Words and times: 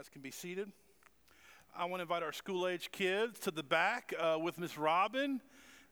guys 0.00 0.08
can 0.08 0.22
be 0.22 0.30
seated. 0.30 0.66
I 1.76 1.84
want 1.84 1.96
to 1.96 2.02
invite 2.02 2.22
our 2.22 2.32
school 2.32 2.66
age 2.66 2.90
kids 2.90 3.38
to 3.40 3.50
the 3.50 3.62
back 3.62 4.14
uh, 4.18 4.38
with 4.40 4.58
Miss 4.58 4.78
Robin 4.78 5.42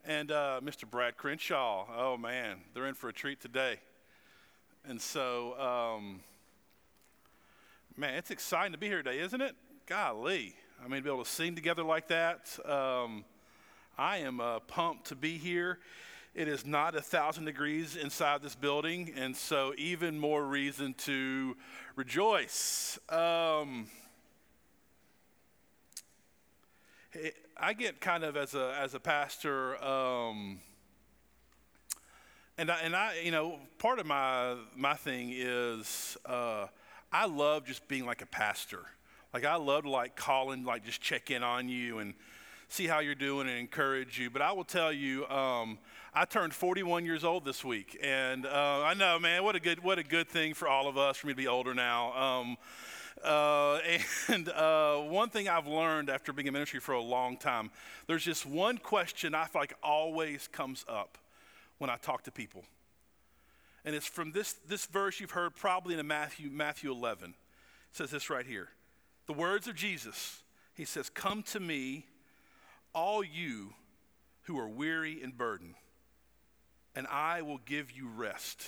and 0.02 0.32
uh, 0.32 0.62
Mr. 0.64 0.88
Brad 0.90 1.18
Crenshaw. 1.18 1.84
Oh 1.94 2.16
man, 2.16 2.60
they're 2.72 2.86
in 2.86 2.94
for 2.94 3.10
a 3.10 3.12
treat 3.12 3.38
today. 3.38 3.80
And 4.88 4.98
so, 4.98 5.60
um, 5.60 6.21
man, 7.98 8.14
it's 8.14 8.30
exciting 8.30 8.72
to 8.72 8.79
be 8.79 8.86
here 8.86 9.02
today, 9.02 9.18
isn't 9.18 9.42
it? 9.42 9.54
Golly. 9.84 10.56
I 10.83 10.88
mean, 10.88 11.01
to 11.01 11.04
be 11.04 11.11
able 11.11 11.25
to 11.25 11.31
sing 11.31 11.54
together 11.54 11.83
like 11.83 12.09
that. 12.09 12.59
Um, 12.65 13.27
I 13.99 14.19
am 14.19 14.40
uh, 14.40 14.61
pumped 14.61 15.09
to 15.09 15.17
be 15.17 15.37
here. 15.37 15.81
It 16.34 16.47
is 16.47 16.65
not 16.65 16.95
a 16.95 17.01
thousand 17.01 17.47
degrees 17.47 17.97
inside 17.97 18.42
this 18.42 18.55
building, 18.55 19.12
and 19.16 19.37
so 19.37 19.73
even 19.77 20.19
more 20.19 20.45
reason 20.45 20.95
to 20.98 21.56
rejoice. 21.97 22.98
Um, 23.09 23.87
I 27.57 27.73
get 27.73 28.01
kind 28.01 28.25
of 28.25 28.37
as 28.37 28.55
a 28.55 28.77
as 28.79 28.95
a 28.95 29.01
pastor, 29.01 29.83
um, 29.83 30.61
and 32.57 32.71
I, 32.71 32.80
and 32.80 32.95
I 32.95 33.21
you 33.24 33.33
know 33.33 33.59
part 33.79 33.99
of 33.99 34.07
my 34.07 34.55
my 34.77 34.95
thing 34.95 35.33
is 35.35 36.16
uh, 36.27 36.66
I 37.10 37.27
love 37.27 37.65
just 37.65 37.88
being 37.88 38.07
like 38.07 38.23
a 38.23 38.27
pastor. 38.27 38.85
Like 39.33 39.45
I 39.45 39.57
love 39.57 39.87
like 39.87 40.15
call 40.15 40.52
and 40.52 40.65
like 40.65 40.85
just 40.85 41.01
check 41.01 41.30
in 41.30 41.43
on 41.43 41.69
you 41.69 41.99
and 41.99 42.15
see 42.69 42.87
how 42.87 43.01
you're 43.01 43.15
doing 43.15 43.49
and 43.49 43.59
encourage 43.59 44.19
you. 44.19 44.30
But 44.30 44.43
I 44.43 44.52
will 44.52 44.65
tell 44.65 44.93
you, 44.93 45.27
um, 45.29 45.79
I 46.19 46.25
turned 46.25 46.53
41 46.53 47.05
years 47.05 47.23
old 47.23 47.45
this 47.45 47.65
week, 47.65 47.97
and 48.03 48.45
uh, 48.45 48.83
I 48.85 48.95
know, 48.95 49.21
man, 49.21 49.45
what 49.45 49.55
a 49.55 49.61
good 49.61 49.85
what 49.85 50.01
a 50.01 50.03
good 50.03 50.29
thing 50.29 50.53
for 50.53 50.67
all 50.67 50.89
of 50.89 50.99
us 50.99 51.19
for 51.19 51.29
me 51.29 51.33
to 51.33 51.37
be 51.37 51.47
older 51.47 51.75
now. 51.75 52.13
Um, 52.13 52.57
uh, 53.23 53.79
and 54.29 54.49
uh, 54.49 54.97
one 54.97 55.29
thing 55.29 55.49
I've 55.49 55.69
learned 55.69 56.11
after 56.11 56.33
being 56.33 56.49
in 56.49 56.55
ministry 56.55 56.81
for 56.81 56.91
a 56.91 57.01
long 57.01 57.37
time, 57.37 57.71
there's 58.09 58.25
just 58.25 58.45
one 58.47 58.79
question 58.79 59.33
I 59.33 59.45
feel 59.45 59.63
like 59.63 59.75
always 59.80 60.49
comes 60.49 60.85
up 60.88 61.19
when 61.79 61.88
I 61.88 61.95
talk 61.99 62.25
to 62.25 62.32
people. 62.32 62.65
And 63.85 63.95
it's 63.95 64.08
from 64.08 64.32
this, 64.32 64.55
this 64.66 64.86
verse 64.86 65.20
you've 65.20 65.30
heard 65.30 65.55
probably 65.55 65.97
in 65.97 66.05
Matthew, 66.05 66.50
Matthew 66.50 66.91
11. 66.91 67.30
It 67.30 67.36
says 67.92 68.10
this 68.10 68.28
right 68.28 68.44
here. 68.44 68.70
The 69.28 69.34
words 69.34 69.69
of 69.69 69.77
Jesus. 69.77 70.41
He 70.75 70.84
says, 70.84 71.10
Come 71.10 71.44
to 71.44 71.60
me, 71.60 72.06
all 72.92 73.22
you 73.22 73.75
who 74.47 74.58
are 74.58 74.69
weary 74.69 75.22
and 75.22 75.38
burdened, 75.38 75.75
and 76.94 77.06
I 77.06 77.42
will 77.42 77.61
give 77.64 77.92
you 77.92 78.08
rest. 78.08 78.67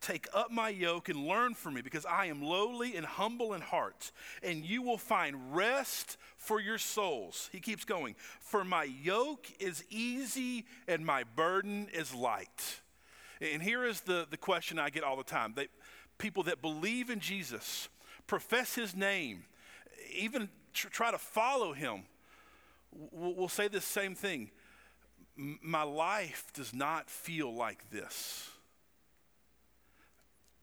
Take 0.00 0.26
up 0.34 0.50
my 0.50 0.68
yoke 0.68 1.08
and 1.08 1.28
learn 1.28 1.54
from 1.54 1.74
me, 1.74 1.80
because 1.80 2.04
I 2.04 2.26
am 2.26 2.42
lowly 2.42 2.96
and 2.96 3.06
humble 3.06 3.54
in 3.54 3.60
heart, 3.60 4.10
and 4.42 4.64
you 4.64 4.82
will 4.82 4.98
find 4.98 5.54
rest 5.54 6.16
for 6.36 6.60
your 6.60 6.78
souls. 6.78 7.48
He 7.52 7.60
keeps 7.60 7.84
going. 7.84 8.16
For 8.40 8.64
my 8.64 8.82
yoke 8.82 9.46
is 9.60 9.84
easy 9.90 10.66
and 10.88 11.06
my 11.06 11.22
burden 11.22 11.86
is 11.94 12.12
light. 12.12 12.80
And 13.40 13.62
here 13.62 13.84
is 13.84 14.00
the, 14.00 14.26
the 14.28 14.36
question 14.36 14.78
I 14.78 14.90
get 14.90 15.04
all 15.04 15.16
the 15.16 15.22
time 15.22 15.52
they, 15.54 15.68
people 16.18 16.42
that 16.44 16.60
believe 16.60 17.08
in 17.08 17.20
Jesus, 17.20 17.88
profess 18.26 18.74
his 18.74 18.96
name, 18.96 19.44
even 20.12 20.48
tr- 20.72 20.88
try 20.88 21.12
to 21.12 21.18
follow 21.18 21.72
him, 21.72 22.02
will, 23.12 23.34
will 23.34 23.48
say 23.48 23.68
the 23.68 23.80
same 23.80 24.16
thing. 24.16 24.50
My 25.36 25.82
life 25.82 26.52
does 26.54 26.74
not 26.74 27.08
feel 27.08 27.54
like 27.54 27.90
this 27.90 28.50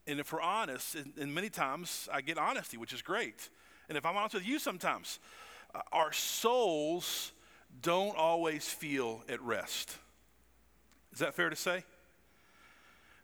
and 0.09 0.19
if 0.19 0.33
we're 0.33 0.41
honest, 0.41 0.95
and, 0.95 1.13
and, 1.19 1.33
many 1.33 1.49
times 1.49 2.09
I 2.11 2.21
get 2.21 2.39
honesty, 2.39 2.77
which 2.77 2.93
is 2.93 3.01
great. 3.01 3.49
And 3.87 3.97
if 3.97 4.05
I'm 4.05 4.17
honest 4.17 4.33
with 4.33 4.45
you 4.45 4.57
sometimes, 4.57 5.19
uh, 5.73 5.81
our 5.91 6.11
souls 6.11 7.31
don't 7.81 8.17
always 8.17 8.67
feel 8.67 9.23
at 9.29 9.39
rest. 9.41 9.95
Is 11.13 11.19
that 11.19 11.35
fair 11.35 11.49
to 11.49 11.55
say? 11.55 11.83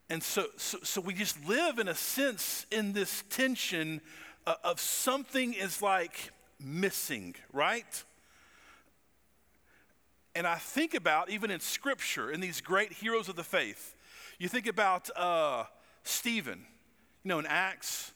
And 0.10 0.22
so, 0.22 0.46
so, 0.58 0.78
so 0.84 1.02
we 1.02 1.16
just 1.16 1.44
live 1.48 1.80
in 1.80 1.88
a 1.88 1.96
sense 1.96 2.68
in 2.72 2.94
this 2.94 3.24
tension 3.32 4.00
uh, 4.46 4.54
of 4.64 4.80
something 4.80 5.54
is 5.54 5.82
like 5.82 6.30
missing, 6.60 7.36
right? 7.52 8.04
And 10.36 10.46
I 10.46 10.56
think 10.56 10.94
about, 10.94 11.30
even 11.30 11.50
in 11.50 11.62
scripture, 11.62 12.30
in 12.30 12.42
these 12.42 12.62
great 12.62 12.92
heroes 12.94 13.30
of 13.30 13.36
the 13.36 13.44
faith, 13.44 13.96
you 14.38 14.50
think 14.50 14.68
about 14.68 15.10
uh, 15.16 15.64
Stephen 16.04 16.66
you 17.26 17.30
know, 17.30 17.40
in 17.40 17.48
Acts, 17.48 18.14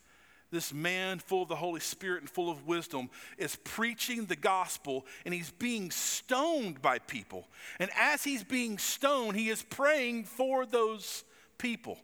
this 0.51 0.71
man 0.71 1.17
full 1.17 1.41
of 1.41 1.49
the 1.49 1.55
Holy 1.55 1.79
Spirit 1.79 2.21
and 2.21 2.29
full 2.29 2.49
of 2.49 2.67
wisdom 2.67 3.09
is 3.39 3.55
preaching 3.63 4.25
the 4.25 4.35
gospel 4.35 5.05
and 5.25 5.33
he's 5.33 5.49
being 5.49 5.89
stoned 5.89 6.79
by 6.79 6.99
people. 6.99 7.47
And 7.79 7.89
as 7.99 8.23
he's 8.23 8.43
being 8.43 8.77
stoned, 8.77 9.35
he 9.35 9.49
is 9.49 9.63
praying 9.63 10.25
for 10.25 10.65
those 10.65 11.23
people. 11.57 11.97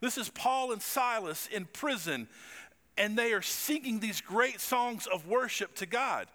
This 0.00 0.16
is 0.16 0.28
Paul 0.28 0.70
and 0.70 0.80
Silas 0.80 1.48
in 1.52 1.64
prison, 1.64 2.28
and 2.96 3.18
they 3.18 3.32
are 3.32 3.42
singing 3.42 3.98
these 3.98 4.20
great 4.20 4.60
songs 4.60 5.08
of 5.08 5.26
worship 5.26 5.74
to 5.76 5.86
God. 5.86 6.28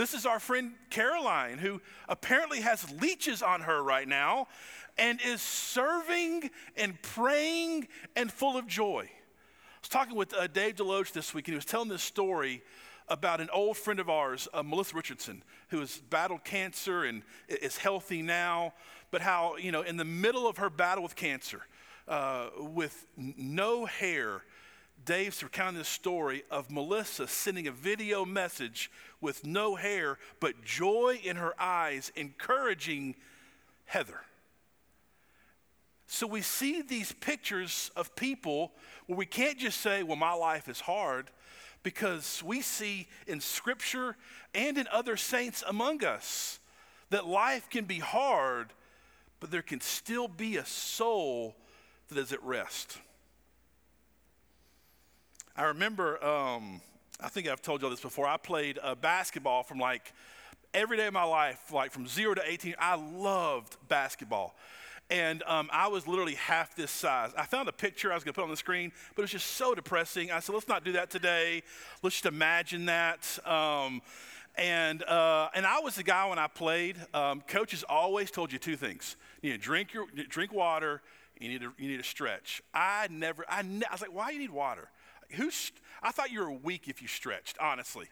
This 0.00 0.14
is 0.14 0.24
our 0.24 0.40
friend 0.40 0.72
Caroline, 0.88 1.58
who 1.58 1.78
apparently 2.08 2.62
has 2.62 2.90
leeches 3.02 3.42
on 3.42 3.60
her 3.60 3.82
right 3.82 4.08
now 4.08 4.48
and 4.96 5.20
is 5.20 5.42
serving 5.42 6.48
and 6.74 7.00
praying 7.02 7.86
and 8.16 8.32
full 8.32 8.56
of 8.56 8.66
joy. 8.66 9.10
I 9.10 9.78
was 9.82 9.90
talking 9.90 10.16
with 10.16 10.32
uh, 10.32 10.46
Dave 10.46 10.76
Deloach 10.76 11.12
this 11.12 11.34
week, 11.34 11.48
and 11.48 11.52
he 11.52 11.56
was 11.56 11.66
telling 11.66 11.90
this 11.90 12.02
story 12.02 12.62
about 13.08 13.42
an 13.42 13.50
old 13.52 13.76
friend 13.76 14.00
of 14.00 14.08
ours, 14.08 14.48
uh, 14.54 14.62
Melissa 14.62 14.96
Richardson, 14.96 15.42
who 15.68 15.80
has 15.80 15.98
battled 15.98 16.44
cancer 16.44 17.04
and 17.04 17.22
is 17.46 17.76
healthy 17.76 18.22
now, 18.22 18.72
but 19.10 19.20
how, 19.20 19.56
you 19.56 19.70
know, 19.70 19.82
in 19.82 19.98
the 19.98 20.06
middle 20.06 20.48
of 20.48 20.56
her 20.56 20.70
battle 20.70 21.02
with 21.02 21.14
cancer, 21.14 21.60
uh, 22.08 22.46
with 22.58 23.06
no 23.18 23.84
hair, 23.84 24.44
Dave's 25.04 25.42
recounting 25.42 25.78
this 25.78 25.88
story 25.88 26.42
of 26.50 26.70
Melissa 26.70 27.26
sending 27.26 27.66
a 27.66 27.72
video 27.72 28.24
message 28.24 28.90
with 29.20 29.46
no 29.46 29.74
hair, 29.74 30.18
but 30.40 30.62
joy 30.64 31.20
in 31.22 31.36
her 31.36 31.54
eyes, 31.60 32.12
encouraging 32.16 33.16
Heather. 33.86 34.20
So 36.06 36.26
we 36.26 36.42
see 36.42 36.82
these 36.82 37.12
pictures 37.12 37.90
of 37.96 38.14
people 38.16 38.72
where 39.06 39.16
we 39.16 39.26
can't 39.26 39.58
just 39.58 39.80
say, 39.80 40.02
well, 40.02 40.16
my 40.16 40.32
life 40.32 40.68
is 40.68 40.80
hard, 40.80 41.30
because 41.82 42.42
we 42.44 42.60
see 42.60 43.08
in 43.26 43.40
Scripture 43.40 44.16
and 44.54 44.76
in 44.76 44.86
other 44.92 45.16
saints 45.16 45.64
among 45.66 46.04
us 46.04 46.58
that 47.10 47.26
life 47.26 47.70
can 47.70 47.84
be 47.84 47.98
hard, 47.98 48.72
but 49.40 49.50
there 49.50 49.62
can 49.62 49.80
still 49.80 50.28
be 50.28 50.56
a 50.56 50.66
soul 50.66 51.56
that 52.08 52.18
is 52.18 52.32
at 52.32 52.42
rest. 52.42 52.98
I 55.60 55.64
remember, 55.64 56.24
um, 56.24 56.80
I 57.20 57.28
think 57.28 57.46
I've 57.46 57.60
told 57.60 57.82
you 57.82 57.86
all 57.86 57.90
this 57.90 58.00
before, 58.00 58.26
I 58.26 58.38
played 58.38 58.78
uh, 58.82 58.94
basketball 58.94 59.62
from 59.62 59.78
like 59.78 60.14
every 60.72 60.96
day 60.96 61.06
of 61.06 61.12
my 61.12 61.24
life, 61.24 61.70
like 61.70 61.92
from 61.92 62.06
zero 62.06 62.32
to 62.32 62.42
18. 62.42 62.76
I 62.78 62.94
loved 62.94 63.76
basketball. 63.86 64.54
And 65.10 65.42
um, 65.42 65.68
I 65.70 65.88
was 65.88 66.08
literally 66.08 66.36
half 66.36 66.74
this 66.76 66.90
size. 66.90 67.32
I 67.36 67.44
found 67.44 67.68
a 67.68 67.72
picture 67.72 68.10
I 68.10 68.14
was 68.14 68.24
going 68.24 68.32
to 68.32 68.40
put 68.40 68.44
on 68.44 68.48
the 68.48 68.56
screen, 68.56 68.90
but 69.14 69.20
it 69.20 69.24
was 69.24 69.32
just 69.32 69.48
so 69.48 69.74
depressing. 69.74 70.32
I 70.32 70.40
said, 70.40 70.54
let's 70.54 70.66
not 70.66 70.82
do 70.82 70.92
that 70.92 71.10
today. 71.10 71.62
Let's 72.02 72.16
just 72.16 72.24
imagine 72.26 72.86
that. 72.86 73.38
Um, 73.46 74.00
and, 74.56 75.02
uh, 75.02 75.50
and 75.54 75.66
I 75.66 75.80
was 75.80 75.94
the 75.94 76.04
guy 76.04 76.26
when 76.26 76.38
I 76.38 76.46
played. 76.46 76.96
Um, 77.12 77.42
coaches 77.46 77.84
always 77.86 78.30
told 78.30 78.50
you 78.50 78.58
two 78.58 78.76
things 78.76 79.16
you 79.42 79.52
need 79.52 79.60
drink, 79.60 79.92
your, 79.92 80.06
drink 80.30 80.54
water, 80.54 81.02
you 81.38 81.50
need, 81.50 81.60
to, 81.60 81.72
you 81.76 81.90
need 81.90 81.98
to 81.98 82.08
stretch. 82.08 82.62
I 82.72 83.08
never, 83.10 83.44
I, 83.46 83.60
ne- 83.60 83.84
I 83.86 83.92
was 83.92 84.00
like, 84.00 84.14
why 84.14 84.28
do 84.28 84.36
you 84.36 84.40
need 84.40 84.52
water? 84.52 84.88
Who's, 85.32 85.72
I 86.02 86.10
thought 86.12 86.30
you 86.30 86.40
were 86.40 86.50
weak 86.50 86.88
if 86.88 87.02
you 87.02 87.08
stretched, 87.08 87.56
honestly. 87.60 88.06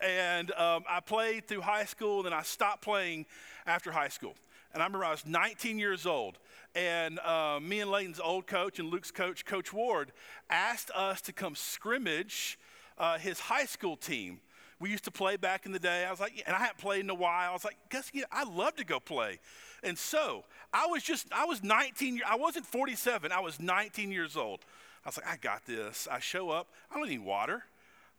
And 0.00 0.52
um, 0.52 0.84
I 0.88 1.00
played 1.00 1.46
through 1.46 1.62
high 1.62 1.84
school, 1.84 2.18
and 2.18 2.26
then 2.26 2.32
I 2.32 2.42
stopped 2.42 2.82
playing 2.82 3.26
after 3.66 3.90
high 3.90 4.08
school. 4.08 4.34
And 4.72 4.82
I 4.82 4.86
remember 4.86 5.04
I 5.04 5.10
was 5.10 5.26
19 5.26 5.78
years 5.78 6.06
old, 6.06 6.38
and 6.74 7.18
uh, 7.20 7.58
me 7.60 7.80
and 7.80 7.90
Layton's 7.90 8.20
old 8.20 8.46
coach 8.46 8.78
and 8.78 8.88
Luke's 8.88 9.10
coach, 9.10 9.44
Coach 9.44 9.72
Ward, 9.72 10.12
asked 10.48 10.92
us 10.94 11.20
to 11.22 11.32
come 11.32 11.56
scrimmage 11.56 12.58
uh, 12.96 13.18
his 13.18 13.40
high 13.40 13.64
school 13.64 13.96
team. 13.96 14.40
We 14.78 14.90
used 14.90 15.04
to 15.04 15.10
play 15.10 15.36
back 15.36 15.66
in 15.66 15.72
the 15.72 15.78
day. 15.78 16.06
I 16.06 16.10
was 16.10 16.20
like, 16.20 16.42
and 16.46 16.54
I 16.54 16.58
hadn't 16.58 16.78
played 16.78 17.00
in 17.00 17.10
a 17.10 17.14
while. 17.14 17.50
I 17.50 17.52
was 17.52 17.64
like, 17.64 17.76
guess 17.90 18.10
yeah, 18.14 18.24
I 18.30 18.44
love 18.44 18.76
to 18.76 18.84
go 18.84 19.00
play. 19.00 19.40
And 19.82 19.98
so 19.98 20.44
I 20.72 20.86
was 20.86 21.02
just, 21.02 21.26
I 21.32 21.44
was 21.44 21.62
19, 21.62 22.20
I 22.26 22.36
wasn't 22.36 22.64
47, 22.64 23.32
I 23.32 23.40
was 23.40 23.60
19 23.60 24.12
years 24.12 24.36
old. 24.36 24.60
I 25.04 25.08
was 25.08 25.16
like, 25.16 25.26
I 25.26 25.36
got 25.36 25.66
this. 25.66 26.06
I 26.10 26.18
show 26.18 26.50
up, 26.50 26.68
I 26.90 26.98
don't 26.98 27.08
need 27.08 27.24
water. 27.24 27.64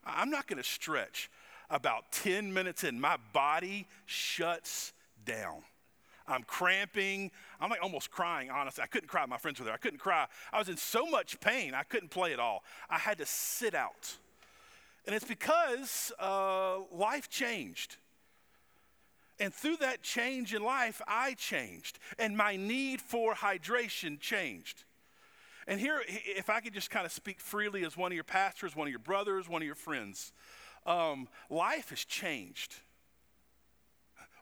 I'm 0.05 0.29
not 0.29 0.47
going 0.47 0.61
to 0.61 0.67
stretch. 0.67 1.29
About 1.69 2.11
10 2.11 2.53
minutes 2.53 2.83
in, 2.83 2.99
my 2.99 3.17
body 3.31 3.87
shuts 4.05 4.91
down. 5.25 5.61
I'm 6.27 6.43
cramping. 6.43 7.31
I'm 7.59 7.69
like 7.69 7.81
almost 7.81 8.11
crying, 8.11 8.49
honestly. 8.49 8.83
I 8.83 8.87
couldn't 8.87 9.07
cry. 9.07 9.25
My 9.25 9.37
friends 9.37 9.59
were 9.59 9.65
there. 9.65 9.73
I 9.73 9.77
couldn't 9.77 9.99
cry. 9.99 10.27
I 10.51 10.59
was 10.59 10.69
in 10.69 10.77
so 10.77 11.05
much 11.05 11.39
pain, 11.39 11.73
I 11.73 11.83
couldn't 11.83 12.09
play 12.09 12.33
at 12.33 12.39
all. 12.39 12.63
I 12.89 12.97
had 12.97 13.17
to 13.19 13.25
sit 13.25 13.73
out. 13.75 14.17
And 15.05 15.15
it's 15.15 15.25
because 15.25 16.11
uh, 16.19 16.79
life 16.91 17.29
changed. 17.29 17.97
And 19.39 19.53
through 19.53 19.77
that 19.77 20.03
change 20.03 20.53
in 20.53 20.61
life, 20.61 21.01
I 21.07 21.33
changed, 21.33 21.97
and 22.19 22.37
my 22.37 22.55
need 22.55 23.01
for 23.01 23.33
hydration 23.33 24.19
changed. 24.19 24.83
And 25.67 25.79
here, 25.79 26.01
if 26.07 26.49
I 26.49 26.59
could 26.59 26.73
just 26.73 26.89
kind 26.89 27.05
of 27.05 27.11
speak 27.11 27.39
freely 27.39 27.85
as 27.85 27.95
one 27.95 28.11
of 28.11 28.15
your 28.15 28.23
pastors, 28.23 28.75
one 28.75 28.87
of 28.87 28.91
your 28.91 28.99
brothers, 28.99 29.47
one 29.47 29.61
of 29.61 29.65
your 29.65 29.75
friends, 29.75 30.33
um, 30.85 31.27
life 31.49 31.89
has 31.89 32.03
changed. 32.03 32.75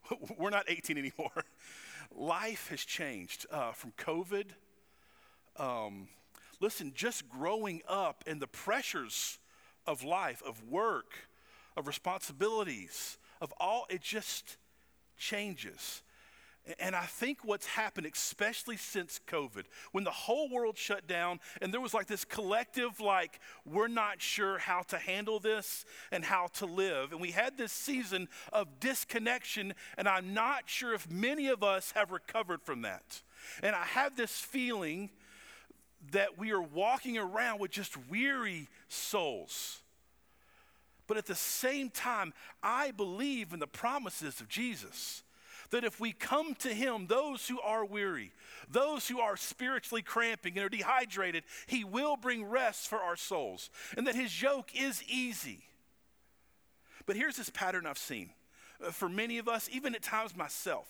We're 0.38 0.50
not 0.50 0.66
18 0.68 0.98
anymore. 0.98 1.44
life 2.16 2.70
has 2.70 2.82
changed 2.82 3.46
uh, 3.52 3.74
from 3.74 3.92
COVID. 3.98 4.46
Um, 5.58 6.08
listen, 6.60 6.94
just 6.96 7.30
growing 7.30 7.82
up 7.88 8.24
and 8.26 8.42
the 8.42 8.48
pressures 8.48 9.40
of 9.86 10.04
life, 10.04 10.42
of 10.46 10.64
work, 10.70 11.28
of 11.76 11.88
responsibilities, 11.88 13.18
of 13.42 13.54
all, 13.60 13.86
it 13.90 14.02
just 14.02 14.58
changes. 15.18 16.02
And 16.78 16.96
I 16.96 17.06
think 17.06 17.40
what's 17.44 17.66
happened, 17.66 18.06
especially 18.06 18.78
since 18.78 19.20
COVID, 19.28 19.64
when 19.92 20.04
the 20.04 20.12
whole 20.12 20.50
world 20.50 20.78
shut 20.78 21.08
down 21.08 21.40
and 21.62 21.74
there 21.74 21.82
was 21.82 21.94
like 21.96 22.06
this 22.06 22.26
collective, 22.26 23.00
like, 23.00 23.40
we're 23.66 23.88
not 23.88 24.22
sure 24.22 24.60
how 24.60 24.84
to 24.84 24.98
handle 24.98 25.40
this 25.40 25.86
and 26.12 26.24
how 26.24 26.48
to 26.54 26.68
live. 26.68 27.12
And 27.12 27.20
we 27.20 27.32
had 27.32 27.58
this 27.58 27.72
season 27.72 28.28
of 28.54 28.80
disconnection, 28.80 29.74
and 29.98 30.08
I'm 30.08 30.34
not 30.34 30.70
sure 30.70 30.94
if 30.94 31.10
many 31.10 31.48
of 31.48 31.64
us 31.64 31.92
have 31.94 32.12
recovered 32.12 32.62
from 32.62 32.84
that. 32.84 33.22
And 33.64 33.76
I 33.76 33.86
have 33.86 34.16
this 34.16 34.40
feeling 34.40 35.10
that 36.12 36.38
we 36.38 36.52
are 36.52 36.62
walking 36.62 37.18
around 37.18 37.60
with 37.60 37.72
just 37.72 37.96
weary 38.10 38.68
souls. 38.88 39.80
But 41.08 41.18
at 41.18 41.26
the 41.26 41.36
same 41.36 41.90
time, 41.90 42.34
I 42.62 42.92
believe 42.92 43.54
in 43.54 43.60
the 43.60 43.68
promises 43.68 44.40
of 44.40 44.48
Jesus. 44.48 45.24
That 45.72 45.84
if 45.84 46.00
we 46.00 46.12
come 46.12 46.56
to 46.56 46.74
Him, 46.74 47.08
those 47.08 47.48
who 47.48 47.60
are 47.62 47.86
weary, 47.86 48.32
those 48.70 49.08
who 49.08 49.20
are 49.20 49.38
spiritually 49.38 50.02
cramping 50.02 50.58
and 50.58 50.66
are 50.66 50.70
dehydrated, 50.70 51.44
He 51.68 51.84
will 51.84 52.18
bring 52.18 52.44
rest 52.44 52.88
for 52.88 53.00
our 53.00 53.16
souls. 53.16 53.70
And 53.98 54.08
that 54.08 54.16
His 54.16 54.42
yoke 54.42 54.72
is 54.74 55.04
easy. 55.04 55.64
But 57.06 57.16
here's 57.16 57.38
this 57.38 57.50
pattern 57.50 57.86
I've 57.86 57.98
seen 57.98 58.32
uh, 58.86 58.92
for 58.92 59.10
many 59.10 59.38
of 59.38 59.48
us, 59.48 59.70
even 59.72 59.96
at 59.96 60.02
times 60.02 60.36
myself, 60.36 60.88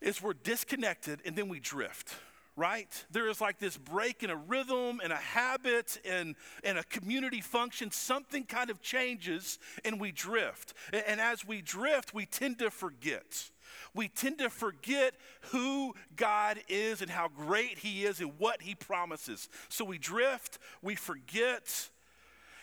is 0.00 0.22
we're 0.22 0.34
disconnected 0.34 1.20
and 1.24 1.36
then 1.36 1.48
we 1.48 1.60
drift 1.60 2.14
right? 2.56 3.04
There 3.10 3.28
is 3.28 3.40
like 3.40 3.58
this 3.58 3.76
break 3.76 4.22
in 4.22 4.30
a 4.30 4.36
rhythm 4.36 5.00
and 5.04 5.12
a 5.12 5.16
habit 5.16 6.00
and, 6.04 6.34
and 6.64 6.78
a 6.78 6.84
community 6.84 7.42
function. 7.42 7.90
Something 7.90 8.44
kind 8.44 8.70
of 8.70 8.80
changes 8.80 9.58
and 9.84 10.00
we 10.00 10.10
drift. 10.10 10.72
And, 10.92 11.04
and 11.06 11.20
as 11.20 11.46
we 11.46 11.60
drift, 11.60 12.14
we 12.14 12.24
tend 12.24 12.58
to 12.60 12.70
forget. 12.70 13.50
We 13.94 14.08
tend 14.08 14.38
to 14.38 14.50
forget 14.50 15.14
who 15.52 15.94
God 16.14 16.58
is 16.68 17.02
and 17.02 17.10
how 17.10 17.28
great 17.28 17.78
He 17.78 18.04
is 18.04 18.20
and 18.20 18.32
what 18.38 18.62
He 18.62 18.74
promises. 18.74 19.48
So 19.68 19.84
we 19.84 19.98
drift, 19.98 20.58
we 20.82 20.94
forget, 20.94 21.90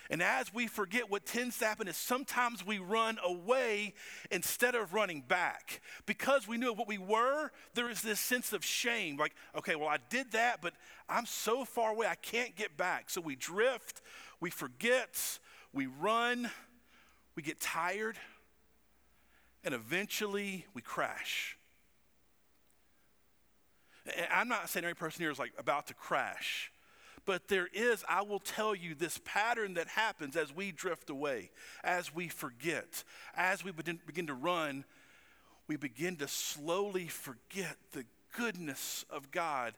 and 0.10 0.22
as 0.22 0.54
we 0.54 0.68
forget, 0.68 1.10
what 1.10 1.26
tends 1.26 1.58
to 1.60 1.66
happen 1.66 1.88
is 1.88 1.96
sometimes 1.96 2.66
we 2.66 2.78
run 2.78 3.18
away 3.24 3.94
instead 4.32 4.76
of 4.76 4.94
running 4.94 5.22
back. 5.22 5.82
Because 6.06 6.48
we 6.48 6.58
knew 6.58 6.74
what 6.74 6.88
we 6.88 6.98
were, 6.98 7.52
there 7.74 7.90
is 7.90 8.02
this 8.02 8.20
sense 8.20 8.52
of 8.52 8.66
shame 8.66 9.18
like, 9.18 9.34
okay, 9.56 9.76
well, 9.76 9.88
I 9.88 9.98
did 10.10 10.32
that, 10.32 10.62
but 10.62 10.74
I'm 11.08 11.26
so 11.26 11.64
far 11.64 11.92
away, 11.92 12.08
I 12.08 12.16
can't 12.16 12.56
get 12.56 12.76
back. 12.76 13.10
So 13.10 13.22
we 13.22 13.36
drift, 13.36 14.02
we 14.42 14.50
forget, 14.50 15.40
we 15.72 15.86
run, 15.86 16.52
we 17.36 17.44
get 17.44 17.62
tired, 17.62 18.18
and 19.64 19.74
eventually 19.74 20.66
we 20.74 20.82
crash. 20.82 21.58
And 24.06 24.28
I'm 24.34 24.50
not 24.50 24.70
saying 24.70 24.84
every 24.84 24.96
person 24.96 25.22
here 25.22 25.32
is 25.32 25.40
like 25.40 25.54
about 25.58 25.88
to 25.88 25.94
crash. 25.94 26.73
But 27.26 27.48
there 27.48 27.70
is, 27.74 28.04
I 28.10 28.22
will 28.22 28.40
tell 28.40 28.76
you, 28.76 28.96
this 28.96 29.20
pattern 29.24 29.76
that 29.76 29.88
happens 29.88 30.36
as 30.36 30.54
we 30.54 30.72
drift 30.72 31.10
away, 31.10 31.52
as 31.84 32.14
we 32.14 32.28
forget, 32.28 33.04
as 33.36 33.64
we 33.64 33.72
begin 33.72 34.28
to 34.28 34.34
run, 34.34 34.84
we 35.68 35.78
begin 35.78 36.18
to 36.18 36.28
slowly 36.28 37.08
forget 37.08 37.78
the 37.94 38.06
goodness 38.36 39.06
of 39.10 39.32
God 39.32 39.74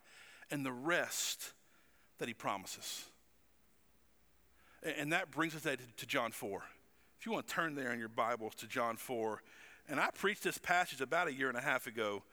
and 0.49 0.65
the 0.65 0.71
rest 0.71 1.53
that 2.17 2.27
He 2.27 2.33
promises. 2.33 3.05
And 4.97 5.13
that 5.13 5.31
brings 5.31 5.55
us 5.55 5.63
to 5.97 6.05
John 6.05 6.31
4. 6.31 6.63
If 7.19 7.25
you 7.25 7.31
want 7.31 7.47
to 7.47 7.53
turn 7.53 7.75
there 7.75 7.91
in 7.91 7.99
your 7.99 8.09
Bibles 8.09 8.55
to 8.55 8.67
John 8.67 8.97
4, 8.97 9.41
and 9.87 9.99
I 9.99 10.09
preached 10.11 10.43
this 10.43 10.57
passage 10.57 11.01
about 11.01 11.27
a 11.27 11.33
year 11.33 11.49
and 11.49 11.57
a 11.57 11.61
half 11.61 11.87
ago, 11.87 12.23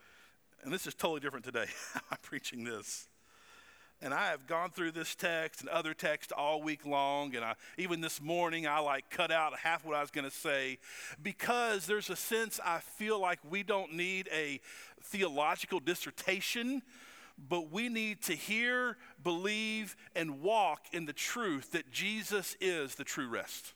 and 0.62 0.72
this 0.72 0.86
is 0.86 0.94
totally 0.94 1.20
different 1.20 1.44
today. 1.44 1.66
I'm 2.10 2.18
preaching 2.22 2.64
this. 2.64 3.08
And 4.02 4.12
I 4.12 4.30
have 4.30 4.48
gone 4.48 4.70
through 4.70 4.90
this 4.90 5.14
text 5.14 5.60
and 5.60 5.70
other 5.70 5.94
texts 5.94 6.32
all 6.36 6.60
week 6.60 6.84
long. 6.84 7.36
And 7.36 7.44
I, 7.44 7.54
even 7.78 8.00
this 8.00 8.20
morning, 8.20 8.66
I 8.66 8.80
like 8.80 9.10
cut 9.10 9.30
out 9.30 9.56
half 9.60 9.84
what 9.84 9.94
I 9.94 10.00
was 10.00 10.10
going 10.10 10.28
to 10.28 10.36
say 10.36 10.78
because 11.22 11.86
there's 11.86 12.10
a 12.10 12.16
sense 12.16 12.58
I 12.64 12.80
feel 12.80 13.20
like 13.20 13.38
we 13.48 13.62
don't 13.62 13.94
need 13.94 14.28
a 14.32 14.60
theological 15.04 15.78
dissertation, 15.78 16.82
but 17.48 17.70
we 17.70 17.88
need 17.88 18.22
to 18.22 18.34
hear, 18.34 18.96
believe, 19.22 19.94
and 20.16 20.42
walk 20.42 20.86
in 20.92 21.06
the 21.06 21.12
truth 21.12 21.70
that 21.70 21.92
Jesus 21.92 22.56
is 22.60 22.96
the 22.96 23.04
true 23.04 23.28
rest. 23.28 23.72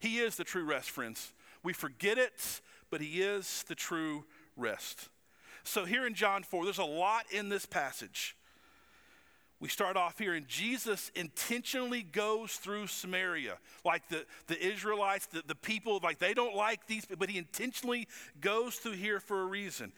He 0.00 0.18
is 0.18 0.34
the 0.34 0.44
true 0.44 0.64
rest, 0.64 0.90
friends. 0.90 1.32
We 1.62 1.72
forget 1.72 2.18
it, 2.18 2.60
but 2.90 3.00
He 3.00 3.22
is 3.22 3.64
the 3.68 3.76
true 3.76 4.24
rest. 4.56 5.08
So, 5.62 5.84
here 5.84 6.04
in 6.04 6.14
John 6.14 6.42
4, 6.42 6.64
there's 6.64 6.78
a 6.78 6.84
lot 6.84 7.26
in 7.30 7.48
this 7.48 7.66
passage. 7.66 8.34
We 9.60 9.68
start 9.68 9.98
off 9.98 10.18
here, 10.18 10.32
and 10.32 10.48
Jesus 10.48 11.12
intentionally 11.14 12.02
goes 12.02 12.52
through 12.52 12.86
Samaria. 12.86 13.58
Like 13.84 14.08
the, 14.08 14.24
the 14.46 14.58
Israelites, 14.58 15.26
the, 15.26 15.42
the 15.46 15.54
people, 15.54 16.00
like 16.02 16.18
they 16.18 16.32
don't 16.32 16.56
like 16.56 16.86
these, 16.86 17.06
but 17.18 17.28
he 17.28 17.36
intentionally 17.36 18.08
goes 18.40 18.76
through 18.76 18.92
here 18.92 19.20
for 19.20 19.42
a 19.42 19.44
reason. 19.44 19.92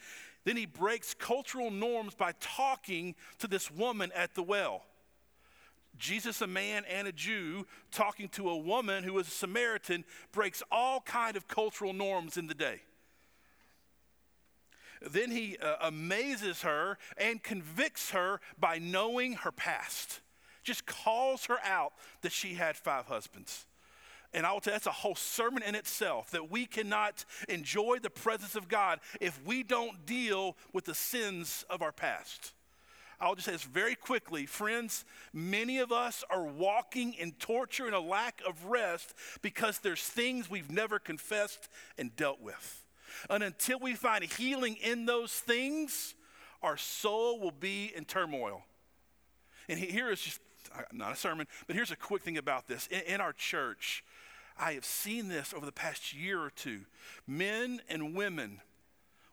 Then 0.45 0.57
he 0.57 0.67
breaks 0.67 1.15
cultural 1.15 1.71
norms 1.71 2.15
by 2.15 2.33
talking 2.41 3.15
to 3.39 3.47
this 3.47 3.71
woman 3.71 4.11
at 4.17 4.35
the 4.35 4.43
well. 4.43 4.83
Jesus, 5.97 6.41
a 6.41 6.49
man 6.49 6.85
and 6.91 7.07
a 7.07 7.13
Jew, 7.13 7.65
talking 7.93 8.29
to 8.31 8.51
a 8.51 8.57
woman 8.57 9.05
who 9.05 9.13
was 9.13 9.29
a 9.29 9.31
Samaritan, 9.31 10.05
breaks 10.33 10.63
all 10.73 11.01
kind 11.01 11.37
of 11.37 11.47
cultural 11.47 11.93
norms 11.93 12.37
in 12.37 12.49
the 12.49 12.55
day. 12.55 12.81
Then 15.11 15.31
he 15.31 15.57
uh, 15.59 15.77
amazes 15.81 16.63
her 16.63 16.99
and 17.17 17.43
convicts 17.43 18.11
her 18.11 18.41
by 18.59 18.79
knowing 18.79 19.35
her 19.35 19.53
past. 19.53 20.21
Just 20.63 20.87
calls 20.87 21.47
her 21.47 21.59
out 21.65 21.93
that 22.23 22.33
she 22.33 22.55
had 22.55 22.77
five 22.77 23.07
husbands. 23.07 23.67
And 24.35 24.47
I 24.47 24.53
will 24.53 24.61
tell 24.61 24.73
you, 24.73 24.77
that's 24.77 24.87
a 24.87 24.93
whole 24.93 25.15
sermon 25.15 25.63
in 25.63 25.75
itself 25.75 26.31
that 26.31 26.51
we 26.51 26.65
cannot 26.65 27.25
enjoy 27.49 27.99
the 28.01 28.11
presence 28.11 28.55
of 28.55 28.69
God 28.69 29.01
if 29.21 29.39
we 29.45 29.63
don't 29.63 30.07
deal 30.07 30.57
with 30.73 30.87
the 30.87 30.95
sins 30.95 31.65
of 31.69 31.83
our 31.83 31.93
past. 31.93 32.53
I'll 33.21 33.35
just 33.35 33.47
say 33.47 33.53
this 33.53 33.63
very 33.63 33.95
quickly. 33.95 34.47
Friends, 34.47 35.05
many 35.33 35.79
of 35.79 35.93
us 35.93 36.25
are 36.29 36.45
walking 36.45 37.15
in 37.15 37.33
torture 37.33 37.87
and 37.87 37.95
a 37.95 38.01
lack 38.01 38.43
of 38.47 38.65
rest 38.65 39.15
because 39.43 39.79
there's 39.79 40.03
things 40.03 40.51
we've 40.51 40.73
never 40.73 40.99
confessed 40.99 41.69
and 41.97 42.17
dealt 42.17 42.41
with. 42.41 42.82
And 43.31 43.43
until 43.43 43.79
we 43.79 43.95
find 43.95 44.25
healing 44.25 44.77
in 44.77 45.07
those 45.07 45.33
things, 45.33 46.15
our 46.63 46.77
soul 46.77 47.41
will 47.41 47.53
be 47.53 47.93
in 47.95 48.05
turmoil. 48.05 48.63
And 49.69 49.79
here 49.79 50.11
is 50.11 50.21
just 50.21 50.41
uh, 50.75 50.83
not 50.93 51.13
a 51.13 51.17
sermon, 51.17 51.47
but 51.67 51.77
here's 51.77 51.91
a 51.91 51.97
quick 51.97 52.23
thing 52.23 52.39
about 52.39 52.67
this. 52.67 52.87
In, 52.89 53.01
in, 53.03 53.21
our 53.21 53.33
church, 53.33 54.05
I 54.59 54.73
have 54.73 54.85
seen 54.85 55.29
this 55.29 55.53
over 55.53 55.67
the 55.67 55.73
past 55.73 56.15
year 56.15 56.41
or 56.41 56.51
two. 56.51 56.83
Men 57.27 57.81
and 57.89 58.15
women 58.15 58.61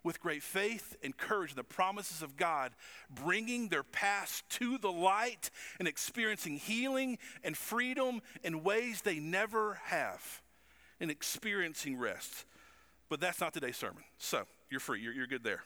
with 0.03 0.21
great 0.21 0.43
faith 0.43 0.95
and 1.03 1.15
courage 1.17 1.51
in 1.51 1.57
the 1.57 1.63
promises 1.63 2.21
of 2.21 2.37
God, 2.37 2.71
bringing 3.09 3.67
their 3.67 3.83
past 3.83 4.49
to 4.51 4.77
the 4.77 4.91
light 4.91 5.49
and 5.77 5.87
experiencing 5.87 6.57
healing 6.57 7.17
and 7.43 7.55
freedom 7.57 8.21
in 8.43 8.63
ways 8.63 9.01
they 9.01 9.19
never 9.19 9.79
have, 9.85 10.41
and 10.99 11.11
experiencing 11.11 11.97
rest. 11.97 12.45
But 13.09 13.19
that's 13.19 13.41
not 13.41 13.53
today's 13.53 13.77
sermon. 13.77 14.03
So 14.17 14.45
you're 14.69 14.79
free. 14.79 15.01
You're, 15.01 15.13
you're 15.13 15.27
good 15.27 15.43
there. 15.43 15.63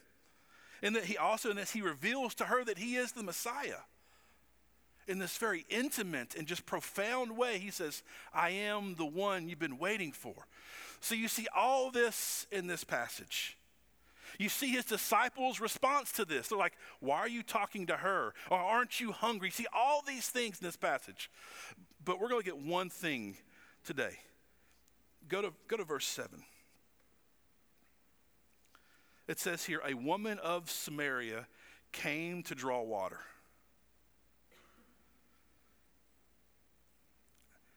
And 0.82 0.96
that 0.96 1.06
he 1.06 1.18
also, 1.18 1.50
in 1.50 1.58
this, 1.58 1.72
he 1.72 1.82
reveals 1.82 2.34
to 2.36 2.46
her 2.46 2.64
that 2.66 2.78
he 2.78 2.96
is 2.96 3.12
the 3.12 3.24
Messiah. 3.24 3.82
In 5.08 5.20
this 5.20 5.38
very 5.38 5.66
intimate 5.70 6.36
and 6.36 6.48
just 6.48 6.66
profound 6.66 7.38
way, 7.38 7.60
he 7.60 7.72
says, 7.72 8.04
I 8.34 8.52
am 8.52 8.96
the 8.96 9.06
one 9.06 9.50
you've 9.50 9.60
been 9.60 9.78
waiting 9.78 10.14
for. 10.14 10.34
So 11.02 11.16
you 11.16 11.28
see 11.28 11.48
all 11.56 11.92
this 11.92 12.48
in 12.52 12.68
this 12.68 12.86
passage. 12.86 13.58
You 14.40 14.50
see 14.50 14.72
his 14.72 14.86
disciples' 14.86 15.60
response 15.60 16.12
to 16.14 16.26
this. 16.26 16.48
They're 16.48 16.58
like, 16.58 16.78
Why 17.02 17.18
are 17.18 17.28
you 17.28 17.44
talking 17.44 17.88
to 17.88 17.98
her? 17.98 18.34
Or 18.50 18.58
aren't 18.58 19.00
you 19.00 19.12
hungry? 19.12 19.52
See 19.52 19.68
all 19.74 20.02
these 20.06 20.28
things 20.28 20.60
in 20.60 20.66
this 20.66 20.78
passage. 20.78 21.30
But 22.04 22.20
we're 22.20 22.30
going 22.30 22.42
to 22.42 22.46
get 22.46 22.58
one 22.58 22.90
thing 22.90 23.38
today. 23.86 24.18
Go 25.28 25.42
to, 25.42 25.54
go 25.68 25.78
to 25.78 25.84
verse 25.84 26.06
7. 26.06 26.44
It 29.28 29.40
says 29.40 29.64
here, 29.64 29.82
a 29.88 29.94
woman 29.94 30.40
of 30.40 30.70
Samaria 30.70 31.48
came 31.92 32.44
to 32.44 32.56
draw 32.56 32.82
water. 32.82 33.20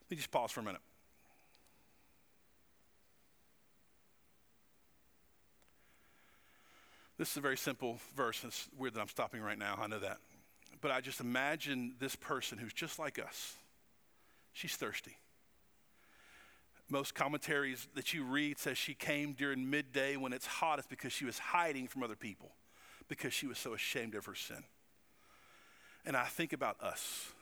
Let 0.03 0.11
me 0.11 0.17
just 0.17 0.31
pause 0.31 0.51
for 0.51 0.61
a 0.61 0.65
minute. 0.65 0.81
This 7.19 7.31
is 7.31 7.37
a 7.37 7.41
very 7.41 7.57
simple 7.57 7.99
verse. 8.15 8.45
It's 8.45 8.69
weird 8.77 8.95
that 8.95 9.01
I'm 9.01 9.09
stopping 9.09 9.41
right 9.41 9.59
now. 9.59 9.79
I 9.81 9.87
know 9.87 9.99
that. 10.01 10.19
But 10.81 10.91
I 10.91 11.01
just 11.01 11.21
imagine 11.21 11.95
this 11.99 12.15
person 12.15 12.59
who's 12.59 12.75
just 12.75 12.99
like 12.99 13.19
us. 13.19 13.55
She's 14.53 14.77
thirsty. 14.77 15.17
Most 16.89 17.15
commentaries 17.15 17.89
that 17.95 18.15
you 18.15 18.25
read 18.25 18.59
says 18.59 18.79
she 18.79 18.95
came 18.95 19.33
during 19.33 19.69
midday 19.69 20.17
when 20.17 20.33
it's 20.33 20.47
hottest 20.47 20.89
because 20.89 21.13
she 21.13 21.25
was 21.25 21.39
hiding 21.39 21.89
from 21.89 22.03
other 22.03 22.15
people 22.15 22.53
because 23.09 23.33
she 23.33 23.47
was 23.47 23.59
so 23.59 23.75
ashamed 23.75 24.15
of 24.15 24.27
her 24.27 24.35
sin. 24.35 24.63
And 26.05 26.17
I 26.17 26.25
think 26.25 26.53
about 26.53 26.81
us. 26.81 27.33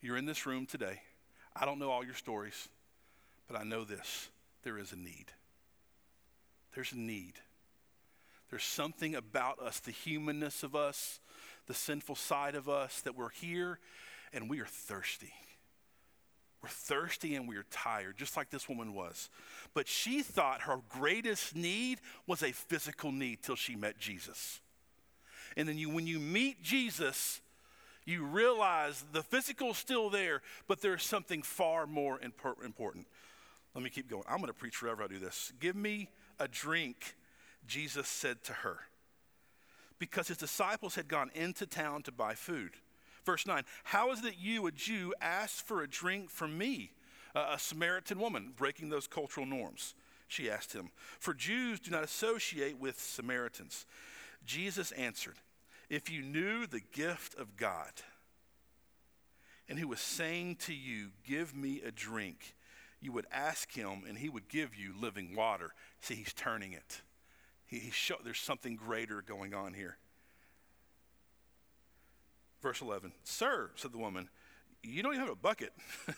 You're 0.00 0.16
in 0.16 0.26
this 0.26 0.46
room 0.46 0.66
today. 0.66 1.00
I 1.54 1.64
don't 1.64 1.78
know 1.78 1.90
all 1.90 2.04
your 2.04 2.14
stories, 2.14 2.68
but 3.48 3.58
I 3.58 3.64
know 3.64 3.84
this 3.84 4.28
there 4.62 4.78
is 4.78 4.92
a 4.92 4.96
need. 4.96 5.26
There's 6.74 6.92
a 6.92 6.98
need. 6.98 7.34
There's 8.50 8.62
something 8.62 9.14
about 9.14 9.58
us, 9.58 9.80
the 9.80 9.90
humanness 9.90 10.62
of 10.62 10.76
us, 10.76 11.20
the 11.66 11.74
sinful 11.74 12.16
side 12.16 12.54
of 12.54 12.68
us, 12.68 13.00
that 13.00 13.16
we're 13.16 13.30
here 13.30 13.78
and 14.32 14.48
we 14.48 14.60
are 14.60 14.66
thirsty. 14.66 15.32
We're 16.62 16.68
thirsty 16.68 17.34
and 17.34 17.48
we're 17.48 17.66
tired, 17.70 18.16
just 18.16 18.36
like 18.36 18.50
this 18.50 18.68
woman 18.68 18.94
was. 18.94 19.30
But 19.74 19.88
she 19.88 20.22
thought 20.22 20.62
her 20.62 20.78
greatest 20.88 21.56
need 21.56 22.00
was 22.26 22.42
a 22.42 22.52
physical 22.52 23.10
need 23.10 23.42
till 23.42 23.56
she 23.56 23.74
met 23.74 23.98
Jesus. 23.98 24.60
And 25.56 25.68
then 25.68 25.76
you, 25.76 25.90
when 25.90 26.06
you 26.06 26.20
meet 26.20 26.62
Jesus, 26.62 27.40
you 28.04 28.24
realize 28.24 29.04
the 29.12 29.22
physical's 29.22 29.76
still 29.76 30.08
there, 30.08 30.40
but 30.68 30.80
there's 30.80 31.02
something 31.02 31.42
far 31.42 31.86
more 31.86 32.20
important. 32.20 33.06
Let 33.74 33.82
me 33.82 33.90
keep 33.90 34.08
going. 34.08 34.24
I'm 34.28 34.38
going 34.38 34.48
to 34.48 34.54
preach 34.54 34.76
forever. 34.76 35.02
I 35.02 35.08
do 35.08 35.18
this. 35.18 35.52
Give 35.58 35.74
me 35.74 36.08
a 36.38 36.46
drink, 36.46 37.16
Jesus 37.66 38.06
said 38.06 38.44
to 38.44 38.52
her, 38.52 38.78
because 39.98 40.28
his 40.28 40.36
disciples 40.36 40.94
had 40.94 41.08
gone 41.08 41.30
into 41.34 41.66
town 41.66 42.02
to 42.02 42.12
buy 42.12 42.34
food. 42.34 42.72
Verse 43.24 43.46
9 43.46 43.62
How 43.84 44.10
is 44.12 44.20
it 44.20 44.24
that 44.24 44.38
you, 44.38 44.66
a 44.66 44.72
Jew, 44.72 45.14
ask 45.20 45.64
for 45.64 45.82
a 45.82 45.88
drink 45.88 46.30
from 46.30 46.56
me, 46.58 46.92
a 47.34 47.58
Samaritan 47.58 48.18
woman, 48.18 48.52
breaking 48.56 48.88
those 48.88 49.06
cultural 49.06 49.46
norms? 49.46 49.94
She 50.28 50.50
asked 50.50 50.72
him. 50.72 50.90
For 51.18 51.34
Jews 51.34 51.78
do 51.78 51.90
not 51.90 52.04
associate 52.04 52.78
with 52.78 52.98
Samaritans. 52.98 53.86
Jesus 54.46 54.90
answered, 54.92 55.36
If 55.90 56.10
you 56.10 56.22
knew 56.22 56.66
the 56.66 56.80
gift 56.80 57.34
of 57.38 57.56
God, 57.56 57.92
and 59.68 59.78
who 59.78 59.88
was 59.88 60.00
saying 60.00 60.56
to 60.56 60.74
you, 60.74 61.10
Give 61.26 61.54
me 61.54 61.82
a 61.86 61.90
drink, 61.90 62.54
you 63.00 63.12
would 63.12 63.26
ask 63.30 63.72
him, 63.72 64.04
and 64.08 64.16
he 64.16 64.28
would 64.28 64.48
give 64.48 64.74
you 64.74 64.94
living 64.98 65.34
water. 65.36 65.74
See, 66.00 66.14
he's 66.14 66.32
turning 66.32 66.72
it. 66.72 67.02
He, 67.66 67.78
he 67.78 67.90
show, 67.90 68.16
there's 68.24 68.38
something 68.40 68.76
greater 68.76 69.22
going 69.22 69.54
on 69.54 69.74
here. 69.74 69.98
Verse 72.62 72.80
11 72.80 73.12
Sir, 73.24 73.70
said 73.74 73.92
the 73.92 73.98
woman, 73.98 74.28
you 74.82 75.02
don't 75.02 75.14
even 75.14 75.26
have 75.26 75.32
a 75.32 75.36
bucket, 75.36 75.72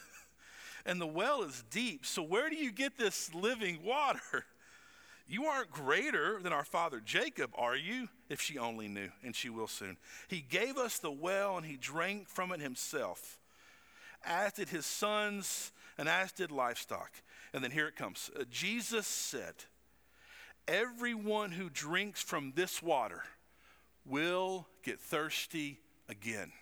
and 0.87 1.01
the 1.01 1.07
well 1.07 1.43
is 1.43 1.65
deep. 1.71 2.07
So 2.07 2.23
where 2.23 2.49
do 2.49 2.57
you 2.57 2.71
get 2.71 2.97
this 2.97 3.35
living 3.35 3.83
water? 3.83 4.21
You 5.27 5.47
aren't 5.47 5.71
greater 5.71 6.39
than 6.43 6.53
our 6.53 6.67
father 6.67 7.01
Jacob, 7.01 7.53
are 7.55 7.75
you? 7.75 8.11
If 8.29 8.43
she 8.43 8.59
only 8.59 8.89
knew, 8.89 9.09
and 9.23 9.35
she 9.35 9.49
will 9.49 9.67
soon. 9.67 9.97
He 10.29 10.43
gave 10.43 10.77
us 10.77 10.99
the 10.99 11.11
well, 11.11 11.57
and 11.57 11.65
he 11.65 11.79
drank 11.79 12.29
from 12.29 12.53
it 12.53 12.61
himself, 12.61 13.39
as 14.23 14.53
did 14.53 14.69
his 14.69 14.85
sons, 14.85 15.73
and 15.97 16.11
as 16.11 16.31
did 16.33 16.51
livestock. 16.51 17.11
And 17.55 17.65
then 17.65 17.71
here 17.71 17.89
it 17.89 17.97
comes 17.97 18.31
uh, 18.39 18.45
Jesus 18.51 19.07
said, 19.07 19.55
Everyone 20.69 21.53
who 21.53 21.71
drinks 21.71 22.21
from 22.23 22.53
this 22.55 22.83
water 22.83 23.23
will 24.05 24.67
get 24.83 25.01
thirsty 25.01 25.79
again. 26.09 26.53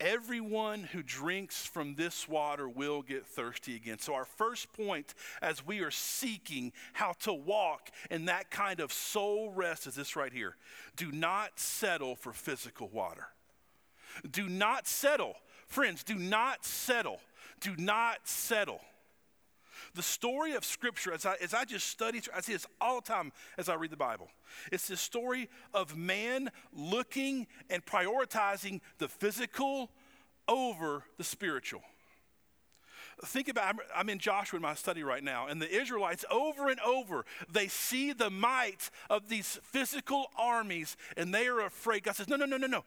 Everyone 0.00 0.82
who 0.82 1.00
drinks 1.00 1.64
from 1.64 1.94
this 1.94 2.28
water 2.28 2.68
will 2.68 3.02
get 3.02 3.24
thirsty 3.24 3.76
again. 3.76 4.00
So, 4.00 4.14
our 4.14 4.24
first 4.24 4.72
point 4.72 5.14
as 5.40 5.64
we 5.64 5.78
are 5.78 5.92
seeking 5.92 6.72
how 6.92 7.12
to 7.20 7.32
walk 7.32 7.90
in 8.10 8.24
that 8.24 8.50
kind 8.50 8.80
of 8.80 8.92
soul 8.92 9.52
rest 9.52 9.86
is 9.86 9.94
this 9.94 10.16
right 10.16 10.32
here 10.32 10.56
do 10.96 11.12
not 11.12 11.60
settle 11.60 12.16
for 12.16 12.32
physical 12.32 12.88
water. 12.88 13.28
Do 14.28 14.48
not 14.48 14.88
settle. 14.88 15.36
Friends, 15.68 16.02
do 16.02 16.16
not 16.16 16.64
settle. 16.64 17.20
Do 17.60 17.74
not 17.78 18.26
settle. 18.26 18.80
The 19.94 20.02
story 20.02 20.54
of 20.54 20.64
Scripture, 20.64 21.12
as 21.12 21.26
I, 21.26 21.34
as 21.42 21.52
I 21.52 21.64
just 21.64 21.88
study, 21.88 22.22
I 22.34 22.40
see 22.40 22.54
this 22.54 22.66
all 22.80 23.00
the 23.00 23.06
time 23.06 23.32
as 23.58 23.68
I 23.68 23.74
read 23.74 23.90
the 23.90 23.96
Bible. 23.96 24.28
It's 24.70 24.88
the 24.88 24.96
story 24.96 25.50
of 25.74 25.96
man 25.96 26.50
looking 26.72 27.46
and 27.68 27.84
prioritizing 27.84 28.80
the 28.98 29.08
physical 29.08 29.90
over 30.48 31.04
the 31.18 31.24
spiritual 31.24 31.82
think 33.24 33.48
about 33.48 33.76
I'm 33.94 34.08
in 34.08 34.18
Joshua 34.18 34.56
in 34.56 34.62
my 34.62 34.74
study 34.74 35.02
right 35.02 35.22
now, 35.22 35.46
and 35.46 35.60
the 35.60 35.70
Israelites 35.70 36.24
over 36.30 36.68
and 36.68 36.80
over, 36.80 37.24
they 37.50 37.68
see 37.68 38.12
the 38.12 38.30
might 38.30 38.90
of 39.10 39.28
these 39.28 39.58
physical 39.62 40.26
armies 40.38 40.96
and 41.16 41.34
they 41.34 41.46
are 41.46 41.60
afraid. 41.60 42.04
God 42.04 42.16
says, 42.16 42.28
No, 42.28 42.36
no, 42.36 42.46
no, 42.46 42.56
no, 42.56 42.66
no. 42.66 42.84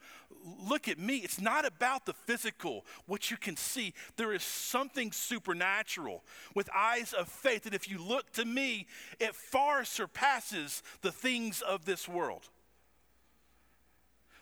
Look 0.68 0.88
at 0.88 0.98
me. 0.98 1.18
It's 1.18 1.40
not 1.40 1.66
about 1.66 2.06
the 2.06 2.12
physical, 2.12 2.84
what 3.06 3.30
you 3.30 3.36
can 3.36 3.56
see. 3.56 3.94
There 4.16 4.32
is 4.32 4.42
something 4.42 5.12
supernatural 5.12 6.24
with 6.54 6.68
eyes 6.74 7.12
of 7.12 7.28
faith 7.28 7.64
that 7.64 7.74
if 7.74 7.88
you 7.88 7.98
look 7.98 8.32
to 8.32 8.44
me, 8.44 8.86
it 9.18 9.34
far 9.34 9.84
surpasses 9.84 10.82
the 11.02 11.12
things 11.12 11.62
of 11.62 11.84
this 11.84 12.08
world. 12.08 12.48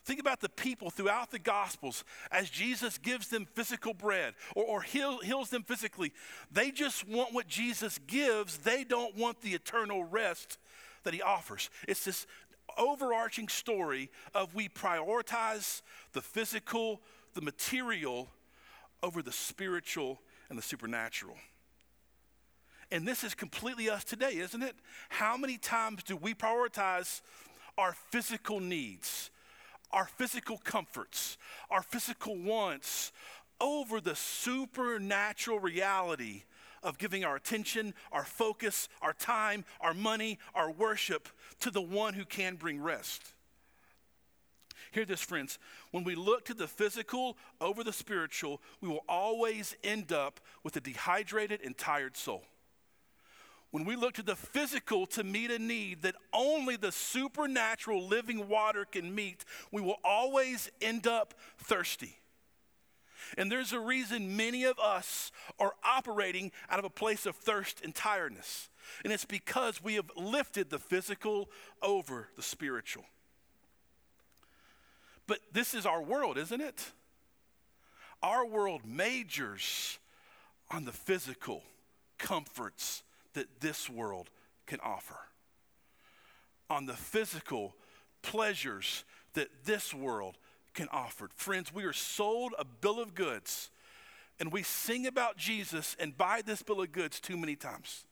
Think 0.04 0.20
about 0.20 0.40
the 0.40 0.50
people 0.50 0.90
throughout 0.90 1.30
the 1.30 1.38
Gospels 1.38 2.04
as 2.30 2.50
Jesus 2.50 2.98
gives 2.98 3.28
them 3.28 3.46
physical 3.46 3.94
bread 3.94 4.34
or, 4.54 4.64
or 4.64 4.82
heal, 4.82 5.18
heals 5.20 5.48
them 5.48 5.62
physically. 5.62 6.12
They 6.52 6.70
just 6.70 7.08
want 7.08 7.32
what 7.32 7.48
Jesus 7.48 7.98
gives, 8.06 8.58
they 8.58 8.84
don't 8.84 9.16
want 9.16 9.40
the 9.40 9.54
eternal 9.54 10.04
rest 10.04 10.58
that 11.04 11.14
he 11.14 11.22
offers. 11.22 11.70
It's 11.88 12.04
this 12.04 12.26
overarching 12.76 13.48
story 13.48 14.10
of 14.34 14.54
we 14.54 14.68
prioritize 14.68 15.80
the 16.12 16.20
physical, 16.20 17.00
the 17.32 17.40
material 17.40 18.28
over 19.02 19.22
the 19.22 19.32
spiritual 19.32 20.20
and 20.50 20.58
the 20.58 20.62
supernatural. 20.62 21.36
And 22.90 23.08
this 23.08 23.24
is 23.24 23.34
completely 23.34 23.88
us 23.88 24.04
today, 24.04 24.32
isn't 24.36 24.62
it? 24.62 24.76
How 25.08 25.38
many 25.38 25.56
times 25.56 26.02
do 26.02 26.16
we 26.16 26.34
prioritize 26.34 27.22
our 27.78 27.94
physical 28.10 28.60
needs? 28.60 29.30
Our 29.94 30.06
physical 30.06 30.58
comforts, 30.58 31.38
our 31.70 31.82
physical 31.82 32.36
wants 32.36 33.12
over 33.60 34.00
the 34.00 34.16
supernatural 34.16 35.60
reality 35.60 36.42
of 36.82 36.98
giving 36.98 37.24
our 37.24 37.36
attention, 37.36 37.94
our 38.12 38.24
focus, 38.24 38.88
our 39.00 39.14
time, 39.14 39.64
our 39.80 39.94
money, 39.94 40.38
our 40.54 40.70
worship 40.70 41.28
to 41.60 41.70
the 41.70 41.80
one 41.80 42.12
who 42.12 42.24
can 42.24 42.56
bring 42.56 42.82
rest. 42.82 43.22
Hear 44.90 45.04
this, 45.04 45.22
friends. 45.22 45.58
When 45.92 46.04
we 46.04 46.16
look 46.16 46.44
to 46.46 46.54
the 46.54 46.68
physical 46.68 47.38
over 47.60 47.84
the 47.84 47.92
spiritual, 47.92 48.60
we 48.80 48.88
will 48.88 49.04
always 49.08 49.76
end 49.84 50.12
up 50.12 50.40
with 50.64 50.76
a 50.76 50.80
dehydrated 50.80 51.60
and 51.64 51.78
tired 51.78 52.16
soul 52.16 52.42
when 53.74 53.84
we 53.84 53.96
look 53.96 54.14
to 54.14 54.22
the 54.22 54.36
physical 54.36 55.04
to 55.04 55.24
meet 55.24 55.50
a 55.50 55.58
need 55.58 56.02
that 56.02 56.14
only 56.32 56.76
the 56.76 56.92
supernatural 56.92 58.06
living 58.06 58.46
water 58.46 58.84
can 58.84 59.12
meet, 59.12 59.44
we 59.72 59.82
will 59.82 59.98
always 60.04 60.70
end 60.80 61.08
up 61.08 61.34
thirsty. 61.58 62.20
And 63.36 63.50
there's 63.50 63.72
a 63.72 63.80
reason 63.80 64.36
many 64.36 64.62
of 64.62 64.78
us 64.78 65.32
are 65.58 65.72
operating 65.82 66.52
out 66.70 66.78
of 66.78 66.84
a 66.84 66.88
place 66.88 67.26
of 67.26 67.34
thirst 67.34 67.80
and 67.82 67.92
tiredness. 67.92 68.70
And 69.02 69.12
it's 69.12 69.24
because 69.24 69.82
we 69.82 69.94
have 69.94 70.08
lifted 70.16 70.70
the 70.70 70.78
physical 70.78 71.50
over 71.82 72.28
the 72.36 72.44
spiritual. 72.44 73.06
But 75.26 75.40
this 75.52 75.74
is 75.74 75.84
our 75.84 76.00
world, 76.00 76.38
isn't 76.38 76.60
it? 76.60 76.92
Our 78.22 78.46
world 78.46 78.82
majors 78.84 79.98
on 80.70 80.84
the 80.84 80.92
physical 80.92 81.64
comforts 82.18 83.02
that 83.34 83.60
this 83.60 83.88
world 83.90 84.30
can 84.66 84.80
offer, 84.80 85.16
on 86.70 86.86
the 86.86 86.94
physical 86.94 87.74
pleasures 88.22 89.04
that 89.34 89.48
this 89.64 89.92
world 89.92 90.38
can 90.72 90.88
offer. 90.90 91.28
Friends, 91.36 91.72
we 91.72 91.84
are 91.84 91.92
sold 91.92 92.54
a 92.58 92.64
bill 92.64 92.98
of 92.98 93.14
goods 93.14 93.70
And 94.40 94.52
we 94.52 94.62
sing 94.62 95.06
about 95.06 95.36
Jesus 95.36 95.96
and 95.98 96.16
buy 96.16 96.42
this 96.44 96.62
bill 96.62 96.80
of 96.80 96.92
goods 96.92 97.20
too 97.20 97.36
many 97.36 97.56
times. 97.56 98.04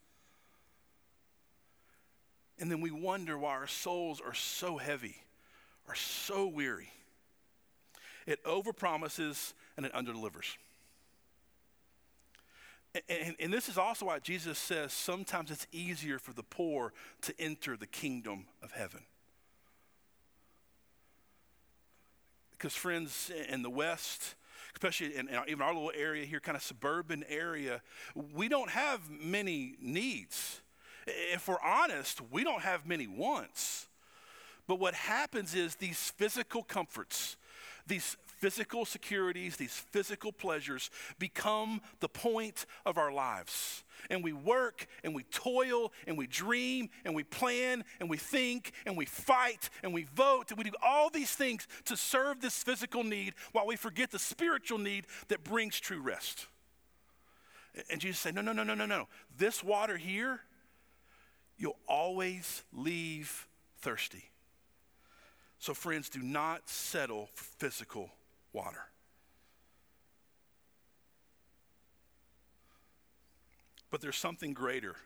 And 2.58 2.70
then 2.70 2.80
we 2.80 2.90
wonder 2.90 3.36
why 3.36 3.50
our 3.50 3.66
souls 3.66 4.20
are 4.24 4.34
so 4.34 4.76
heavy, 4.76 5.16
are 5.88 5.96
so 5.96 6.46
weary. 6.46 6.92
It 8.26 8.42
overpromises 8.44 9.52
and 9.76 9.84
it 9.84 9.92
underdelivers. 9.92 10.56
And, 13.08 13.34
and, 13.40 13.52
this 13.52 13.70
is 13.70 13.78
also 13.78 14.06
why 14.06 14.18
Jesus 14.18 14.58
says 14.58 14.92
sometimes 14.92 15.50
it's 15.50 15.66
easier 15.72 16.18
for 16.18 16.34
the 16.34 16.42
poor 16.42 16.92
to 17.22 17.34
enter 17.38 17.74
the 17.74 17.86
kingdom 17.86 18.44
of 18.62 18.72
heaven. 18.72 19.00
Because, 22.50 22.74
friends, 22.74 23.30
in 23.48 23.62
the 23.62 23.70
West, 23.70 24.34
especially 24.74 25.16
in, 25.16 25.28
in 25.28 25.34
our, 25.34 25.46
even 25.46 25.62
our 25.62 25.72
little 25.72 25.92
area 25.96 26.26
here, 26.26 26.38
kind 26.38 26.54
of 26.54 26.62
suburban 26.62 27.24
area, 27.28 27.80
we 28.34 28.48
don't 28.48 28.70
have 28.70 29.00
many 29.10 29.74
needs. 29.80 30.60
If 31.06 31.48
we're 31.48 31.60
honest, 31.60 32.20
we 32.30 32.44
don't 32.44 32.62
have 32.62 32.86
many 32.86 33.06
wants. 33.06 33.88
But 34.66 34.78
what 34.78 34.94
happens 34.94 35.54
is 35.54 35.76
these 35.76 36.12
physical 36.16 36.62
comforts, 36.62 37.36
these 37.86 38.16
physical 38.42 38.84
securities, 38.84 39.56
these 39.56 39.84
physical 39.92 40.32
pleasures 40.32 40.90
become 41.20 41.80
the 42.00 42.08
point 42.08 42.66
of 42.84 42.98
our 42.98 43.12
lives. 43.12 43.84
And 44.10 44.24
we 44.24 44.32
work 44.32 44.88
and 45.04 45.14
we 45.14 45.22
toil 45.22 45.92
and 46.08 46.18
we 46.18 46.26
dream 46.26 46.88
and 47.04 47.14
we 47.14 47.22
plan 47.22 47.84
and 48.00 48.10
we 48.10 48.16
think 48.16 48.72
and 48.84 48.96
we 48.96 49.06
fight 49.06 49.70
and 49.84 49.94
we 49.94 50.08
vote 50.16 50.50
and 50.50 50.58
we 50.58 50.64
do 50.64 50.72
all 50.82 51.08
these 51.08 51.30
things 51.30 51.68
to 51.84 51.96
serve 51.96 52.40
this 52.40 52.64
physical 52.64 53.04
need 53.04 53.34
while 53.52 53.64
we 53.64 53.76
forget 53.76 54.10
the 54.10 54.18
spiritual 54.18 54.78
need 54.78 55.06
that 55.28 55.44
brings 55.44 55.78
true 55.78 56.00
rest. 56.00 56.48
And 57.92 58.00
Jesus 58.00 58.18
said, 58.18 58.34
No, 58.34 58.40
no, 58.40 58.52
no, 58.52 58.64
no, 58.64 58.74
no, 58.74 58.86
no. 58.86 59.06
This 59.38 59.62
water 59.62 59.96
here, 59.96 60.40
you'll 61.56 61.78
always 61.86 62.64
leave 62.72 63.46
thirsty. 63.78 64.30
So, 65.60 65.74
friends, 65.74 66.08
do 66.08 66.18
not 66.20 66.68
settle 66.68 67.28
for 67.34 67.44
physical 67.44 68.10
water. 68.52 68.84
But 73.90 74.00
there's 74.00 74.16
something 74.16 74.54
greater. 74.54 74.96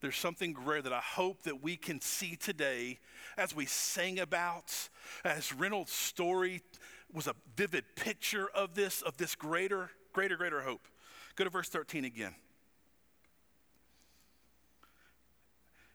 There's 0.00 0.16
something 0.16 0.52
greater 0.52 0.82
that 0.82 0.92
I 0.92 1.00
hope 1.00 1.44
that 1.44 1.62
we 1.62 1.76
can 1.76 2.00
see 2.00 2.36
today 2.36 2.98
as 3.38 3.54
we 3.54 3.64
sang 3.64 4.18
about, 4.18 4.72
as 5.24 5.52
Reynolds' 5.52 5.92
story 5.92 6.60
was 7.12 7.26
a 7.26 7.34
vivid 7.56 7.84
picture 7.94 8.48
of 8.54 8.74
this, 8.74 9.02
of 9.02 9.16
this 9.16 9.34
greater, 9.34 9.90
greater, 10.12 10.36
greater 10.36 10.60
hope. 10.60 10.88
Go 11.36 11.44
to 11.44 11.50
verse 11.50 11.68
13 11.68 12.04
again. 12.04 12.34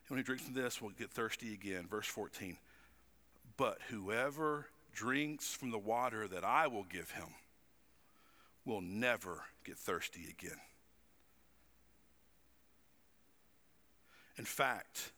When 0.08 0.18
he 0.18 0.24
drinks 0.24 0.44
from 0.44 0.56
this, 0.56 0.82
we'll 0.82 0.92
get 0.92 1.12
thirsty 1.12 1.54
again. 1.54 1.86
Verse 1.88 2.08
14. 2.08 2.58
But 3.58 3.78
whoever 3.90 4.68
drinks 5.00 5.54
from 5.54 5.72
the 5.72 5.80
water 5.80 6.28
that 6.28 6.44
I 6.44 6.68
will 6.68 6.84
give 6.84 7.12
him 7.12 7.28
will 8.66 8.82
never 8.82 9.46
get 9.64 9.78
thirsty 9.78 10.28
again. 10.30 10.60
In 14.38 14.44
fact, 14.44 15.14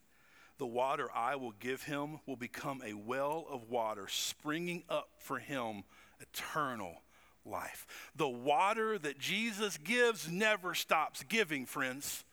the 0.59 0.67
water 0.67 1.09
I 1.15 1.35
will 1.35 1.53
give 1.59 1.81
him 1.81 2.19
will 2.27 2.35
become 2.35 2.83
a 2.85 2.93
well 2.93 3.47
of 3.49 3.71
water 3.71 4.05
springing 4.07 4.83
up 4.87 5.09
for 5.17 5.39
him 5.39 5.83
eternal 6.19 7.01
life. 7.43 7.87
The 8.15 8.29
water 8.29 8.99
that 8.99 9.17
Jesus 9.17 9.79
gives 9.79 10.29
never 10.29 10.75
stops 10.75 11.23
giving, 11.23 11.65
friends. 11.65 12.23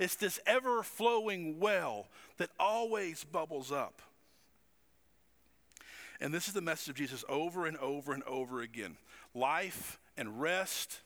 It's 0.00 0.16
this 0.16 0.40
ever 0.46 0.82
flowing 0.82 1.60
well 1.60 2.08
that 2.38 2.50
always 2.58 3.22
bubbles 3.22 3.70
up. 3.70 4.02
And 6.20 6.34
this 6.34 6.48
is 6.48 6.54
the 6.54 6.60
message 6.60 6.88
of 6.88 6.96
Jesus 6.96 7.24
over 7.28 7.66
and 7.66 7.76
over 7.78 8.12
and 8.12 8.22
over 8.24 8.60
again 8.60 8.96
life 9.34 10.00
and 10.16 10.40
rest 10.40 11.00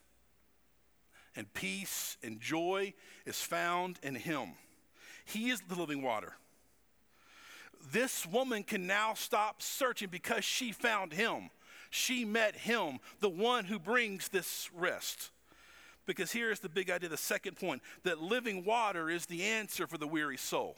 and 1.37 1.53
peace 1.55 2.16
and 2.22 2.40
joy 2.40 2.94
is 3.27 3.40
found 3.40 3.98
in 4.03 4.14
Him. 4.14 4.53
He 5.25 5.51
is 5.51 5.61
the 5.68 5.75
living 5.75 6.03
water. 6.03 6.35
This 7.90 8.27
woman 8.27 8.62
can 8.62 8.87
now 8.87 9.14
stop 9.14 9.61
searching 9.61 10.09
because 10.11 10.44
she 10.44 10.72
found 10.72 11.12
Him. 11.12 11.51
She 11.90 12.25
met 12.25 12.55
Him, 12.55 13.01
the 13.20 13.29
one 13.29 13.64
who 13.64 13.79
brings 13.79 14.29
this 14.29 14.70
rest. 14.75 15.31
Because 16.07 16.33
here 16.33 16.51
is 16.51 16.61
the 16.61 16.68
big 16.68 16.90
idea, 16.90 17.09
the 17.09 17.16
second 17.16 17.57
point 17.57 17.83
that 18.03 18.20
living 18.20 18.64
water 18.64 19.11
is 19.11 19.27
the 19.27 19.42
answer 19.42 19.87
for 19.87 19.98
the 19.98 20.07
weary 20.07 20.37
soul 20.37 20.77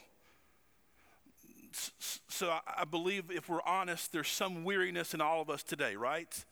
so 2.27 2.57
I 2.67 2.85
believe 2.85 3.31
if 3.31 3.49
we're 3.49 3.61
honest, 3.65 4.11
there's 4.11 4.27
some 4.27 4.63
weariness 4.63 5.13
in 5.13 5.21
all 5.21 5.41
of 5.41 5.49
us 5.49 5.63
today, 5.63 5.95
right? 5.95 6.45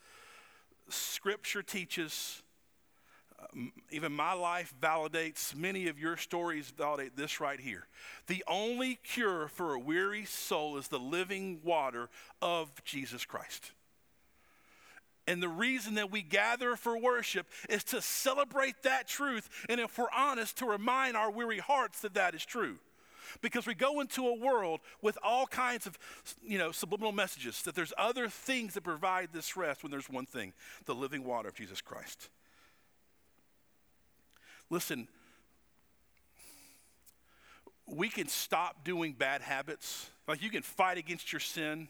Scripture 0.90 1.64
teaches, 1.64 2.42
um, 3.40 3.72
even 3.92 4.12
my 4.12 4.34
life 4.34 4.74
validates, 4.82 5.56
many 5.56 5.88
of 5.88 5.98
your 6.00 6.18
stories 6.18 6.72
validate 6.78 7.16
this 7.16 7.40
right 7.40 7.60
here. 7.60 7.88
The 8.28 8.44
only 8.48 8.96
cure 9.04 9.48
for 9.48 9.74
a 9.74 9.80
weary 9.80 10.26
soul 10.26 10.78
is 10.78 10.88
the 10.88 11.00
living 11.00 11.60
water 11.64 12.10
of 12.42 12.84
Jesus 12.84 13.26
Christ. 13.26 13.72
And 15.26 15.42
the 15.42 15.50
reason 15.50 15.96
that 15.96 16.12
we 16.12 16.22
gather 16.22 16.76
for 16.76 17.00
worship 17.00 17.48
is 17.70 17.86
to 17.86 18.02
celebrate 18.02 18.84
that 18.84 19.08
truth, 19.08 19.50
and 19.70 19.80
if 19.80 19.98
we're 19.98 20.12
honest, 20.14 20.58
to 20.58 20.66
remind 20.66 21.16
our 21.16 21.32
weary 21.32 21.60
hearts 21.60 22.02
that 22.02 22.16
that 22.16 22.36
is 22.36 22.46
true 22.46 22.80
because 23.42 23.66
we 23.66 23.74
go 23.74 24.00
into 24.00 24.28
a 24.28 24.34
world 24.34 24.80
with 25.02 25.18
all 25.24 25.46
kinds 25.48 25.86
of 25.86 25.98
you 26.44 26.58
know 26.58 26.72
subliminal 26.72 27.12
messages 27.12 27.62
that 27.64 27.76
there's 27.76 27.94
other 27.98 28.28
things 28.28 28.74
that 28.74 28.84
provide 28.84 29.30
this 29.34 29.56
rest 29.56 29.84
when 29.84 29.92
there's 29.92 30.10
one 30.10 30.26
thing 30.26 30.54
the 30.86 30.96
living 30.96 31.24
water 31.24 31.50
of 31.50 31.56
jesus 31.56 31.82
christ 31.82 32.30
listen 34.70 35.08
we 37.86 38.08
can 38.10 38.28
stop 38.28 38.84
doing 38.84 39.14
bad 39.14 39.42
habits 39.42 40.10
like 40.28 40.42
you 40.42 40.50
can 40.50 40.62
fight 40.62 40.98
against 40.98 41.32
your 41.32 41.40
sin 41.40 41.88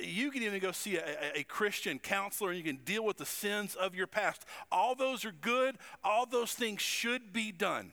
you 0.00 0.30
can 0.30 0.42
even 0.42 0.60
go 0.60 0.72
see 0.72 0.96
a, 0.96 1.32
a, 1.34 1.42
Christian 1.42 1.98
counselor 1.98 2.50
and 2.50 2.58
you 2.58 2.64
can 2.64 2.76
deal 2.84 3.04
with 3.04 3.16
the 3.16 3.26
sins 3.26 3.74
of 3.74 3.94
your 3.94 4.06
past. 4.06 4.44
All 4.70 4.94
those 4.94 5.24
are 5.24 5.32
good. 5.32 5.76
All 6.04 6.26
those 6.26 6.52
things 6.52 6.80
should 6.80 7.32
be 7.32 7.50
done. 7.50 7.92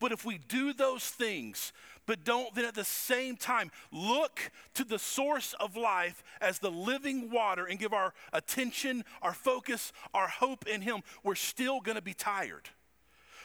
But 0.00 0.12
if 0.12 0.24
we 0.24 0.38
do 0.38 0.72
those 0.72 1.04
things, 1.04 1.72
but 2.06 2.24
don't 2.24 2.54
then 2.54 2.64
at 2.64 2.74
the 2.74 2.84
same 2.84 3.36
time 3.36 3.70
look 3.92 4.50
to 4.74 4.84
the 4.84 4.98
source 4.98 5.54
of 5.60 5.76
life 5.76 6.24
as 6.40 6.58
the 6.58 6.70
living 6.70 7.30
water 7.30 7.66
and 7.66 7.78
give 7.78 7.92
our 7.92 8.14
attention, 8.32 9.04
our 9.20 9.34
focus, 9.34 9.92
our 10.14 10.28
hope 10.28 10.66
in 10.66 10.80
Him, 10.80 11.02
we're 11.22 11.34
still 11.34 11.80
going 11.80 11.96
to 11.96 12.02
be 12.02 12.14
tired. 12.14 12.70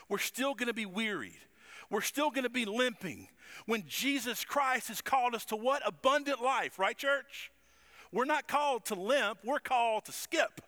We're 0.08 0.18
still 0.18 0.54
going 0.54 0.68
to 0.68 0.74
be 0.74 0.86
wearied. 0.86 1.40
We're 1.90 2.02
still 2.02 2.32
going 2.32 2.44
to 2.44 2.50
be 2.50 2.66
limping. 2.66 3.28
When 3.66 3.84
Jesus 3.88 4.46
Christ 4.46 4.88
has 4.88 5.02
called 5.02 5.36
us 5.36 5.46
to 5.46 5.56
what? 5.56 5.82
Abundant 5.86 6.42
life, 6.42 6.80
right, 6.80 6.98
church? 6.98 7.52
We're 8.12 8.26
not 8.26 8.48
called 8.48 8.86
to 8.86 8.96
limp, 8.96 9.40
we're 9.44 9.60
called 9.60 10.06
to 10.06 10.12
skip. 10.12 10.62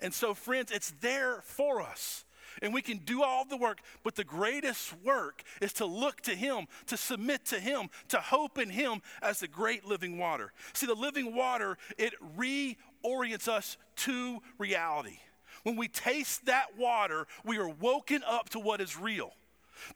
And 0.00 0.12
so, 0.12 0.34
friends, 0.34 0.70
it's 0.70 0.92
there 1.00 1.40
for 1.42 1.80
us 1.80 2.24
and 2.62 2.72
we 2.72 2.82
can 2.82 2.98
do 2.98 3.22
all 3.22 3.44
the 3.44 3.56
work, 3.56 3.80
but 4.02 4.14
the 4.14 4.24
greatest 4.24 4.94
work 5.04 5.42
is 5.60 5.72
to 5.74 5.86
look 5.86 6.20
to 6.22 6.34
Him, 6.34 6.66
to 6.86 6.96
submit 6.96 7.44
to 7.46 7.60
Him, 7.60 7.88
to 8.08 8.18
hope 8.18 8.58
in 8.58 8.70
Him 8.70 9.02
as 9.22 9.40
the 9.40 9.48
great 9.48 9.84
living 9.84 10.18
water. 10.18 10.52
See, 10.72 10.86
the 10.86 10.94
living 10.94 11.34
water, 11.34 11.78
it 11.98 12.14
reorients 12.36 13.48
us 13.48 13.76
to 13.96 14.40
reality. 14.58 15.18
When 15.62 15.76
we 15.76 15.88
taste 15.88 16.46
that 16.46 16.76
water, 16.76 17.26
we 17.44 17.58
are 17.58 17.68
woken 17.68 18.22
up 18.26 18.50
to 18.50 18.60
what 18.60 18.80
is 18.80 18.98
real 18.98 19.32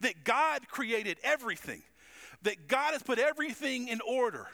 that 0.00 0.24
God 0.24 0.68
created 0.68 1.18
everything, 1.22 1.82
that 2.42 2.68
God 2.68 2.92
has 2.92 3.02
put 3.02 3.18
everything 3.18 3.88
in 3.88 4.00
order. 4.00 4.48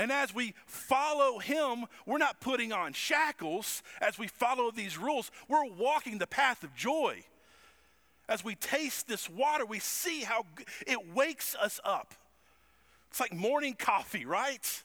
And 0.00 0.10
as 0.10 0.34
we 0.34 0.54
follow 0.64 1.40
him, 1.40 1.84
we're 2.06 2.16
not 2.16 2.40
putting 2.40 2.72
on 2.72 2.94
shackles 2.94 3.82
as 4.00 4.18
we 4.18 4.28
follow 4.28 4.70
these 4.70 4.96
rules. 4.96 5.30
We're 5.46 5.66
walking 5.66 6.16
the 6.16 6.26
path 6.26 6.64
of 6.64 6.74
joy. 6.74 7.22
As 8.26 8.42
we 8.42 8.54
taste 8.54 9.08
this 9.08 9.28
water, 9.28 9.66
we 9.66 9.78
see 9.78 10.22
how 10.22 10.46
it 10.86 11.14
wakes 11.14 11.54
us 11.54 11.80
up. 11.84 12.14
It's 13.10 13.20
like 13.20 13.34
morning 13.34 13.74
coffee, 13.78 14.24
right? 14.24 14.82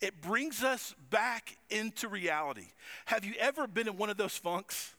It 0.00 0.22
brings 0.22 0.62
us 0.62 0.94
back 1.10 1.56
into 1.68 2.06
reality. 2.06 2.68
Have 3.06 3.24
you 3.24 3.34
ever 3.40 3.66
been 3.66 3.88
in 3.88 3.96
one 3.96 4.10
of 4.10 4.16
those 4.16 4.36
funks 4.36 4.94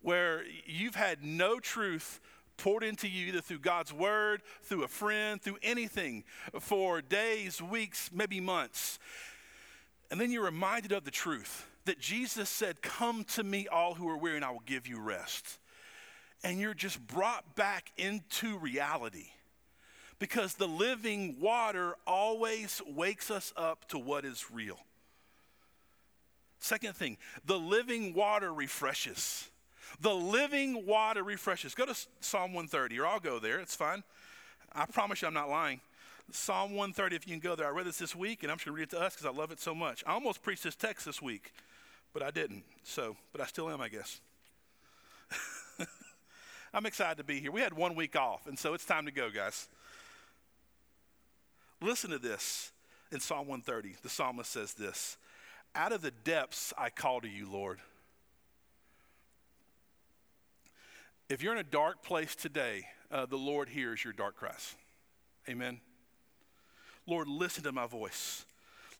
where 0.00 0.44
you've 0.64 0.94
had 0.94 1.24
no 1.24 1.58
truth 1.58 2.20
poured 2.62 2.84
into 2.84 3.08
you 3.08 3.26
either 3.26 3.40
through 3.40 3.58
God's 3.58 3.92
word, 3.92 4.40
through 4.62 4.84
a 4.84 4.88
friend, 4.88 5.42
through 5.42 5.58
anything 5.64 6.22
for 6.60 7.02
days, 7.02 7.60
weeks, 7.60 8.08
maybe 8.14 8.38
months. 8.38 9.00
And 10.12 10.20
then 10.20 10.30
you're 10.30 10.44
reminded 10.44 10.92
of 10.92 11.02
the 11.02 11.10
truth 11.10 11.66
that 11.86 11.98
Jesus 11.98 12.48
said, 12.48 12.80
Come 12.80 13.24
to 13.34 13.42
me, 13.42 13.66
all 13.66 13.94
who 13.94 14.08
are 14.08 14.16
weary, 14.16 14.36
and 14.36 14.44
I 14.44 14.52
will 14.52 14.62
give 14.64 14.86
you 14.86 15.00
rest. 15.00 15.58
And 16.44 16.60
you're 16.60 16.72
just 16.72 17.04
brought 17.04 17.56
back 17.56 17.90
into 17.96 18.56
reality 18.58 19.30
because 20.20 20.54
the 20.54 20.68
living 20.68 21.38
water 21.40 21.96
always 22.06 22.80
wakes 22.86 23.28
us 23.28 23.52
up 23.56 23.88
to 23.88 23.98
what 23.98 24.24
is 24.24 24.46
real. 24.52 24.78
Second 26.60 26.94
thing, 26.94 27.18
the 27.44 27.58
living 27.58 28.14
water 28.14 28.54
refreshes. 28.54 29.48
The 30.00 30.14
living 30.14 30.86
water 30.86 31.22
refreshes. 31.22 31.74
Go 31.74 31.86
to 31.86 31.94
Psalm 32.20 32.52
130, 32.52 32.98
or 32.98 33.06
I'll 33.06 33.20
go 33.20 33.38
there. 33.38 33.60
It's 33.60 33.76
fine. 33.76 34.02
I 34.72 34.86
promise 34.86 35.22
you 35.22 35.28
I'm 35.28 35.34
not 35.34 35.48
lying. 35.48 35.80
Psalm 36.30 36.70
130, 36.70 37.16
if 37.16 37.26
you 37.26 37.32
can 37.32 37.40
go 37.40 37.54
there. 37.54 37.66
I 37.66 37.70
read 37.70 37.86
this 37.86 37.98
this 37.98 38.16
week, 38.16 38.42
and 38.42 38.50
I'm 38.50 38.56
just 38.56 38.66
going 38.66 38.76
to 38.76 38.80
read 38.80 38.88
it 38.88 38.90
to 38.90 39.00
us 39.00 39.14
because 39.14 39.26
I 39.26 39.38
love 39.38 39.50
it 39.50 39.60
so 39.60 39.74
much. 39.74 40.02
I 40.06 40.12
almost 40.12 40.42
preached 40.42 40.62
this 40.62 40.74
text 40.74 41.04
this 41.04 41.20
week, 41.20 41.52
but 42.14 42.22
I 42.22 42.30
didn't. 42.30 42.64
So, 42.84 43.16
but 43.32 43.40
I 43.40 43.46
still 43.46 43.68
am, 43.68 43.80
I 43.80 43.88
guess. 43.88 44.20
I'm 46.74 46.86
excited 46.86 47.18
to 47.18 47.24
be 47.24 47.40
here. 47.40 47.52
We 47.52 47.60
had 47.60 47.74
one 47.74 47.94
week 47.94 48.16
off, 48.16 48.46
and 48.46 48.58
so 48.58 48.72
it's 48.72 48.84
time 48.84 49.04
to 49.06 49.12
go, 49.12 49.30
guys. 49.30 49.68
Listen 51.82 52.10
to 52.10 52.18
this 52.18 52.72
in 53.10 53.20
Psalm 53.20 53.46
130. 53.48 53.96
The 54.02 54.08
psalmist 54.08 54.50
says 54.50 54.72
this 54.72 55.18
Out 55.74 55.92
of 55.92 56.00
the 56.00 56.12
depths 56.12 56.72
I 56.78 56.88
call 56.88 57.20
to 57.20 57.28
you, 57.28 57.50
Lord. 57.50 57.78
If 61.32 61.42
you're 61.42 61.54
in 61.54 61.58
a 61.58 61.62
dark 61.62 62.02
place 62.02 62.36
today, 62.36 62.84
uh, 63.10 63.24
the 63.24 63.38
Lord 63.38 63.70
hears 63.70 64.04
your 64.04 64.12
dark 64.12 64.36
cries. 64.36 64.76
Amen. 65.48 65.80
Lord, 67.06 67.26
listen 67.26 67.62
to 67.62 67.72
my 67.72 67.86
voice. 67.86 68.44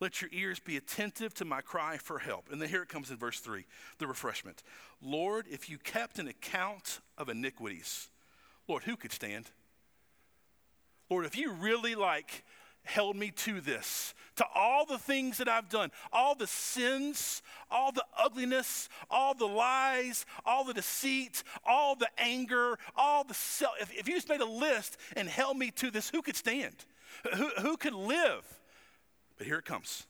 Let 0.01 0.23
your 0.23 0.31
ears 0.33 0.59
be 0.59 0.79
attentive 0.79 1.35
to 1.35 1.45
my 1.45 1.61
cry 1.61 1.99
for 1.99 2.19
help. 2.19 2.51
And 2.51 2.59
then 2.59 2.71
here 2.71 2.85
it 2.85 2.89
comes 2.89 3.11
in 3.11 3.19
verse 3.19 3.39
3 3.41 3.67
the 3.99 4.07
refreshment. 4.07 4.63
Lord, 5.03 5.45
if 5.51 5.69
you 5.69 5.77
kept 5.77 6.19
an 6.19 6.27
account 6.27 7.01
of 7.19 7.29
iniquities, 7.29 8.09
Lord, 8.67 8.85
who 8.85 8.97
could 8.97 9.13
stand? 9.13 9.51
Lord, 11.11 11.27
if 11.27 11.37
you 11.37 11.53
really 11.53 11.95
like 11.95 12.45
held 12.85 13.17
me 13.17 13.31
to 13.31 13.61
this, 13.61 14.15
to 14.37 14.45
all 14.55 14.85
the 14.85 14.99
things 14.99 15.39
that 15.39 15.49
I've 15.49 15.69
done, 15.69 15.91
all 16.13 16.35
the 16.35 16.47
sins, 16.47 17.43
all 17.71 17.93
the 17.93 18.05
ugliness, 18.19 18.89
all 19.11 19.35
the 19.35 19.47
lies, 19.47 20.27
all 20.45 20.65
the 20.65 20.75
deceit, 20.75 21.43
all 21.65 21.95
the 21.95 22.09
anger, 22.19 22.79
all 22.97 23.25
the 23.25 23.35
self. 23.35 23.75
If, 23.81 23.93
if 23.95 24.09
you 24.09 24.15
just 24.15 24.29
made 24.29 24.41
a 24.41 24.47
list 24.47 24.97
and 25.17 25.29
held 25.29 25.57
me 25.57 25.71
to 25.73 25.91
this, 25.91 26.11
who 26.11 26.23
could 26.23 26.37
stand? 26.37 26.75
Who, 27.37 27.49
who 27.61 27.77
could 27.77 27.95
live? 27.95 28.45
But 29.39 29.47
here 29.47 29.59
it 29.59 29.65
comes. 29.65 30.07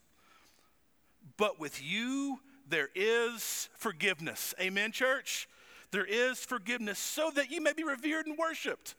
But 1.36 1.60
with 1.60 1.82
you, 1.82 2.40
there 2.68 2.88
is 2.94 3.68
forgiveness. 3.76 4.54
Amen, 4.60 4.92
church? 4.92 5.48
There 5.90 6.06
is 6.06 6.38
forgiveness 6.38 6.98
so 6.98 7.30
that 7.34 7.50
you 7.50 7.60
may 7.60 7.74
be 7.74 7.84
revered 7.84 8.26
and 8.26 8.38
worshiped. 8.38 8.94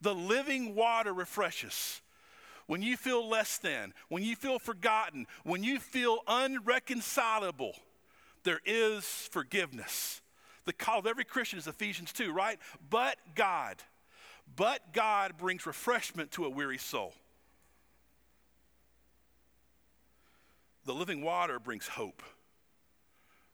The 0.00 0.14
living 0.14 0.74
water 0.74 1.12
refreshes 1.12 2.00
when 2.66 2.82
you 2.82 2.96
feel 2.96 3.28
less 3.28 3.58
than, 3.58 3.92
when 4.08 4.22
you 4.22 4.36
feel 4.36 4.58
forgotten, 4.58 5.26
when 5.44 5.62
you 5.62 5.78
feel 5.78 6.20
unreconcilable, 6.26 7.74
there 8.44 8.60
is 8.64 9.04
forgiveness. 9.30 10.20
The 10.64 10.72
call 10.72 11.00
of 11.00 11.06
every 11.06 11.24
Christian 11.24 11.58
is 11.58 11.66
Ephesians 11.66 12.12
2, 12.12 12.32
right? 12.32 12.58
But 12.88 13.16
God, 13.34 13.76
but 14.54 14.92
God 14.92 15.36
brings 15.38 15.66
refreshment 15.66 16.30
to 16.32 16.44
a 16.44 16.50
weary 16.50 16.78
soul. 16.78 17.14
The 20.84 20.94
living 20.94 21.22
water 21.22 21.58
brings 21.58 21.86
hope. 21.86 22.22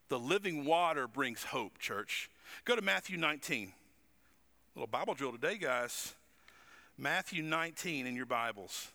The 0.08 0.18
living 0.18 0.64
water 0.64 1.06
brings 1.06 1.44
hope, 1.44 1.78
church. 1.78 2.30
Go 2.64 2.74
to 2.74 2.82
Matthew 2.82 3.18
19. 3.18 3.68
A 3.68 4.78
little 4.78 4.86
Bible 4.86 5.14
drill 5.14 5.32
today, 5.32 5.58
guys. 5.58 6.14
Matthew 6.96 7.42
19 7.42 8.06
in 8.06 8.16
your 8.16 8.26
Bibles. 8.26 8.92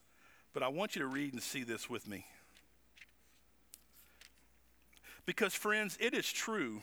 But 0.53 0.63
I 0.63 0.67
want 0.67 0.95
you 0.95 1.01
to 1.01 1.07
read 1.07 1.33
and 1.33 1.41
see 1.41 1.63
this 1.63 1.89
with 1.89 2.07
me. 2.07 2.25
Because, 5.25 5.53
friends, 5.53 5.97
it 5.99 6.13
is 6.13 6.31
true 6.31 6.81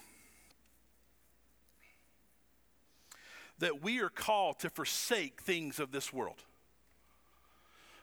that 3.58 3.82
we 3.82 4.00
are 4.00 4.08
called 4.08 4.58
to 4.60 4.70
forsake 4.70 5.42
things 5.42 5.78
of 5.78 5.92
this 5.92 6.12
world. 6.12 6.42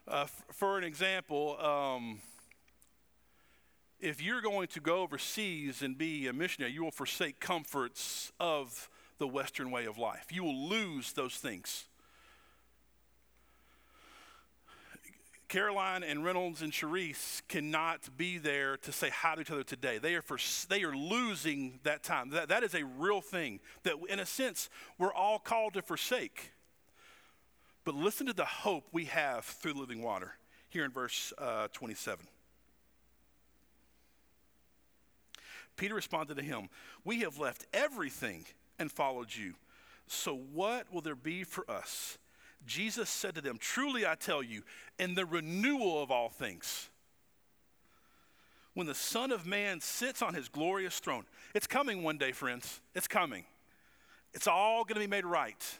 Uh, 0.07 0.21
f- 0.21 0.43
for 0.51 0.77
an 0.77 0.83
example, 0.83 1.59
um, 1.59 2.21
if 3.99 4.21
you're 4.21 4.41
going 4.41 4.67
to 4.67 4.79
go 4.79 5.01
overseas 5.01 5.81
and 5.81 5.97
be 5.97 6.27
a 6.27 6.33
missionary, 6.33 6.71
you 6.71 6.83
will 6.83 6.91
forsake 6.91 7.39
comforts 7.39 8.31
of 8.39 8.89
the 9.17 9.27
Western 9.27 9.71
way 9.71 9.85
of 9.85 9.97
life. 9.97 10.27
You 10.31 10.43
will 10.43 10.69
lose 10.69 11.13
those 11.13 11.35
things. 11.35 11.85
Caroline 15.47 16.03
and 16.03 16.25
Reynolds 16.25 16.61
and 16.61 16.73
Charisse 16.73 17.41
cannot 17.47 18.17
be 18.17 18.37
there 18.37 18.75
to 18.77 18.91
say 18.91 19.09
hi 19.09 19.35
to 19.35 19.41
each 19.41 19.51
other 19.51 19.63
today. 19.63 19.97
They 19.97 20.15
are, 20.15 20.21
for, 20.21 20.37
they 20.67 20.83
are 20.83 20.95
losing 20.95 21.79
that 21.83 22.03
time. 22.03 22.31
That, 22.31 22.49
that 22.49 22.63
is 22.63 22.75
a 22.75 22.83
real 22.83 23.21
thing 23.21 23.61
that, 23.83 23.95
in 24.09 24.19
a 24.19 24.25
sense, 24.25 24.69
we're 24.97 25.13
all 25.13 25.39
called 25.39 25.75
to 25.75 25.81
forsake. 25.81 26.51
But 27.85 27.95
listen 27.95 28.27
to 28.27 28.33
the 28.33 28.43
hope 28.43 28.87
we 28.91 29.05
have 29.05 29.45
through 29.45 29.75
living 29.75 30.01
water 30.01 30.33
here 30.67 30.83
in 30.83 30.91
verse 30.91 31.31
uh, 31.37 31.69
27. 31.71 32.27
Peter 35.77 35.95
responded 35.95 36.35
to 36.35 36.43
him, 36.43 36.67
We 37.05 37.21
have 37.21 37.37
left 37.37 37.65
everything 37.73 38.45
and 38.77 38.91
followed 38.91 39.33
you. 39.33 39.53
So 40.07 40.35
what 40.35 40.91
will 40.91 41.01
there 41.01 41.15
be 41.15 41.45
for 41.45 41.69
us? 41.71 42.17
Jesus 42.65 43.09
said 43.09 43.35
to 43.35 43.41
them, 43.41 43.57
Truly 43.57 44.05
I 44.05 44.15
tell 44.15 44.43
you, 44.43 44.63
in 44.99 45.15
the 45.15 45.25
renewal 45.25 46.01
of 46.01 46.11
all 46.11 46.29
things, 46.29 46.89
when 48.73 48.87
the 48.87 48.95
Son 48.95 49.31
of 49.31 49.45
Man 49.45 49.79
sits 49.81 50.21
on 50.21 50.33
his 50.33 50.49
glorious 50.49 50.99
throne, 50.99 51.25
it's 51.55 51.67
coming 51.67 52.03
one 52.03 52.17
day, 52.17 52.31
friends. 52.31 52.81
It's 52.93 53.07
coming. 53.07 53.45
It's 54.33 54.47
all 54.47 54.83
going 54.83 54.95
to 54.95 54.99
be 54.99 55.07
made 55.07 55.25
right. 55.25 55.79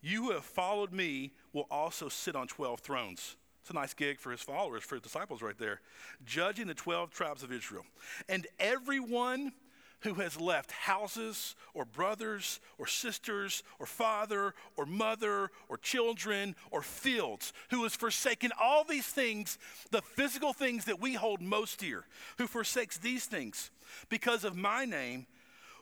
You 0.00 0.24
who 0.24 0.30
have 0.32 0.44
followed 0.44 0.92
me 0.92 1.32
will 1.52 1.66
also 1.70 2.08
sit 2.08 2.34
on 2.34 2.48
12 2.48 2.80
thrones. 2.80 3.36
It's 3.60 3.70
a 3.70 3.74
nice 3.74 3.94
gig 3.94 4.20
for 4.20 4.30
his 4.30 4.40
followers, 4.40 4.84
for 4.84 4.94
his 4.94 5.02
disciples 5.02 5.42
right 5.42 5.58
there. 5.58 5.80
Judging 6.24 6.68
the 6.68 6.74
12 6.74 7.10
tribes 7.10 7.42
of 7.42 7.52
Israel. 7.52 7.84
And 8.28 8.46
everyone 8.60 9.52
who 10.00 10.14
has 10.14 10.40
left 10.40 10.70
houses 10.70 11.54
or 11.74 11.84
brothers 11.84 12.60
or 12.78 12.86
sisters 12.86 13.62
or 13.78 13.86
father 13.86 14.54
or 14.76 14.86
mother 14.86 15.50
or 15.68 15.78
children 15.78 16.54
or 16.70 16.82
fields, 16.82 17.52
who 17.70 17.82
has 17.82 17.96
forsaken 17.96 18.50
all 18.60 18.84
these 18.84 19.06
things, 19.06 19.58
the 19.90 20.02
physical 20.02 20.52
things 20.52 20.84
that 20.84 21.00
we 21.00 21.14
hold 21.14 21.40
most 21.40 21.78
dear, 21.78 22.04
who 22.38 22.46
forsakes 22.46 22.98
these 22.98 23.26
things 23.26 23.70
because 24.08 24.44
of 24.44 24.56
my 24.56 24.84
name, 24.84 25.26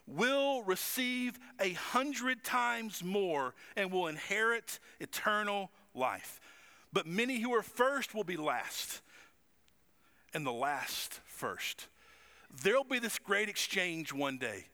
will 0.07 0.63
receive 0.63 1.39
a 1.61 1.73
hundred 1.73 2.45
times 2.45 3.03
more 3.03 3.55
and 3.77 3.91
will 3.91 4.07
inherit 4.07 4.79
eternal 5.01 5.71
life. 5.95 6.41
But 6.93 7.07
many 7.07 7.41
who 7.41 7.55
are 7.55 7.63
first 7.63 8.15
will 8.15 8.25
be 8.25 8.37
last, 8.37 9.01
and 10.33 10.47
the 10.47 10.53
last 10.53 11.21
first 11.25 11.89
there'll 12.63 12.85
be 12.85 12.99
this 12.99 13.19
great 13.19 13.49
exchange 13.49 14.13
one 14.13 14.39
day. 14.39 14.67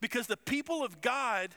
Because 0.00 0.26
the 0.26 0.36
people 0.36 0.84
of 0.84 1.00
God 1.00 1.50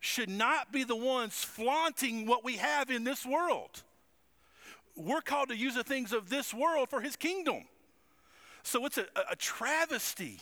should 0.00 0.28
not 0.28 0.72
be 0.72 0.84
the 0.84 0.96
ones 0.96 1.44
flaunting 1.44 2.26
what 2.26 2.44
we 2.44 2.56
have 2.56 2.90
in 2.90 3.04
this 3.04 3.24
world. 3.24 3.82
We're 4.96 5.20
called 5.20 5.48
to 5.48 5.56
use 5.56 5.74
the 5.74 5.84
things 5.84 6.12
of 6.12 6.28
this 6.28 6.52
world 6.52 6.90
for 6.90 7.00
his 7.00 7.16
kingdom. 7.16 7.64
So 8.62 8.84
it's 8.86 8.98
a, 8.98 9.06
a, 9.30 9.34
travesty 9.36 10.38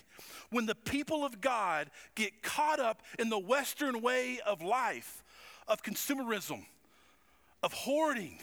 when 0.51 0.67
the 0.67 0.75
people 0.75 1.25
of 1.25 1.41
God 1.41 1.91
get 2.15 2.43
caught 2.43 2.79
up 2.79 3.03
in 3.19 3.31
the 3.31 3.39
Western 3.39 4.03
way 4.03 4.41
of 4.47 4.61
life, 4.61 5.23
of 5.67 5.83
consumerism, 5.83 6.67
of 7.63 7.73
hoarding, 7.73 8.39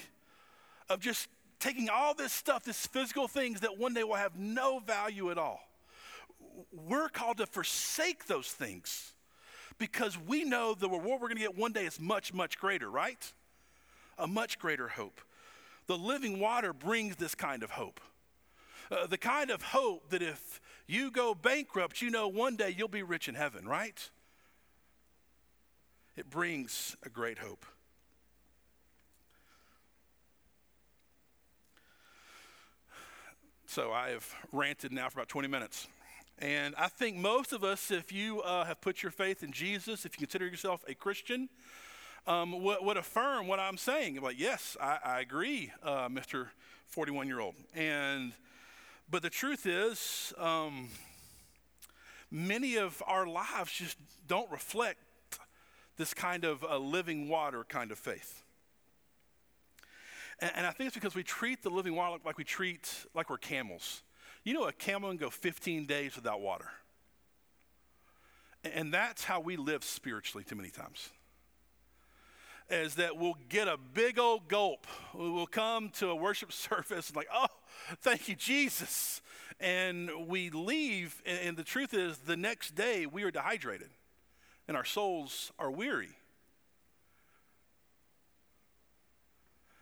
of 0.89 0.99
just 0.99 1.27
taking 1.59 1.89
all 1.89 2.15
this 2.15 2.33
stuff, 2.33 2.63
this 2.63 2.87
physical 2.87 3.27
things 3.27 3.59
that 3.59 3.77
one 3.77 3.93
day 3.93 4.03
will 4.03 4.15
have 4.15 4.35
no 4.37 4.79
value 4.79 5.29
at 5.29 5.37
all 5.37 5.66
we're 6.71 7.09
called 7.09 7.37
to 7.37 7.45
forsake 7.45 8.27
those 8.27 8.47
things 8.47 9.13
because 9.77 10.17
we 10.17 10.43
know 10.43 10.73
the 10.73 10.89
reward 10.89 11.21
we're 11.21 11.27
going 11.27 11.37
to 11.37 11.43
get 11.43 11.57
one 11.57 11.71
day 11.71 11.85
is 11.85 11.99
much, 11.99 12.33
much 12.33 12.57
greater, 12.57 12.89
right? 12.89 13.33
A 14.17 14.27
much 14.27 14.57
greater 14.57 14.87
hope. 14.87 15.21
The 15.87 15.97
living 15.97 16.39
water 16.39 16.73
brings 16.73 17.15
this 17.15 17.35
kind 17.35 17.63
of 17.63 17.71
hope. 17.71 17.99
Uh, 18.89 19.05
the 19.05 19.17
kind 19.17 19.51
of 19.51 19.61
hope 19.61 20.09
that 20.09 20.21
if 20.21 20.59
you 20.87 21.11
go 21.11 21.33
bankrupt, 21.33 22.01
you 22.01 22.09
know 22.09 22.27
one 22.27 22.55
day 22.55 22.73
you'll 22.75 22.87
be 22.87 23.03
rich 23.03 23.27
in 23.27 23.35
heaven, 23.35 23.67
right? 23.67 24.09
It 26.15 26.29
brings 26.29 26.95
a 27.03 27.09
great 27.09 27.37
hope. 27.37 27.65
So 33.67 33.91
I 33.91 34.09
have 34.09 34.33
ranted 34.51 34.91
now 34.91 35.09
for 35.09 35.19
about 35.19 35.29
20 35.29 35.47
minutes. 35.49 35.87
And 36.39 36.75
I 36.77 36.87
think 36.87 37.17
most 37.17 37.51
of 37.51 37.63
us, 37.63 37.89
if 37.89 38.11
you 38.11 38.41
uh, 38.41 38.63
have 38.65 38.79
put 38.79 39.01
your 39.01 39.11
faith 39.11 39.41
in 39.41 39.51
Jesus, 39.51 40.05
if 40.05 40.13
you 40.13 40.27
consider 40.27 40.45
yourself 40.45 40.83
a 40.87 40.93
Christian, 40.93 41.49
um, 42.27 42.61
would, 42.61 42.77
would, 42.81 42.97
affirm 42.97 43.47
what 43.47 43.59
I'm 43.59 43.77
saying. 43.77 44.21
Like, 44.21 44.39
yes, 44.39 44.77
I, 44.79 44.99
I 45.03 45.19
agree, 45.21 45.71
uh, 45.81 46.09
Mr. 46.09 46.49
41 46.87 47.27
year 47.27 47.39
old. 47.39 47.55
And, 47.73 48.33
but 49.09 49.23
the 49.23 49.31
truth 49.31 49.65
is, 49.65 50.31
um, 50.37 50.89
many 52.29 52.77
of 52.77 53.01
our 53.07 53.25
lives 53.25 53.71
just 53.73 53.97
don't 54.27 54.51
reflect 54.51 54.99
this 55.95 56.13
kind 56.13 56.43
of 56.43 56.63
a 56.69 56.77
living 56.77 57.29
water 57.29 57.65
kind 57.67 57.91
of 57.91 57.97
faith. 57.97 58.43
And, 60.39 60.51
and 60.57 60.65
I 60.67 60.69
think 60.69 60.89
it's 60.89 60.95
because 60.95 61.15
we 61.15 61.23
treat 61.23 61.63
the 61.63 61.71
living 61.71 61.95
water 61.95 62.21
like 62.23 62.37
we 62.37 62.43
treat, 62.43 62.93
like 63.15 63.31
we're 63.31 63.37
camels. 63.37 64.03
You 64.47 64.53
know, 64.53 64.63
a 64.63 64.71
camel 64.71 65.09
can 65.09 65.17
go 65.17 65.29
15 65.29 65.87
days 65.87 66.15
without 66.15 66.39
water. 66.39 66.69
And 68.63 68.93
that's 68.93 69.25
how 69.25 69.41
we 69.41 69.57
live 69.57 69.83
spiritually 69.83 70.45
too 70.45 70.55
many 70.55 70.69
times. 70.69 71.09
Is 72.69 72.95
that 72.95 73.17
we'll 73.17 73.35
get 73.49 73.67
a 73.67 73.75
big 73.75 74.17
old 74.17 74.47
gulp. 74.47 74.87
We'll 75.13 75.47
come 75.47 75.89
to 75.95 76.11
a 76.11 76.15
worship 76.15 76.53
service 76.53 77.09
and 77.09 77.17
like, 77.17 77.27
oh, 77.33 77.47
thank 77.99 78.29
you, 78.29 78.35
Jesus. 78.35 79.21
And 79.59 80.09
we 80.29 80.49
leave, 80.49 81.21
and 81.25 81.57
the 81.57 81.65
truth 81.65 81.93
is, 81.93 82.19
the 82.19 82.37
next 82.37 82.73
day 82.73 83.05
we 83.05 83.23
are 83.23 83.31
dehydrated 83.31 83.89
and 84.65 84.77
our 84.77 84.85
souls 84.85 85.51
are 85.59 85.69
weary. 85.69 86.15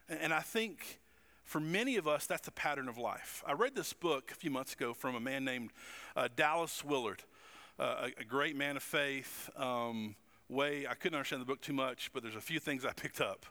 And 0.10 0.34
I 0.34 0.40
think 0.40 1.02
for 1.46 1.60
many 1.60 1.96
of 1.96 2.08
us, 2.08 2.26
that's 2.26 2.46
the 2.46 2.52
pattern 2.52 2.90
of 2.90 2.98
life. 2.98 3.44
I 3.46 3.54
read 3.54 3.76
this 3.76 3.94
book 3.94 4.32
a 4.32 4.36
few 4.36 4.50
months 4.50 4.74
ago 4.74 4.94
from 4.94 5.16
a 5.16 5.20
man 5.20 5.46
named 5.46 5.72
uh, 6.16 6.28
Dallas 6.36 6.84
Willard, 6.84 7.22
uh, 7.80 8.08
a, 8.18 8.22
a, 8.22 8.24
great 8.24 8.56
man 8.56 8.76
of 8.76 8.84
faith. 8.84 9.50
Um, 9.56 10.16
way, 10.50 10.88
I 10.88 10.96
couldn't 10.96 11.16
understand 11.16 11.44
the 11.44 11.46
book 11.46 11.62
too 11.62 11.74
much, 11.74 12.10
but 12.14 12.24
there's 12.24 12.36
a 12.36 12.42
few 12.42 12.60
things 12.60 12.84
I 12.84 12.94
picked 12.94 13.22
up. 13.22 13.46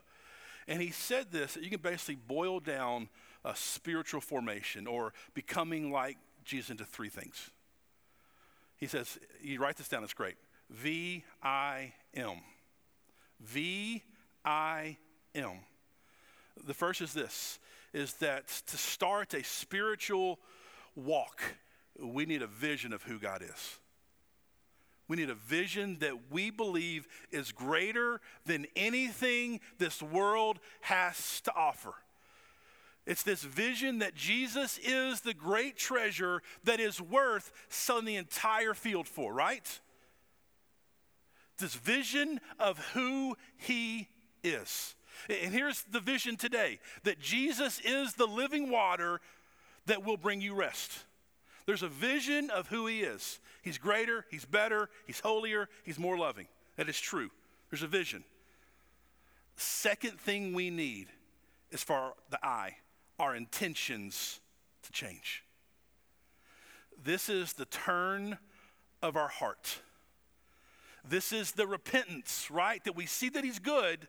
And 0.67 0.81
he 0.81 0.91
said 0.91 1.31
this 1.31 1.53
that 1.53 1.63
you 1.63 1.69
can 1.69 1.79
basically 1.79 2.15
boil 2.15 2.59
down 2.59 3.07
a 3.45 3.55
spiritual 3.55 4.19
formation 4.19 4.87
or 4.87 5.13
becoming 5.33 5.91
like 5.91 6.17
Jesus 6.43 6.71
into 6.71 6.85
three 6.85 7.09
things. 7.09 7.49
He 8.77 8.87
says, 8.87 9.17
you 9.41 9.59
write 9.61 9.77
this 9.77 9.87
down, 9.87 10.03
it's 10.03 10.13
great. 10.13 10.35
V 10.69 11.23
I 11.41 11.93
M. 12.13 12.41
V 13.39 14.03
I 14.43 14.97
M. 15.33 15.59
The 16.65 16.73
first 16.73 17.01
is 17.01 17.13
this 17.13 17.59
is 17.95 18.13
that 18.15 18.47
to 18.67 18.77
start 18.77 19.33
a 19.33 19.43
spiritual 19.43 20.37
walk, 20.95 21.41
we 21.97 22.25
need 22.25 22.41
a 22.41 22.47
vision 22.47 22.91
of 22.91 23.03
who 23.03 23.17
God 23.17 23.41
is. 23.41 23.79
We 25.07 25.15
need 25.15 25.29
a 25.29 25.35
vision 25.35 25.99
that 25.99 26.29
we 26.29 26.49
believe 26.49 27.07
is 27.31 27.53
greater 27.53 28.19
than 28.45 28.65
anything 28.75 29.61
this 29.77 30.01
world 30.03 30.59
has 30.81 31.39
to 31.41 31.53
offer. 31.55 31.93
It's 33.05 33.23
this 33.23 33.43
vision 33.43 33.99
that 33.99 34.15
Jesus 34.15 34.77
is 34.79 35.21
the 35.21 35.33
great 35.33 35.77
treasure 35.77 36.41
that 36.65 36.81
is 36.81 36.99
worth 36.99 37.51
selling 37.69 38.05
the 38.05 38.15
entire 38.17 38.73
field 38.73 39.07
for, 39.07 39.31
right? 39.33 39.79
This 41.59 41.75
vision 41.75 42.41
of 42.59 42.79
who 42.93 43.37
he 43.55 44.09
is. 44.43 44.94
And 45.29 45.53
here's 45.53 45.83
the 45.83 45.99
vision 45.99 46.37
today 46.37 46.79
that 47.03 47.19
Jesus 47.19 47.79
is 47.83 48.13
the 48.13 48.25
living 48.25 48.69
water 48.69 49.21
that 49.85 50.03
will 50.03 50.17
bring 50.17 50.41
you 50.41 50.53
rest. 50.53 50.91
There's 51.65 51.83
a 51.83 51.87
vision 51.87 52.49
of 52.49 52.67
who 52.67 52.85
he 52.87 53.01
is. 53.01 53.39
He's 53.61 53.77
greater, 53.77 54.25
he's 54.29 54.45
better, 54.45 54.89
he's 55.07 55.19
holier, 55.19 55.67
he's 55.83 55.97
more 55.97 56.17
loving. 56.17 56.47
That 56.77 56.89
is 56.89 56.99
true. 56.99 57.31
There's 57.69 57.83
a 57.83 57.87
vision. 57.87 58.23
Second 59.55 60.19
thing 60.19 60.53
we 60.53 60.69
need 60.69 61.07
is 61.71 61.81
for 61.81 62.13
the 62.29 62.45
eye, 62.45 62.77
our 63.17 63.35
intentions 63.35 64.39
to 64.83 64.91
change. 64.91 65.43
This 67.03 67.29
is 67.29 67.53
the 67.53 67.65
turn 67.65 68.37
of 69.01 69.15
our 69.15 69.27
heart. 69.27 69.79
This 71.07 71.31
is 71.31 71.51
the 71.51 71.67
repentance, 71.67 72.49
right? 72.49 72.83
That 72.83 72.95
we 72.95 73.05
see 73.05 73.29
that 73.29 73.43
he's 73.43 73.59
good 73.59 74.07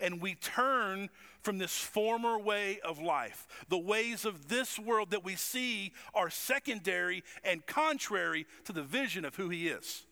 and 0.00 0.20
we 0.20 0.34
turn 0.34 1.08
from 1.42 1.58
this 1.58 1.76
former 1.76 2.38
way 2.38 2.78
of 2.84 3.00
life. 3.00 3.46
The 3.68 3.78
ways 3.78 4.24
of 4.24 4.48
this 4.48 4.78
world 4.78 5.10
that 5.10 5.24
we 5.24 5.34
see 5.34 5.92
are 6.14 6.30
secondary 6.30 7.24
and 7.44 7.66
contrary 7.66 8.46
to 8.64 8.72
the 8.72 8.82
vision 8.82 9.24
of 9.24 9.36
who 9.36 9.48
He 9.48 9.68
is. 9.68 10.04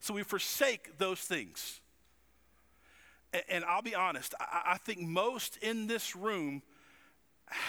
So 0.00 0.14
we 0.14 0.22
forsake 0.22 0.98
those 0.98 1.20
things. 1.20 1.80
And, 3.50 3.64
I'll 3.64 3.82
be 3.82 3.94
honest, 3.94 4.34
I, 4.40 4.78
think 4.78 5.00
most 5.00 5.58
in 5.58 5.86
this 5.86 6.16
room 6.16 6.62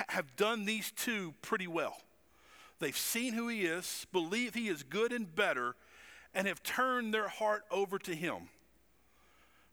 have 0.08 0.38
done 0.38 0.64
these 0.64 0.92
two 0.92 1.34
pretty 1.42 1.68
well. 1.68 1.98
They've 2.80 2.96
seen 2.96 3.34
who 3.34 3.50
He 3.50 3.66
is, 3.66 4.08
believe 4.14 4.54
He 4.54 4.70
is 4.70 4.84
good 4.84 5.12
and 5.12 5.36
better, 5.36 5.76
and 6.34 6.48
have 6.48 6.64
turned 6.64 7.14
their 7.14 7.28
heart 7.28 7.64
over 7.72 8.00
to 8.00 8.16
Him. 8.16 8.48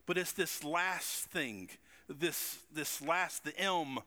But 0.07 0.19
it's 0.19 0.33
this 0.33 0.65
last 0.65 1.27
thing 1.27 1.71
this, 2.09 2.59
this 2.73 3.03
last, 3.03 3.45
the 3.45 3.59
M, 3.59 3.99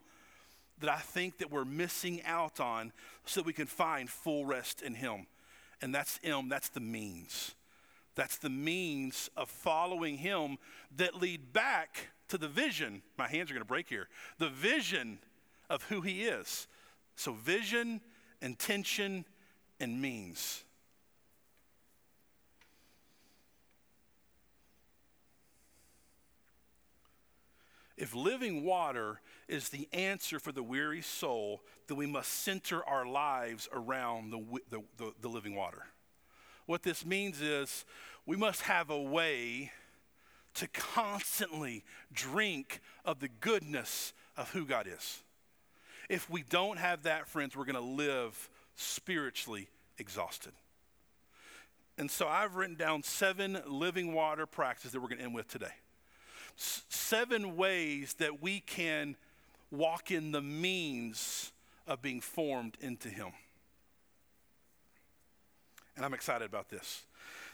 that 0.79 0.89
I 0.89 0.99
think 0.99 1.39
that 1.39 1.51
we're 1.51 1.65
missing 1.65 2.21
out 2.25 2.59
on 2.59 2.91
so 3.25 3.41
that 3.41 3.45
we 3.45 3.53
can 3.53 3.67
find 3.67 4.09
full 4.09 4.45
rest 4.45 4.81
in 4.81 4.95
Him. 4.95 5.27
And 5.81 5.93
that's 5.93 6.19
M, 6.23 6.49
that's 6.49 6.69
the 6.69 6.79
means. 6.79 7.55
That's 8.15 8.37
the 8.37 8.49
means 8.49 9.29
of 9.37 9.49
following 9.49 10.17
Him 10.17 10.57
that 10.97 11.15
lead 11.15 11.53
back 11.53 12.09
to 12.29 12.37
the 12.37 12.47
vision. 12.47 13.01
My 13.17 13.27
hands 13.27 13.49
are 13.49 13.53
going 13.53 13.61
to 13.61 13.67
break 13.67 13.89
here. 13.89 14.07
The 14.37 14.49
vision 14.49 15.19
of 15.69 15.83
who 15.83 16.01
He 16.01 16.23
is. 16.23 16.67
So, 17.15 17.33
vision, 17.33 18.01
intention, 18.41 19.25
and 19.79 20.01
means. 20.01 20.63
If 27.99 28.15
living 28.15 28.63
water 28.63 29.19
is 29.49 29.67
the 29.67 29.89
answer 29.91 30.39
for 30.39 30.53
the 30.53 30.63
weary 30.63 31.01
soul, 31.01 31.61
then 31.87 31.97
we 31.97 32.05
must 32.05 32.31
center 32.31 32.81
our 32.85 33.05
lives 33.05 33.67
around 33.73 34.31
the, 34.31 34.41
the, 34.69 34.81
the, 34.95 35.11
the 35.19 35.27
living 35.27 35.53
water. 35.53 35.83
What 36.65 36.81
this 36.81 37.05
means 37.05 37.41
is 37.41 37.83
we 38.25 38.37
must 38.37 38.61
have 38.61 38.89
a 38.89 39.01
way 39.01 39.73
to 40.53 40.67
constantly 40.69 41.83
drink 42.13 42.79
of 43.03 43.19
the 43.19 43.27
goodness 43.27 44.13
of 44.37 44.49
who 44.51 44.65
God 44.65 44.87
is. 44.87 45.19
If 46.07 46.29
we 46.29 46.43
don't 46.43 46.79
have 46.79 47.03
that, 47.03 47.27
friends, 47.27 47.53
we're 47.53 47.65
going 47.65 47.75
to 47.75 47.81
live 47.81 48.49
spiritually 48.77 49.67
exhausted. 49.97 50.53
And 51.97 52.09
so 52.09 52.29
I've 52.29 52.55
written 52.55 52.77
down 52.77 53.03
seven 53.03 53.61
living 53.67 54.13
water 54.13 54.45
practices 54.45 54.93
that 54.93 55.01
we're 55.01 55.09
going 55.09 55.19
to 55.19 55.25
end 55.25 55.35
with 55.35 55.49
today 55.49 55.73
seven 56.59 57.55
ways 57.55 58.13
that 58.15 58.41
we 58.41 58.59
can 58.59 59.15
walk 59.71 60.11
in 60.11 60.31
the 60.31 60.41
means 60.41 61.51
of 61.87 62.01
being 62.01 62.21
formed 62.21 62.77
into 62.81 63.09
Him. 63.09 63.27
And 65.95 66.05
I'm 66.05 66.13
excited 66.13 66.45
about 66.45 66.69
this. 66.69 67.03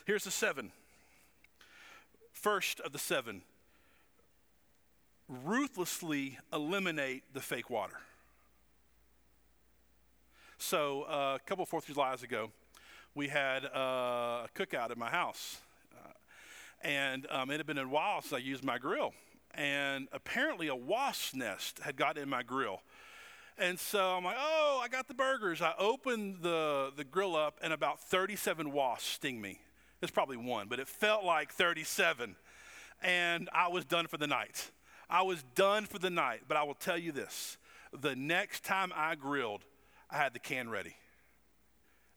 Here's 0.05 0.23
the 0.23 0.31
seven. 0.31 0.71
First 2.31 2.79
of 2.79 2.91
the 2.91 2.99
seven 2.99 3.41
ruthlessly 5.27 6.37
eliminate 6.53 7.23
the 7.33 7.41
fake 7.41 7.69
water. 7.69 7.97
So, 10.57 11.03
uh, 11.03 11.37
a 11.37 11.39
couple 11.45 11.63
of 11.63 11.69
Fourth 11.69 11.89
of 11.89 11.95
July's 11.95 12.23
ago, 12.23 12.51
we 13.13 13.27
had 13.27 13.65
uh, 13.65 14.45
a 14.45 14.49
cookout 14.55 14.91
at 14.91 14.97
my 14.97 15.09
house. 15.09 15.57
And 16.85 17.25
um, 17.31 17.49
it 17.49 17.57
had 17.57 17.65
been 17.65 17.79
a 17.79 17.87
while 17.87 18.21
since 18.21 18.33
I 18.33 18.37
used 18.37 18.63
my 18.63 18.77
grill. 18.77 19.13
And 19.55 20.07
apparently, 20.11 20.67
a 20.67 20.75
wasp 20.75 21.33
nest 21.33 21.79
had 21.79 21.95
got 21.95 22.15
in 22.15 22.29
my 22.29 22.43
grill. 22.43 22.81
And 23.57 23.79
so 23.79 24.11
I'm 24.11 24.23
like, 24.23 24.35
oh, 24.37 24.81
I 24.83 24.87
got 24.87 25.07
the 25.07 25.15
burgers. 25.15 25.63
I 25.63 25.73
opened 25.79 26.37
the, 26.41 26.91
the 26.95 27.03
grill 27.03 27.35
up, 27.35 27.57
and 27.63 27.73
about 27.73 28.01
37 28.01 28.71
wasps 28.71 29.07
sting 29.07 29.41
me. 29.41 29.61
It's 30.01 30.11
probably 30.11 30.37
one, 30.37 30.67
but 30.67 30.79
it 30.79 30.87
felt 30.87 31.23
like 31.23 31.51
37. 31.51 32.35
And 33.01 33.49
I 33.51 33.69
was 33.69 33.83
done 33.83 34.05
for 34.05 34.17
the 34.17 34.27
night. 34.27 34.69
I 35.09 35.23
was 35.23 35.41
done 35.55 35.85
for 35.85 35.97
the 35.97 36.11
night. 36.11 36.41
But 36.47 36.57
I 36.57 36.63
will 36.63 36.75
tell 36.75 36.97
you 36.97 37.11
this 37.11 37.57
the 37.99 38.15
next 38.15 38.63
time 38.63 38.93
I 38.95 39.15
grilled, 39.15 39.63
I 40.11 40.17
had 40.17 40.33
the 40.33 40.39
can 40.39 40.69
ready. 40.69 40.95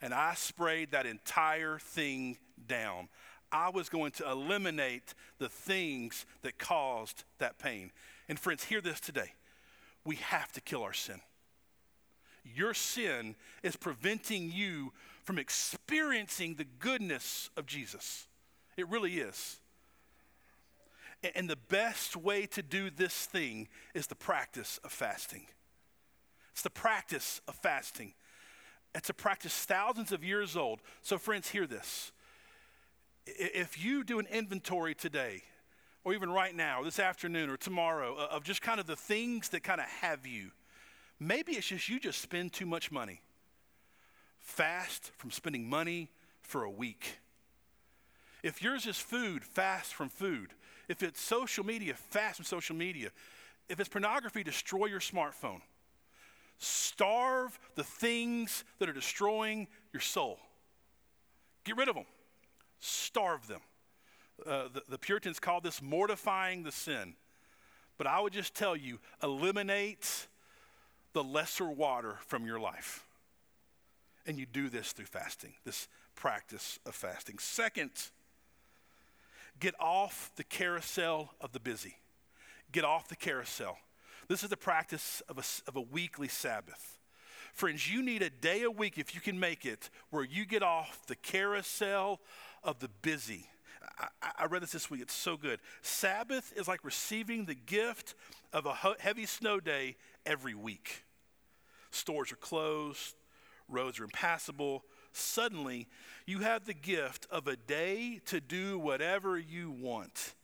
And 0.02 0.12
I 0.12 0.35
sprayed 0.35 0.90
that 0.90 1.07
entire 1.07 1.78
thing 1.78 2.37
down. 2.66 3.09
I 3.50 3.70
was 3.70 3.88
going 3.88 4.12
to 4.12 4.30
eliminate 4.30 5.14
the 5.38 5.48
things 5.48 6.26
that 6.42 6.58
caused 6.58 7.24
that 7.38 7.58
pain. 7.58 7.92
And 8.28 8.38
friends, 8.38 8.64
hear 8.64 8.80
this 8.80 9.00
today. 9.00 9.32
We 10.04 10.16
have 10.16 10.52
to 10.52 10.61
kill 10.61 10.82
our 10.82 10.92
sin. 10.92 11.20
your 12.54 12.74
sin 12.74 13.34
is 13.62 13.76
preventing 13.76 14.50
you 14.50 14.92
from 15.22 15.38
experiencing 15.38 16.54
the 16.54 16.66
goodness 16.78 17.50
of 17.56 17.66
Jesus. 17.66 18.26
It 18.76 18.88
really 18.88 19.18
is. 19.18 19.58
And 21.34 21.50
the 21.50 21.56
best 21.56 22.16
way 22.16 22.46
to 22.46 22.62
do 22.62 22.90
this 22.90 23.26
thing 23.26 23.68
is 23.94 24.06
the 24.06 24.14
practice 24.14 24.78
of 24.84 24.92
fasting. 24.92 25.46
It's 26.52 26.62
the 26.62 26.70
practice 26.70 27.40
of 27.48 27.56
fasting. 27.56 28.14
It's 28.94 29.11
a 29.11 29.14
practice 29.14 29.64
thousands 29.64 30.12
of 30.12 30.24
years 30.24 30.56
old. 30.56 30.80
So, 31.02 31.18
friends, 31.18 31.50
hear 31.50 31.66
this. 31.66 32.12
If 33.36 33.82
you 33.82 34.04
do 34.04 34.18
an 34.18 34.26
inventory 34.26 34.94
today, 34.94 35.42
or 36.04 36.14
even 36.14 36.30
right 36.30 36.54
now, 36.54 36.82
this 36.82 36.98
afternoon, 36.98 37.50
or 37.50 37.56
tomorrow, 37.56 38.14
of 38.14 38.44
just 38.44 38.62
kind 38.62 38.80
of 38.80 38.86
the 38.86 38.96
things 38.96 39.50
that 39.50 39.62
kind 39.62 39.80
of 39.80 39.86
have 39.86 40.26
you, 40.26 40.50
maybe 41.20 41.52
it's 41.52 41.66
just 41.66 41.88
you 41.88 42.00
just 42.00 42.20
spend 42.20 42.52
too 42.52 42.66
much 42.66 42.90
money. 42.90 43.20
Fast 44.38 45.10
from 45.18 45.30
spending 45.30 45.68
money 45.68 46.10
for 46.40 46.64
a 46.64 46.70
week. 46.70 47.18
If 48.42 48.62
yours 48.62 48.86
is 48.86 48.96
food, 48.96 49.44
fast 49.44 49.92
from 49.92 50.08
food. 50.08 50.54
If 50.88 51.02
it's 51.02 51.20
social 51.20 51.66
media, 51.66 51.94
fast 51.94 52.36
from 52.36 52.44
social 52.46 52.76
media. 52.76 53.10
If 53.68 53.80
it's 53.80 53.88
pornography, 53.88 54.42
destroy 54.42 54.86
your 54.86 55.00
smartphone. 55.00 55.60
Starve 56.58 57.58
the 57.74 57.84
things 57.84 58.64
that 58.78 58.88
are 58.88 58.94
destroying 58.94 59.68
your 59.92 60.00
soul. 60.00 60.38
Get 61.64 61.76
rid 61.76 61.88
of 61.88 61.94
them. 61.94 62.06
Starve 62.80 63.46
them. 63.46 63.60
Uh, 64.46 64.68
the, 64.72 64.82
the 64.88 64.98
Puritans 64.98 65.40
called 65.40 65.64
this 65.64 65.82
mortifying 65.82 66.62
the 66.62 66.72
sin. 66.72 67.14
But 67.96 68.06
I 68.06 68.20
would 68.20 68.32
just 68.32 68.54
tell 68.54 68.76
you 68.76 68.98
eliminate 69.22 70.28
the 71.12 71.24
lesser 71.24 71.68
water 71.68 72.16
from 72.26 72.46
your 72.46 72.60
life. 72.60 73.04
And 74.26 74.38
you 74.38 74.46
do 74.46 74.68
this 74.68 74.92
through 74.92 75.06
fasting, 75.06 75.54
this 75.64 75.88
practice 76.14 76.78
of 76.86 76.94
fasting. 76.94 77.38
Second, 77.38 77.90
Get 79.60 79.74
off 79.80 80.30
the 80.36 80.44
carousel 80.44 81.34
of 81.40 81.52
the 81.52 81.60
busy. 81.60 81.96
Get 82.70 82.84
off 82.84 83.08
the 83.08 83.16
carousel. 83.16 83.78
This 84.28 84.42
is 84.42 84.50
the 84.50 84.56
practice 84.56 85.22
of 85.28 85.38
a, 85.38 85.68
of 85.68 85.76
a 85.76 85.80
weekly 85.80 86.28
Sabbath. 86.28 86.97
Friends, 87.58 87.90
you 87.92 88.04
need 88.04 88.22
a 88.22 88.30
day 88.30 88.62
a 88.62 88.70
week, 88.70 88.98
if 88.98 89.16
you 89.16 89.20
can 89.20 89.40
make 89.40 89.66
it, 89.66 89.90
where 90.10 90.22
you 90.22 90.46
get 90.46 90.62
off 90.62 91.04
the 91.08 91.16
carousel 91.16 92.20
of 92.62 92.78
the 92.78 92.88
busy. 93.02 93.48
I, 93.98 94.30
I 94.38 94.44
read 94.44 94.62
this 94.62 94.70
this 94.70 94.88
week. 94.88 95.00
It's 95.00 95.12
so 95.12 95.36
good. 95.36 95.58
Sabbath 95.82 96.52
is 96.54 96.68
like 96.68 96.84
receiving 96.84 97.46
the 97.46 97.56
gift 97.56 98.14
of 98.52 98.64
a 98.64 98.74
heavy 99.00 99.26
snow 99.26 99.58
day 99.58 99.96
every 100.24 100.54
week. 100.54 101.02
Stores 101.90 102.30
are 102.30 102.36
closed, 102.36 103.16
roads 103.68 103.98
are 103.98 104.04
impassable, 104.04 104.84
suddenly 105.10 105.88
you 106.26 106.38
have 106.38 106.64
the 106.64 106.74
gift 106.74 107.26
of 107.28 107.48
a 107.48 107.56
day 107.56 108.20
to 108.26 108.40
do 108.40 108.78
whatever 108.78 109.36
you 109.36 109.72
want. 109.72 110.34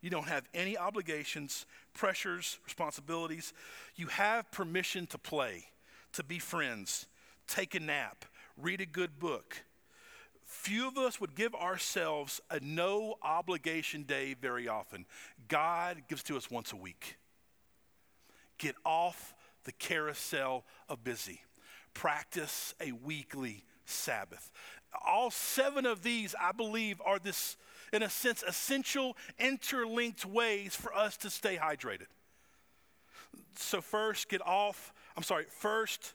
You 0.00 0.10
don't 0.10 0.28
have 0.28 0.44
any 0.54 0.78
obligations, 0.78 1.66
pressures, 1.94 2.60
responsibilities. 2.64 3.52
You 3.96 4.06
have 4.06 4.52
permission 4.52 5.08
to 5.08 5.18
play, 5.18 5.64
to 6.12 6.24
be 6.24 6.38
friends, 6.38 7.06
take 7.46 7.74
a 7.74 7.80
nap, 7.80 8.24
read 8.56 8.80
a 8.80 8.86
good 8.86 9.18
book. 9.18 9.62
Few 10.44 10.88
of 10.88 10.98
us 10.98 11.20
would 11.20 11.36
give 11.36 11.54
ourselves 11.54 12.40
a 12.50 12.58
no 12.60 13.14
obligation 13.22 14.02
day 14.02 14.34
very 14.34 14.66
often. 14.66 15.06
God 15.48 16.02
gives 16.08 16.24
to 16.24 16.36
us 16.36 16.50
once 16.50 16.72
a 16.72 16.76
week. 16.76 17.16
Get 18.58 18.74
off 18.84 19.34
the 19.64 19.72
carousel 19.72 20.64
of 20.88 21.04
busy. 21.04 21.42
Practice 21.94 22.74
a 22.80 22.92
weekly 22.92 23.64
Sabbath. 23.84 24.50
All 25.06 25.30
seven 25.30 25.86
of 25.86 26.02
these, 26.02 26.34
I 26.40 26.52
believe, 26.52 27.00
are 27.04 27.18
this, 27.18 27.56
in 27.92 28.02
a 28.02 28.10
sense, 28.10 28.42
essential 28.42 29.16
interlinked 29.38 30.24
ways 30.24 30.74
for 30.74 30.92
us 30.94 31.16
to 31.18 31.30
stay 31.30 31.56
hydrated. 31.56 32.06
So, 33.56 33.80
first, 33.80 34.28
get 34.28 34.44
off, 34.44 34.92
I'm 35.20 35.24
sorry, 35.24 35.44
first, 35.50 36.14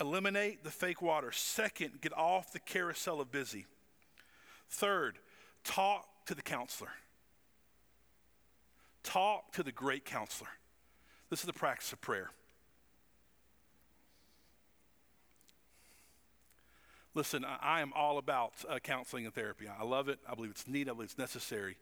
eliminate 0.00 0.64
the 0.64 0.72
fake 0.72 1.00
water. 1.00 1.30
Second, 1.30 2.00
get 2.00 2.12
off 2.18 2.52
the 2.52 2.58
carousel 2.58 3.20
of 3.20 3.30
busy. 3.30 3.64
Third, 4.68 5.20
talk 5.62 6.04
to 6.26 6.34
the 6.34 6.42
counselor. 6.42 6.90
Talk 9.04 9.52
to 9.52 9.62
the 9.62 9.70
great 9.70 10.04
counselor. 10.04 10.50
This 11.30 11.38
is 11.38 11.46
the 11.46 11.52
practice 11.52 11.92
of 11.92 12.00
prayer. 12.00 12.30
Listen, 17.14 17.44
I, 17.44 17.82
am 17.82 17.92
all 17.94 18.18
about 18.18 18.52
uh, 18.68 18.80
counseling 18.80 19.26
and 19.26 19.32
therapy. 19.32 19.68
I 19.68 19.84
love 19.84 20.08
it. 20.08 20.18
I 20.28 20.34
believe 20.34 20.50
it's 20.50 20.66
neat. 20.66 20.88
I 20.88 20.92
believe 20.92 21.10
it's 21.10 21.18
necessary. 21.18 21.76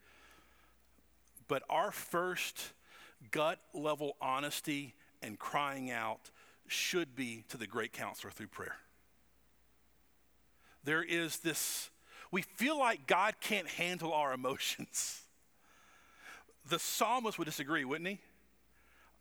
But 1.49 1.63
our 1.71 1.91
first 1.91 2.75
gut 3.31 3.59
level 3.73 4.19
honesty 4.21 4.93
and 5.25 5.39
crying 5.39 5.91
out 5.91 6.31
should 6.67 7.15
be 7.17 7.45
to 7.49 7.57
the 7.57 7.67
great 7.67 7.93
counselor 7.93 8.31
through 8.31 8.49
prayer. 8.49 8.77
There 10.85 11.03
is 11.03 11.39
this, 11.39 11.91
we 12.31 12.43
feel 12.43 12.79
like 12.79 13.07
God 13.07 13.35
can't 13.41 13.69
handle 13.69 14.13
our 14.13 14.33
emotions. 14.33 15.23
The 16.69 16.79
psalmist 16.79 17.39
would 17.39 17.47
disagree, 17.47 17.85
wouldn't 17.85 18.09
he? 18.09 18.19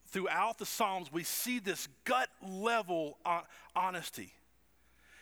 Throughout 0.07 0.59
the 0.59 0.65
Psalms, 0.65 1.11
we 1.11 1.23
see 1.23 1.57
this 1.57 1.87
gut 2.03 2.29
level 2.47 3.17
honesty. 3.75 4.31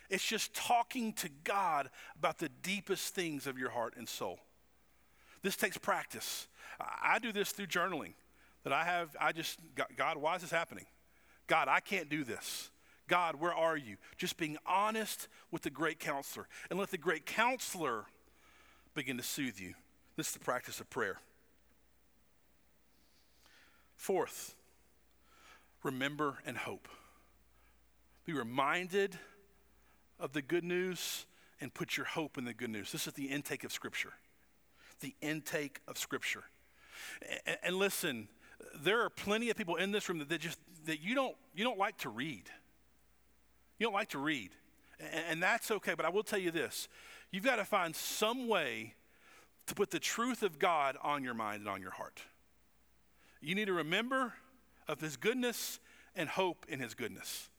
It's 0.10 0.26
just 0.26 0.54
talking 0.54 1.14
to 1.14 1.30
God 1.46 1.90
about 2.20 2.40
the 2.40 2.50
deepest 2.62 3.16
things 3.16 3.48
of 3.48 3.58
your 3.58 3.70
heart 3.70 3.94
and 3.96 4.10
soul. 4.10 4.40
This 5.44 5.56
takes 5.56 5.78
practice. 5.78 6.48
I 6.80 7.20
do 7.20 7.32
this 7.32 7.52
through 7.52 7.68
journaling. 7.68 8.14
That 8.64 8.74
I 8.74 8.84
have, 8.84 9.16
I 9.20 9.32
just, 9.32 9.60
God, 9.96 10.18
why 10.18 10.36
is 10.36 10.42
this 10.42 10.52
happening? 10.52 10.86
God, 11.48 11.68
I 11.68 11.80
can't 11.80 12.10
do 12.10 12.24
this. 12.24 12.70
God, 13.08 13.36
where 13.36 13.54
are 13.54 13.76
you? 13.76 13.98
Just 14.18 14.38
being 14.38 14.58
honest 14.66 15.28
with 15.50 15.64
the 15.64 15.70
great 15.70 16.00
counselor. 16.00 16.48
And 16.70 16.80
let 16.80 16.92
the 16.92 16.98
great 16.98 17.26
counselor 17.26 18.06
begin 18.94 19.18
to 19.18 19.24
soothe 19.24 19.60
you. 19.60 19.74
This 20.16 20.28
is 20.28 20.34
the 20.34 20.40
practice 20.40 20.80
of 20.80 20.90
prayer. 20.90 21.20
Fourth, 23.96 24.56
remember 25.84 26.38
and 26.46 26.58
hope. 26.58 26.88
Be 28.26 28.34
reminded 28.34 29.18
of 30.20 30.34
the 30.34 30.42
good 30.42 30.64
news 30.64 31.26
and 31.60 31.74
put 31.74 31.98
your 31.98 32.06
hope 32.06 32.38
in 32.38 32.46
the 32.46 32.54
good 32.54 32.70
news. 32.70 32.92
This 32.92 33.08
is 33.08 33.14
the 33.14 33.26
intake 33.26 33.64
of 33.64 33.72
Scripture. 33.72 34.14
The 35.02 35.16
intake 35.22 35.82
of 35.88 35.98
Scripture. 35.98 36.44
And, 37.64 37.76
listen, 37.76 38.28
there 38.84 39.02
are 39.02 39.10
plenty 39.10 39.50
of 39.50 39.58
people 39.58 39.76
in 39.76 39.92
this 39.92 40.08
room 40.10 40.20
that, 40.20 40.30
that 40.30 40.42
just 40.42 40.60
that 40.86 41.02
you 41.02 41.16
don't 41.16 41.36
you 41.54 41.64
don't 41.64 41.78
like 41.78 41.98
to 42.00 42.10
read. 42.10 42.50
You 43.80 43.86
don't 43.86 43.94
like 43.94 44.10
to 44.10 44.20
read. 44.20 44.52
And, 45.00 45.24
and 45.30 45.44
that's 45.44 45.72
okay, 45.72 45.94
but 45.96 46.06
I 46.06 46.10
will 46.10 46.24
tell 46.24 46.40
you 46.40 46.52
this. 46.52 46.88
You've 47.32 47.44
got 47.44 47.58
to 47.58 47.66
find 47.66 47.96
some 47.96 48.48
way 48.48 48.96
to 49.68 49.76
put 49.76 49.92
the 49.92 50.00
truth 50.00 50.44
of 50.44 50.60
God 50.60 50.98
on 51.02 51.24
your 51.24 51.34
mind 51.34 51.62
and 51.62 51.70
on 51.70 51.82
your 51.82 51.92
heart. 51.92 52.22
You 53.42 53.56
need 53.56 53.66
to 53.66 53.74
remember 53.74 54.34
of 54.88 55.00
his 55.00 55.18
goodness 55.18 55.80
and 56.16 56.28
hope 56.28 56.66
in 56.68 56.80
his 56.80 56.94
goodness. 56.94 57.51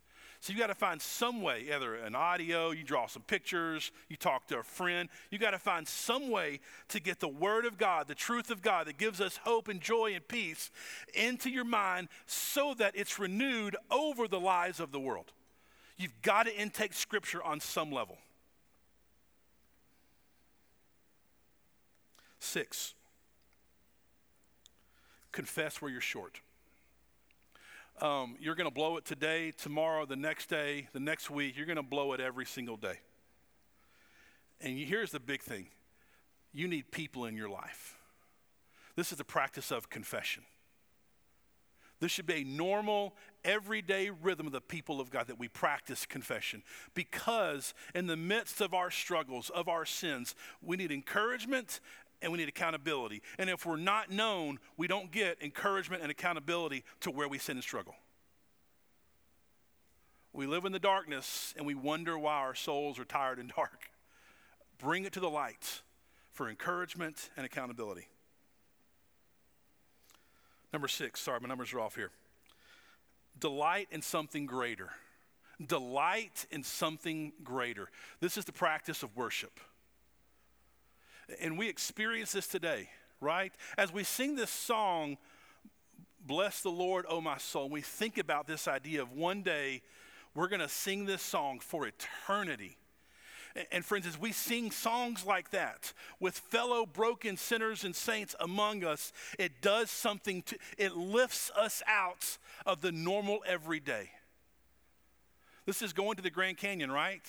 So 0.43 0.53
you 0.53 0.59
got 0.59 0.67
to 0.67 0.75
find 0.75 1.01
some 1.01 1.41
way, 1.41 1.67
either 1.73 1.95
an 1.95 2.17
audio, 2.17 2.73
you 2.73 2.83
draw 2.83 3.07
some 3.07 3.23
pictures, 3.23 3.93
you 4.09 4.17
talk 4.17 4.49
to 4.49 4.59
a 4.59 4.65
friend. 4.65 5.09
You 5.31 5.39
got 5.39 5.53
to 5.53 5.59
find 5.61 5.87
some 5.87 6.31
way 6.31 6.59
to 6.89 6.99
get 6.99 7.21
the 7.21 7.29
Word 7.29 7.65
of 7.65 7.79
God, 7.79 8.09
the 8.09 8.17
truth 8.17 8.51
of 8.51 8.61
God 8.61 8.89
that 8.89 8.99
gives 8.99 9.21
us 9.21 9.37
hope 9.45 9.69
and 9.69 9.81
joy 9.81 10.15
and 10.15 10.27
peace 10.27 10.73
into 11.15 11.49
your 11.49 11.63
mind 11.63 12.09
so 12.27 12.75
that 12.75 12.97
it's 12.97 13.21
renewed 13.21 13.77
over 13.89 14.27
the 14.27 14.41
lies 14.41 14.81
of 14.81 14.91
the 14.91 14.99
world. 14.99 15.31
You've 15.97 16.21
got 16.23 16.47
to 16.47 16.61
intake 16.61 16.93
Scripture 16.93 17.41
on 17.41 17.61
some 17.61 17.93
level. 17.93 18.19
Six, 22.41 22.95
confess 25.31 25.81
where 25.81 25.93
you're 25.93 26.01
short. 26.01 26.41
Um, 28.03 28.35
you're 28.41 28.57
going 28.57 28.69
to 28.69 28.75
blow 28.75 28.97
it 28.97 29.05
today, 29.05 29.53
tomorrow, 29.57 30.05
the 30.05 30.17
next 30.17 30.49
day, 30.49 30.89
the 30.93 30.99
next 30.99 31.31
week. 31.31 31.57
You're 31.57 31.67
going 31.67 31.77
to 31.77 31.85
blow 31.85 32.15
it 32.15 32.21
every 32.21 32.45
single 32.45 32.77
day. 32.77 32.99
And 34.61 34.77
here's 34.77 35.13
the 35.13 35.21
big 35.21 35.41
thing 35.41 35.69
you 36.53 36.67
need 36.67 36.91
people 36.91 37.27
in 37.27 37.37
your 37.37 37.49
life. 37.49 37.97
This 38.97 39.13
is 39.13 39.19
the 39.19 39.25
practice 39.25 39.71
of 39.71 39.89
confession. 39.89 40.43
This 42.01 42.11
should 42.11 42.27
be 42.27 42.43
a 42.43 42.45
normal, 42.45 43.15
everyday 43.45 44.11
rhythm 44.11 44.47
of 44.49 44.53
the 44.53 44.61
people 44.61 45.01
of 45.01 45.09
God 45.09 45.29
that 45.29 45.39
we 45.39 45.47
practice 45.47 46.05
confession. 46.05 46.65
Because 46.95 47.73
in 47.95 48.09
the 48.09 48.17
midst 48.17 48.61
of 48.61 48.75
our 48.75 48.91
struggles, 48.91 49.49
of 49.51 49.69
our 49.69 49.85
sins, 49.85 50.35
we 50.61 50.77
need 50.77 50.91
encouragement 50.91 51.79
and 52.23 52.33
we 52.33 52.39
need 52.39 52.49
accountability. 52.49 53.23
And 53.39 53.51
if 53.51 53.67
we're 53.67 53.77
not 53.77 54.11
known, 54.11 54.59
we 54.77 54.87
don't 54.87 55.11
get 55.11 55.43
encouragement 55.43 56.03
and 56.03 56.11
accountability 56.11 56.85
to 57.01 57.11
where 57.11 57.29
we 57.29 57.39
sin 57.39 57.57
and 57.57 57.65
struggle. 57.65 57.95
We 60.33 60.47
live 60.47 60.65
in 60.65 60.73
the 60.73 60.79
darkness 60.79 61.53
and 61.57 61.67
we 61.67 61.75
wonder 61.75 62.19
why 62.19 62.37
our 62.37 62.55
souls 62.55 62.99
are 62.99 63.05
tired 63.05 63.39
and 63.39 63.53
dark. 63.57 63.91
Bring 64.79 65.05
it 65.05 65.13
to 65.13 65.21
the 65.21 65.29
light 65.29 65.83
for 66.31 66.49
encouragement 66.49 67.31
and 67.37 67.45
accountability. 67.45 68.09
Number 70.73 70.89
six, 70.89 71.21
sorry, 71.21 71.41
my 71.41 71.49
numbers 71.49 71.75
are 71.75 71.81
off 71.81 71.97
here. 71.97 72.11
Delight 73.39 73.89
in 73.91 74.01
something 74.01 74.47
greater. 74.47 74.91
Delight 75.65 76.47
in 76.51 76.63
something 76.63 77.33
greater. 77.45 77.91
This 78.21 78.39
is 78.39 78.47
the 78.47 78.53
practice 78.53 79.03
of 79.03 79.15
worship. 79.15 79.61
And 81.41 81.59
we 81.59 81.69
experience 81.69 82.33
this 82.33 82.47
today, 82.47 82.89
right? 83.21 83.53
As 83.79 83.93
we 83.93 84.05
sing 84.05 84.37
this 84.37 84.51
song, 84.51 85.19
Bless 86.25 86.61
the 86.61 86.71
Lord, 86.71 87.05
O 87.09 87.21
my 87.21 87.39
soul, 87.39 87.69
we 87.69 87.81
think 87.81 88.17
about 88.17 88.47
this 88.47 88.69
idea 88.69 89.03
of 89.03 89.13
one 89.13 89.43
day 89.43 89.83
we're 90.35 90.49
going 90.49 90.61
to 90.61 90.69
sing 90.69 91.05
this 91.05 91.21
song 91.21 91.59
for 91.59 91.87
eternity. 91.87 92.77
And 93.71 93.85
friends, 93.85 94.07
as 94.07 94.19
we 94.19 94.33
sing 94.33 94.71
songs 94.71 95.27
like 95.27 95.51
that 95.51 95.93
with 96.21 96.39
fellow 96.39 96.87
broken 96.87 97.37
sinners 97.37 97.85
and 97.85 97.95
saints 97.95 98.35
among 98.41 98.83
us, 98.83 99.13
it 99.39 99.61
does 99.61 99.91
something 99.91 100.43
to, 100.43 100.57
it 100.79 100.97
lifts 100.97 101.51
us 101.57 101.83
out 101.87 102.39
of 102.65 102.81
the 102.81 102.93
normal 102.93 103.43
everyday. 103.47 104.11
This 105.67 105.83
is 105.83 105.93
going 105.93 106.17
to 106.17 106.23
the 106.23 106.31
Grand 106.31 106.57
Canyon, 106.57 106.91
right? 106.91 107.25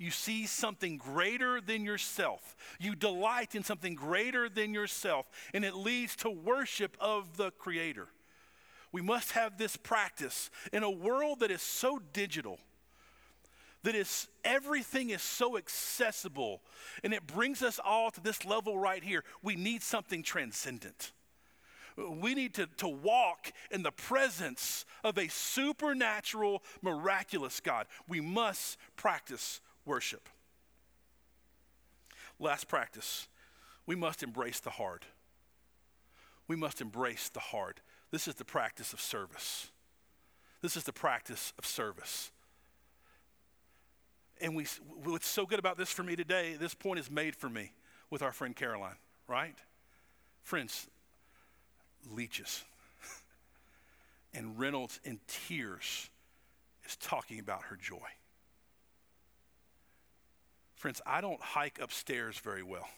You 0.00 0.10
see 0.10 0.46
something 0.46 0.96
greater 0.96 1.60
than 1.60 1.84
yourself. 1.84 2.56
You 2.80 2.96
delight 2.96 3.54
in 3.54 3.62
something 3.62 3.94
greater 3.94 4.48
than 4.48 4.72
yourself, 4.72 5.26
and 5.52 5.62
it 5.62 5.76
leads 5.76 6.16
to 6.16 6.30
worship 6.30 6.96
of 6.98 7.36
the 7.36 7.50
Creator. 7.50 8.08
We 8.92 9.02
must 9.02 9.32
have 9.32 9.58
this 9.58 9.76
practice 9.76 10.50
in 10.72 10.82
a 10.82 10.90
world 10.90 11.40
that 11.40 11.50
is 11.50 11.60
so 11.60 12.00
digital, 12.14 12.58
that 13.82 13.94
is 13.94 14.26
everything 14.42 15.10
is 15.10 15.20
so 15.20 15.58
accessible, 15.58 16.62
and 17.04 17.12
it 17.12 17.26
brings 17.26 17.62
us 17.62 17.78
all 17.84 18.10
to 18.10 18.22
this 18.22 18.46
level 18.46 18.78
right 18.78 19.04
here. 19.04 19.22
We 19.42 19.54
need 19.54 19.82
something 19.82 20.22
transcendent. 20.22 21.12
We 21.98 22.34
need 22.34 22.54
to, 22.54 22.66
to 22.78 22.88
walk 22.88 23.52
in 23.70 23.82
the 23.82 23.92
presence 23.92 24.86
of 25.04 25.18
a 25.18 25.28
supernatural, 25.28 26.62
miraculous 26.80 27.60
God. 27.60 27.86
We 28.08 28.22
must 28.22 28.78
practice 28.96 29.60
worship. 29.90 30.28
Last 32.38 32.68
practice, 32.68 33.26
we 33.86 33.96
must 33.96 34.22
embrace 34.22 34.60
the 34.60 34.70
hard. 34.70 35.04
We 36.46 36.54
must 36.54 36.80
embrace 36.80 37.28
the 37.28 37.40
hard. 37.40 37.80
This 38.12 38.28
is 38.28 38.36
the 38.36 38.44
practice 38.44 38.92
of 38.92 39.00
service. 39.00 39.66
This 40.62 40.76
is 40.76 40.84
the 40.84 40.92
practice 40.92 41.52
of 41.58 41.66
service. 41.66 42.30
And 44.40 44.54
we, 44.54 44.66
what's 45.02 45.26
so 45.26 45.44
good 45.44 45.58
about 45.58 45.76
this 45.76 45.90
for 45.90 46.04
me 46.04 46.14
today, 46.14 46.54
this 46.58 46.72
point 46.72 47.00
is 47.00 47.10
made 47.10 47.34
for 47.34 47.48
me 47.48 47.72
with 48.10 48.22
our 48.22 48.32
friend 48.32 48.54
Caroline, 48.54 48.96
right? 49.26 49.56
Friends, 50.44 50.86
leeches. 52.08 52.62
and 54.34 54.56
Reynolds, 54.56 55.00
in 55.02 55.18
tears, 55.26 56.08
is 56.86 56.96
talking 56.96 57.40
about 57.40 57.62
her 57.64 57.76
joy. 57.76 58.08
Friends, 60.80 61.00
I 61.06 61.20
don't 61.20 61.40
hike 61.40 61.78
upstairs 61.80 62.38
very 62.38 62.62
well, 62.62 62.88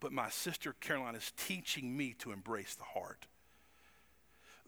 but 0.00 0.12
my 0.12 0.30
sister 0.30 0.74
Caroline 0.80 1.14
is 1.14 1.32
teaching 1.36 1.96
me 1.96 2.14
to 2.18 2.32
embrace 2.32 2.74
the 2.74 2.84
heart 2.84 3.26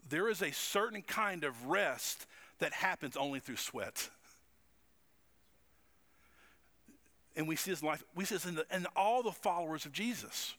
there 0.09 0.29
is 0.29 0.41
a 0.41 0.51
certain 0.51 1.01
kind 1.01 1.43
of 1.43 1.67
rest 1.67 2.25
that 2.59 2.73
happens 2.73 3.17
only 3.17 3.39
through 3.39 3.57
sweat. 3.57 4.09
And 7.35 7.47
we 7.47 7.55
see 7.55 7.71
this 7.71 7.81
in 7.81 7.87
life, 7.87 8.03
we 8.15 8.25
see 8.25 8.35
this 8.35 8.45
in, 8.45 8.55
the, 8.55 8.65
in 8.71 8.85
all 8.95 9.23
the 9.23 9.31
followers 9.31 9.85
of 9.85 9.91
Jesus. 9.91 10.53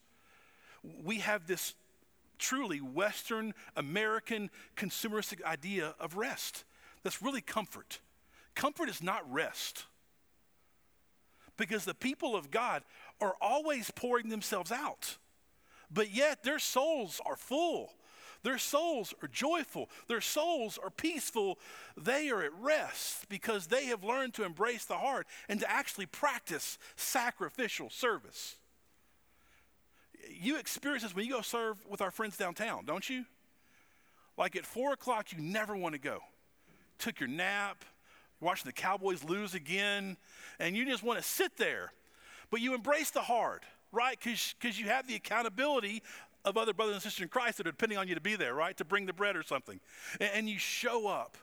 We 1.05 1.19
have 1.19 1.47
this 1.47 1.75
truly 2.39 2.79
Western 2.79 3.55
American 3.77 4.51
consumeristic 4.77 5.43
idea 5.45 5.95
of 6.01 6.17
rest. 6.17 6.65
That's 7.03 7.23
really 7.23 7.41
comfort. 7.41 8.01
Comfort 8.55 8.89
is 8.89 9.03
not 9.03 9.31
rest. 9.33 9.85
Because 11.57 11.85
the 11.85 11.95
people 11.95 12.35
of 12.35 12.51
God 12.51 12.83
are 13.21 13.35
always 13.41 13.91
pouring 13.91 14.29
themselves 14.29 14.73
out, 14.73 15.19
but 15.93 16.13
yet 16.13 16.43
their 16.43 16.59
souls 16.59 17.21
are 17.25 17.37
full 17.37 17.93
their 18.45 18.59
souls 18.59 19.15
are 19.23 19.29
joyful. 19.29 19.89
Their 20.07 20.21
souls 20.21 20.79
are 20.81 20.91
peaceful. 20.91 21.59
They 21.97 22.29
are 22.29 22.43
at 22.43 22.53
rest 22.61 23.27
because 23.31 23.67
they 23.67 23.87
have 23.87 24.05
learned 24.05 24.35
to 24.35 24.45
embrace 24.45 24.85
the 24.85 24.99
heart 24.99 25.27
and 25.49 25.59
to 25.61 25.71
actually 25.71 26.07
practice 26.07 26.79
sacrificial 26.95 27.89
service. 27.89 28.57
You 30.31 30.59
experience 30.59 31.03
this 31.03 31.17
when 31.17 31.25
you 31.25 31.33
go 31.33 31.41
serve 31.41 31.79
with 31.89 32.03
our 32.03 32.11
friends 32.11 32.37
downtown, 32.37 32.85
don't 32.85 33.09
you? 33.09 33.25
Like 34.37 34.57
at 34.57 34.67
four 34.67 34.93
o'clock, 34.93 35.33
you 35.33 35.41
never 35.41 35.75
want 35.75 35.95
to 35.95 36.01
go. 36.01 36.19
Took 36.99 37.21
your 37.21 37.31
nap, 37.31 37.83
watching 38.45 38.67
the 38.67 38.73
Cowboys 38.73 39.25
lose 39.25 39.55
again, 39.55 40.17
and 40.59 40.77
you 40.77 40.85
just 40.85 41.03
want 41.03 41.19
to 41.19 41.25
sit 41.25 41.57
there. 41.57 41.93
But 42.51 42.61
you 42.61 42.75
embrace 42.75 43.11
the 43.11 43.23
hard, 43.23 43.63
right? 43.91 44.19
Because 44.21 44.79
you 44.79 44.87
have 44.87 45.09
the 45.09 45.15
accountability 45.15 46.03
of 46.45 46.57
other 46.57 46.75
brothers 46.75 46.95
and 46.95 47.03
sisters 47.03 47.23
in 47.23 47.29
Christ 47.29 47.59
that 47.59 47.67
are 47.67 47.71
depending 47.71 47.99
on 47.99 48.07
you 48.07 48.15
to 48.15 48.21
be 48.21 48.37
there, 48.37 48.55
right? 48.55 48.77
To 48.77 48.85
bring 48.85 49.07
the 49.07 49.13
bread 49.13 49.37
or 49.37 49.43
something. 49.43 49.81
And, 50.21 50.31
and 50.35 50.49
you 50.49 50.59
show 50.59 51.09
up, 51.09 51.37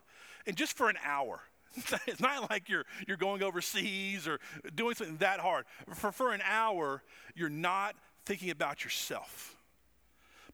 and 0.46 0.56
just 0.56 0.78
for 0.78 0.90
an 0.90 0.98
hour, 1.04 1.42
it's 2.08 2.20
not 2.20 2.50
like 2.50 2.70
you're, 2.70 2.86
you're 3.08 3.18
going 3.18 3.42
overseas 3.44 4.28
or 4.28 4.40
doing 4.76 4.96
something 4.96 5.18
that 5.18 5.40
hard. 5.40 5.66
For, 5.96 6.12
for 6.12 6.34
an 6.34 6.42
hour, 6.46 7.02
you're 7.36 7.50
not 7.50 7.96
thinking 8.26 8.50
about 8.50 8.84
yourself. 8.84 9.56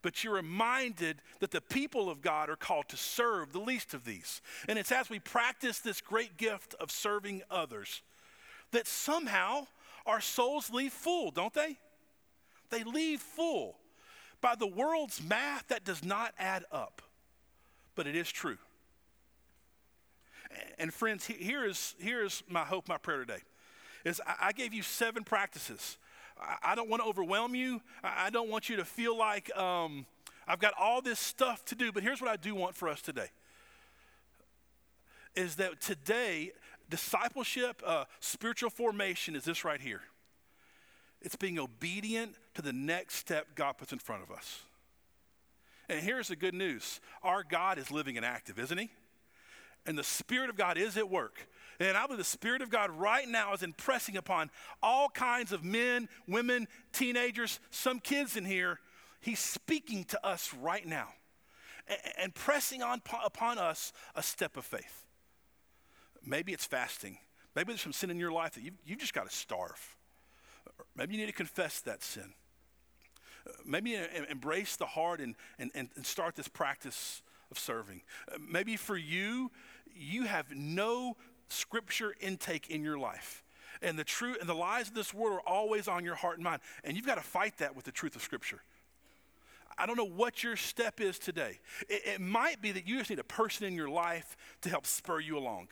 But 0.02 0.24
you're 0.24 0.36
reminded 0.36 1.22
that 1.40 1.52
the 1.52 1.62
people 1.62 2.10
of 2.10 2.22
God 2.22 2.50
are 2.50 2.56
called 2.56 2.90
to 2.90 2.98
serve 2.98 3.52
the 3.52 3.60
least 3.60 3.94
of 3.94 4.06
these. 4.06 4.42
And 4.68 4.78
it's 4.78 4.92
as 4.92 5.10
we 5.10 5.20
practice 5.20 5.80
this 5.80 6.02
great 6.02 6.38
gift 6.38 6.76
of 6.80 6.92
serving 6.92 7.42
others 7.50 8.02
that 8.72 8.88
somehow 8.88 9.68
our 10.06 10.22
souls 10.22 10.70
leave 10.70 10.94
full, 10.94 11.32
don't 11.32 11.54
they? 11.54 11.78
They 12.70 12.84
leave 12.84 13.22
full. 13.22 13.78
By 14.42 14.56
the 14.56 14.68
world's 14.68 15.22
math, 15.24 15.68
that 15.70 15.84
does 15.84 16.04
not 16.04 16.34
add 16.38 16.64
up, 16.72 17.02
but 17.96 18.08
it 18.08 18.16
is 18.16 18.32
true. 18.32 18.58
And 20.78 20.94
friends, 20.94 21.26
here 21.26 21.66
is, 21.66 21.96
here 22.00 22.24
is 22.24 22.44
my 22.48 22.64
hope, 22.64 22.88
my 22.88 22.98
prayer 22.98 23.20
today. 23.20 23.42
Is 24.06 24.22
I 24.40 24.52
gave 24.52 24.74
you 24.74 24.84
seven 24.84 25.24
practices. 25.24 25.98
I 26.64 26.76
don't 26.76 26.90
want 26.90 27.02
to 27.02 27.08
overwhelm 27.08 27.56
you. 27.56 27.82
I 28.04 28.30
don't 28.30 28.50
want 28.50 28.70
you 28.70 28.76
to 28.78 28.86
feel 28.86 29.18
like 29.18 29.56
um, 29.58 30.06
I've 30.48 30.60
got 30.60 30.74
all 30.80 31.02
this 31.02 31.20
stuff 31.20 31.66
to 31.66 31.76
do. 31.76 31.92
But 31.92 32.04
here's 32.04 32.22
what 32.22 32.30
I 32.30 32.36
do 32.36 32.56
want 32.56 32.76
for 32.76 32.88
us 32.88 33.02
today: 33.02 33.30
is 35.36 35.56
that 35.56 35.82
today 35.82 36.52
discipleship, 36.90 37.82
uh, 37.86 38.06
spiritual 38.20 38.70
formation 38.70 39.36
is 39.36 39.44
this 39.44 39.66
right 39.66 39.82
here. 39.82 40.02
It's 41.22 41.36
being 41.36 41.60
obedient 41.60 42.36
to 42.54 42.62
the 42.62 42.74
next 42.74 43.16
step 43.16 43.48
God 43.56 43.74
puts 43.74 43.92
in 43.92 44.00
front 44.00 44.24
of 44.24 44.32
us. 44.32 44.62
And 45.90 46.02
here's 46.02 46.28
the 46.28 46.36
good 46.36 46.54
news 46.54 47.00
our 47.24 47.44
God 47.44 47.78
is 47.78 47.92
living 47.92 48.18
and 48.18 48.26
active, 48.26 48.60
isn't 48.60 48.78
He? 48.78 48.92
And 49.86 49.98
the 49.98 50.04
Spirit 50.04 50.50
of 50.50 50.58
God 50.58 50.78
is 50.78 50.98
at 50.98 51.10
work. 51.10 51.48
And 51.80 51.96
I 51.96 52.04
believe 52.06 52.18
the 52.18 52.24
Spirit 52.24 52.62
of 52.62 52.70
God 52.70 52.90
right 52.92 53.28
now 53.28 53.54
is 53.54 53.62
impressing 53.62 54.18
upon 54.18 54.50
all 54.82 55.10
kinds 55.10 55.52
of 55.52 55.64
men, 55.64 56.10
women, 56.28 56.68
teenagers, 56.92 57.60
some 57.70 58.00
kids 58.00 58.36
in 58.36 58.46
here. 58.46 58.80
He's 59.20 59.40
speaking 59.40 60.04
to 60.06 60.26
us 60.26 60.54
right 60.54 60.86
now 60.86 61.10
and, 62.18 62.34
pressing 62.34 62.82
on 62.82 63.02
upon 63.24 63.58
us 63.58 63.94
a 64.16 64.24
step 64.24 64.58
of 64.58 64.66
faith. 64.66 65.06
Maybe 66.26 66.52
it's 66.52 66.66
fasting. 66.66 67.18
Maybe 67.56 67.68
there's 67.68 67.82
some 67.82 67.94
sin 67.94 68.10
in 68.10 68.20
your 68.20 68.32
life 68.32 68.54
that 68.56 68.64
you, 68.64 68.72
you've 68.86 69.00
just 69.00 69.14
got 69.14 69.30
to 69.30 69.36
starve. 69.36 69.96
Maybe 70.96 71.14
you 71.16 71.22
need 71.22 71.28
to 71.28 71.34
confess 71.34 71.82
that 71.82 72.04
sin. 72.04 72.34
Maybe 73.66 73.98
embrace 74.30 74.76
the 74.76 74.86
heart 74.86 75.22
and, 75.22 75.36
and, 75.58 75.72
and 75.74 76.06
start 76.06 76.36
this 76.36 76.48
practice 76.48 77.22
of 77.50 77.58
serving. 77.58 78.02
Maybe 78.40 78.76
for 78.76 78.98
you, 78.98 79.52
you 79.96 80.24
have 80.24 80.54
no 80.54 81.16
scripture 81.50 82.16
intake 82.20 82.70
in 82.70 82.84
your 82.84 82.98
life. 82.98 83.44
And 83.82 83.98
the 83.98 84.04
truth 84.04 84.38
and 84.40 84.50
the 84.50 84.56
lies 84.56 84.88
of 84.88 84.94
this 84.94 85.14
world 85.14 85.40
are 85.40 85.50
always 85.50 85.88
on 85.88 86.04
your 86.04 86.16
heart 86.16 86.36
and 86.36 86.44
mind. 86.44 86.62
And 86.84 86.98
you've 86.98 87.06
got 87.06 87.16
to 87.16 87.24
fight 87.24 87.58
that 87.60 87.76
with 87.76 87.86
the 87.86 87.92
truth 87.92 88.16
of 88.16 88.22
scripture. 88.22 88.62
I 89.78 89.86
don't 89.86 89.98
know 89.98 90.06
what 90.06 90.44
your 90.44 90.56
step 90.56 91.00
is 91.00 91.20
today. 91.20 91.60
It, 91.88 92.02
it, 92.06 92.22
might 92.22 92.62
be 92.62 92.72
that 92.72 92.88
you 92.88 92.98
just 92.98 93.12
need 93.12 93.20
a 93.20 93.24
person 93.24 93.68
in 93.68 93.76
your 93.76 93.90
life 93.90 94.36
to 94.62 94.70
help 94.70 94.88
spur 94.88 95.20
you 95.20 95.38
along. 95.38 95.68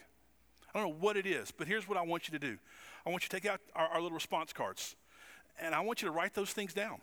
I 0.74 0.80
don't 0.80 0.90
know 0.90 0.98
what 1.00 1.18
it 1.18 1.26
is, 1.26 1.52
but 1.52 1.68
here's 1.68 1.88
what 1.88 1.98
I 1.98 2.04
want 2.04 2.28
you 2.28 2.38
to 2.38 2.40
do 2.40 2.58
I 3.06 3.10
want 3.10 3.24
you 3.24 3.30
to 3.30 3.36
take 3.36 3.50
out 3.50 3.62
our, 3.76 3.88
our 3.88 4.02
little 4.02 4.16
response 4.16 4.54
cards, 4.54 4.96
and 5.60 5.74
I 5.74 5.80
want 5.80 6.02
you 6.02 6.08
to 6.08 6.12
write 6.12 6.36
those 6.36 6.52
things 6.52 6.74
down. 6.74 7.00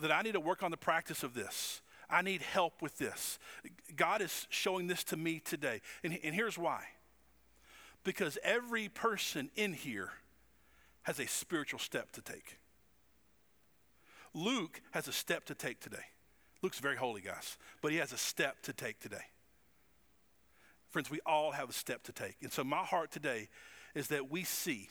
That 0.00 0.10
I 0.10 0.22
need 0.22 0.32
to 0.32 0.40
work 0.40 0.62
on 0.62 0.70
the 0.70 0.76
practice 0.76 1.22
of 1.22 1.34
this. 1.34 1.80
I 2.08 2.22
need 2.22 2.42
help 2.42 2.82
with 2.82 2.98
this. 2.98 3.38
God 3.96 4.20
is 4.20 4.46
showing 4.50 4.88
this 4.88 5.04
to 5.04 5.16
me 5.16 5.40
today. 5.40 5.80
And, 6.02 6.18
and 6.24 6.34
here's 6.34 6.58
why 6.58 6.84
Because 8.04 8.38
every 8.42 8.88
person 8.88 9.50
in 9.56 9.72
here 9.72 10.10
has 11.02 11.20
a 11.20 11.26
spiritual 11.26 11.78
step 11.78 12.12
to 12.12 12.22
take. 12.22 12.58
Luke 14.32 14.80
has 14.92 15.08
a 15.08 15.12
step 15.12 15.44
to 15.46 15.54
take 15.54 15.80
today. 15.80 16.04
Luke's 16.62 16.78
very 16.78 16.96
holy, 16.96 17.20
guys, 17.20 17.56
but 17.82 17.90
he 17.90 17.98
has 17.98 18.12
a 18.12 18.18
step 18.18 18.62
to 18.62 18.72
take 18.72 19.00
today. 19.00 19.24
Friends, 20.90 21.10
we 21.10 21.20
all 21.24 21.52
have 21.52 21.70
a 21.70 21.72
step 21.72 22.02
to 22.04 22.12
take. 22.12 22.36
And 22.42 22.52
so, 22.52 22.64
my 22.64 22.84
heart 22.84 23.10
today 23.10 23.48
is 23.94 24.08
that 24.08 24.30
we 24.30 24.44
see 24.44 24.88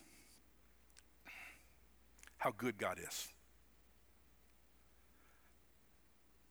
how 2.37 2.51
good 2.57 2.77
God 2.77 2.99
is. 3.05 3.27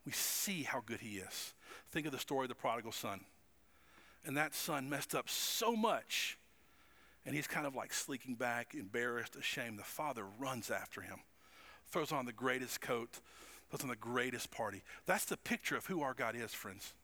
We 0.08 0.12
see 0.12 0.62
how 0.62 0.82
good 0.84 1.00
He 1.00 1.18
is. 1.18 1.52
Think 1.90 2.06
of 2.06 2.12
the 2.12 2.18
story 2.18 2.44
of 2.44 2.48
the 2.48 2.54
prodigal 2.54 2.92
son. 2.92 3.20
And 4.24 4.36
that 4.38 4.54
son 4.54 4.88
messed 4.88 5.14
up 5.14 5.28
so 5.28 5.76
much, 5.76 6.37
and 7.26 7.34
he's 7.34 7.46
kind 7.46 7.66
of 7.66 7.74
like 7.74 7.92
sleeking 7.92 8.34
back, 8.34 8.74
embarrassed, 8.74 9.36
ashamed. 9.36 9.78
The 9.78 9.84
father 9.84 10.24
runs 10.38 10.70
after 10.70 11.00
him, 11.00 11.18
throws 11.90 12.12
on 12.12 12.26
the 12.26 12.32
greatest 12.32 12.80
coat, 12.80 13.20
throws 13.70 13.82
on 13.82 13.88
the 13.88 13.96
greatest 13.96 14.50
party. 14.50 14.82
That's 15.06 15.24
the 15.24 15.36
picture 15.36 15.76
of 15.76 15.86
who 15.86 16.02
our 16.02 16.14
God 16.14 16.34
is, 16.36 16.54
friends. 16.54 16.94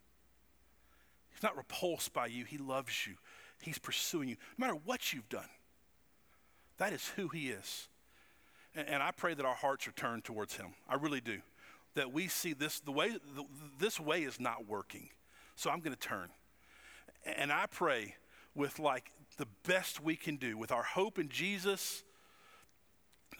He's 1.34 1.42
not 1.42 1.56
repulsed 1.56 2.12
by 2.12 2.26
you, 2.26 2.44
He 2.44 2.58
loves 2.58 3.06
you. 3.06 3.14
He's 3.60 3.78
pursuing 3.78 4.28
you, 4.28 4.36
no 4.56 4.66
matter 4.66 4.78
what 4.84 5.12
you've 5.12 5.28
done. 5.28 5.48
That 6.78 6.92
is 6.92 7.08
who 7.16 7.28
He 7.28 7.48
is. 7.48 7.88
And, 8.74 8.88
and 8.88 9.02
I 9.02 9.10
pray 9.10 9.34
that 9.34 9.44
our 9.44 9.54
hearts 9.54 9.86
are 9.88 9.92
turned 9.92 10.24
towards 10.24 10.56
Him. 10.56 10.74
I 10.88 10.94
really 10.94 11.20
do. 11.20 11.40
That 11.94 12.12
we 12.12 12.28
see 12.28 12.52
this, 12.52 12.80
the 12.80 12.92
way, 12.92 13.10
the, 13.10 13.44
this 13.78 14.00
way 14.00 14.22
is 14.22 14.40
not 14.40 14.66
working. 14.66 15.10
So 15.56 15.70
I'm 15.70 15.80
going 15.80 15.94
to 15.94 16.00
turn. 16.00 16.28
And 17.24 17.52
I 17.52 17.66
pray 17.70 18.16
with 18.54 18.78
like 18.78 19.10
the 19.34 19.48
best 19.66 20.02
we 20.02 20.16
can 20.16 20.36
do, 20.36 20.56
with 20.56 20.72
our 20.72 20.82
hope 20.82 21.18
in 21.18 21.28
Jesus, 21.28 22.02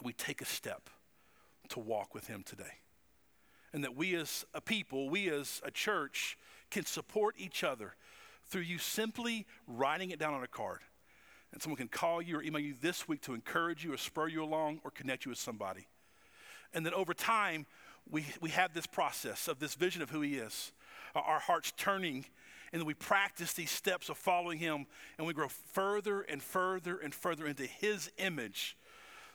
we 0.03 0.13
take 0.13 0.41
a 0.41 0.47
step 0.47 0.91
to 1.71 1.81
walk 1.81 2.15
with 2.15 2.27
Him 2.27 2.43
today. 2.45 2.81
And 3.73 3.83
that 3.85 3.97
we 3.97 4.15
as 4.15 4.45
a 4.55 4.61
people, 4.61 5.09
we 5.09 5.29
as 5.29 5.61
a 5.65 5.71
church, 5.71 6.39
can 6.71 6.85
support 6.85 7.35
each 7.39 7.65
other 7.65 7.95
through 8.47 8.63
you 8.63 8.79
simply 8.79 9.47
writing 9.67 10.11
it 10.11 10.19
down 10.19 10.35
on 10.35 10.43
a 10.43 10.49
card. 10.49 10.81
And 11.53 11.63
someone 11.63 11.77
can 11.77 11.89
call 11.89 12.21
you 12.21 12.39
or 12.39 12.43
email 12.43 12.61
you 12.61 12.75
this 12.81 13.09
week 13.09 13.23
to 13.23 13.35
encourage 13.35 13.85
you 13.85 13.93
or 13.93 13.97
spur 13.97 14.29
you 14.29 14.43
along 14.43 14.81
or 14.85 14.91
connect 14.91 15.25
you 15.25 15.31
with 15.31 15.39
somebody. 15.39 15.87
And 16.73 16.85
then 16.85 16.95
over 16.95 17.15
time, 17.15 17.67
we, 18.11 18.27
we 18.41 18.51
have 18.51 18.75
this 18.75 18.87
process 18.87 19.49
of 19.49 19.61
this 19.61 19.75
vision 19.75 20.03
of 20.03 20.11
who 20.11 20.21
He 20.21 20.35
is, 20.35 20.73
our 21.15 21.39
hearts 21.39 21.73
turning, 21.77 22.27
and 22.73 22.81
then 22.81 22.87
we 22.87 22.95
practice 22.95 23.53
these 23.53 23.71
steps 23.71 24.09
of 24.09 24.19
following 24.19 24.59
Him, 24.59 24.87
and 25.19 25.27
we 25.27 25.35
grow 25.35 25.49
further 25.49 26.23
and 26.23 26.43
further 26.43 26.99
and 26.99 27.15
further 27.15 27.47
into 27.47 27.65
His 27.65 28.11
image 28.19 28.77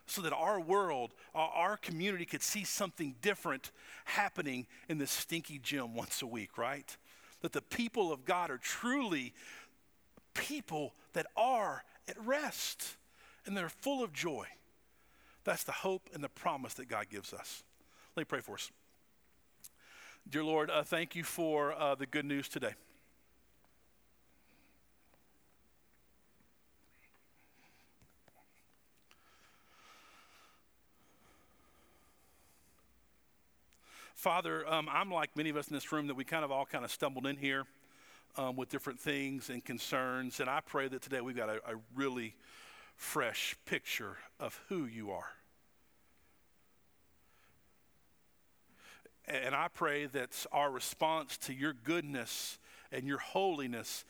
so 0.10 0.22
that 0.24 0.34
our 0.34 0.60
world, 0.60 1.14
our 1.36 1.78
community 1.78 2.26
could 2.26 2.42
see 2.42 2.64
something 2.64 3.16
different 3.22 3.72
happening 4.06 4.66
in 4.88 4.98
this 4.98 5.12
stinky 5.12 5.60
gym 5.60 5.94
once 5.94 6.22
a 6.22 6.28
week, 6.28 6.58
right? 6.58 6.98
That 7.42 7.54
the 7.54 7.62
people 7.62 8.12
of 8.12 8.26
God 8.26 8.50
are 8.50 8.58
truly 8.58 9.34
people 10.34 10.96
that 11.14 11.28
are 11.38 11.84
at 12.08 12.16
rest 12.26 12.98
and 13.46 13.56
they're 13.56 13.70
full 13.70 14.04
of 14.04 14.12
joy. 14.12 14.48
That's 15.44 15.64
the 15.64 15.72
hope 15.72 16.10
and 16.14 16.24
the 16.24 16.30
promise 16.30 16.74
that 16.76 16.88
God 16.88 17.08
gives 17.10 17.32
us. 17.32 17.64
Let 18.16 18.22
me 18.22 18.26
pray 18.26 18.42
for 18.42 18.56
us. 18.56 18.72
Dear 20.28 20.44
Lord, 20.44 20.70
uh, 20.70 20.84
thank 20.84 21.16
you 21.16 21.24
for 21.24 21.74
uh, 21.74 21.96
the 21.96 22.06
good 22.06 22.26
news 22.26 22.50
today. 22.50 22.74
Father, 34.20 34.70
um, 34.70 34.90
I'm 34.92 35.10
like 35.10 35.38
many 35.38 35.50
of 35.50 35.56
us 35.56 35.70
in 35.70 35.74
this 35.74 35.94
room 35.94 36.08
that 36.08 36.14
we 36.14 36.26
kind 36.26 36.44
of 36.44 36.52
all 36.52 36.66
kind 36.66 36.84
of 36.84 36.92
stumbled 36.92 37.26
in 37.26 37.38
here 37.38 37.64
um, 38.36 38.58
with 38.58 38.68
different 38.68 39.00
things 39.00 39.50
and 39.50 39.64
concerns. 39.64 40.42
And 40.42 40.50
I 40.50 40.60
pray 40.60 40.90
that 40.90 41.02
today 41.02 41.22
we've 41.22 41.38
got 41.38 41.48
a, 41.48 41.62
a 41.66 41.76
really 41.96 42.36
fresh 42.98 43.56
picture 43.66 44.18
of 44.38 44.60
who 44.68 44.84
you 44.84 45.12
are. 45.12 45.30
And 49.26 49.56
I 49.56 49.70
pray 49.74 50.06
that 50.08 50.46
our 50.52 50.70
response 50.70 51.38
to 51.38 51.54
your 51.54 51.72
goodness 51.72 52.60
and 52.92 53.06
your 53.08 53.20
holiness 53.20 54.04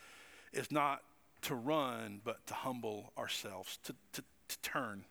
is 0.51 0.71
not 0.71 1.03
to 1.43 1.53
run, 1.53 2.21
but 2.23 2.47
to 2.47 2.55
humble 2.55 3.13
ourselves, 3.15 3.77
to, 3.83 3.93
to, 4.13 4.23
to 4.47 4.57
turn, 4.63 5.03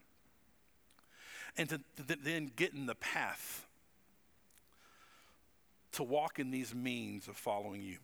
and 1.56 1.68
to, 1.68 1.78
to 2.04 2.16
then 2.16 2.50
get 2.56 2.74
in 2.74 2.86
the 2.86 2.96
path 2.96 3.67
to 5.98 6.04
walk 6.04 6.38
in 6.38 6.52
these 6.52 6.76
means 6.76 7.26
of 7.26 7.36
following 7.36 7.82
you. 7.82 7.96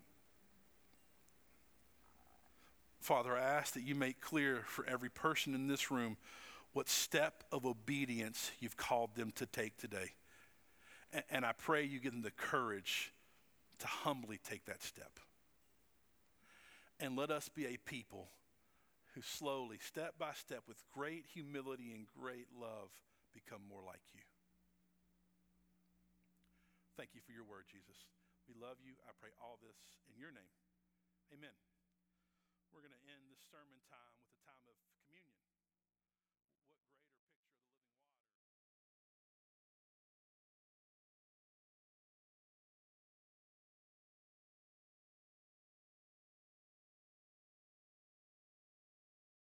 Father, 2.99 3.37
I 3.37 3.41
ask 3.41 3.75
that 3.75 3.85
you 3.85 3.95
make 3.95 4.21
clear 4.21 4.65
for 4.67 4.85
every 4.89 5.11
person 5.11 5.55
in 5.55 5.69
this 5.69 5.93
room 5.93 6.17
what 6.73 6.89
step 6.89 7.45
of 7.53 7.65
obedience 7.65 8.51
you've 8.59 8.77
called 8.77 9.15
them 9.15 9.31
to 9.37 9.47
take 9.47 9.77
today. 9.77 10.11
And, 11.13 11.23
and 11.31 11.47
I 11.47 11.53
pray 11.53 11.85
you 11.85 12.01
give 12.01 12.11
them 12.11 12.23
the 12.23 12.33
courage 12.33 13.13
to 13.79 13.87
humbly 13.87 14.41
take 14.43 14.65
that 14.65 14.83
step. 14.83 15.21
And 16.99 17.15
let 17.15 17.31
us 17.31 17.49
be 17.49 17.67
a 17.67 17.77
people 17.77 18.27
who 19.15 19.23
slowly, 19.23 19.79
step 19.81 20.15
by 20.19 20.33
step, 20.33 20.65
with 20.67 20.83
great 20.93 21.27
humility 21.33 21.93
and 21.95 22.07
great 22.21 22.49
love, 22.61 22.89
become 23.33 23.61
more 23.71 23.83
like 23.87 24.03
you. 24.13 24.24
Thank 26.95 27.11
you 27.15 27.23
for 27.27 27.35
your 27.35 27.43
word, 27.43 27.67
Jesus. 27.67 28.07
We 28.47 28.55
love 28.55 28.79
you. 28.79 28.95
I 29.03 29.11
pray 29.19 29.35
all 29.43 29.59
this 29.59 29.79
in 30.07 30.15
your 30.15 30.31
name. 30.31 30.55
Amen. 31.35 31.55
We're 32.71 32.87
going 32.87 32.95
to 32.95 33.07
end 33.11 33.27
this 33.27 33.43
sermon 33.51 33.79
time 33.91 34.24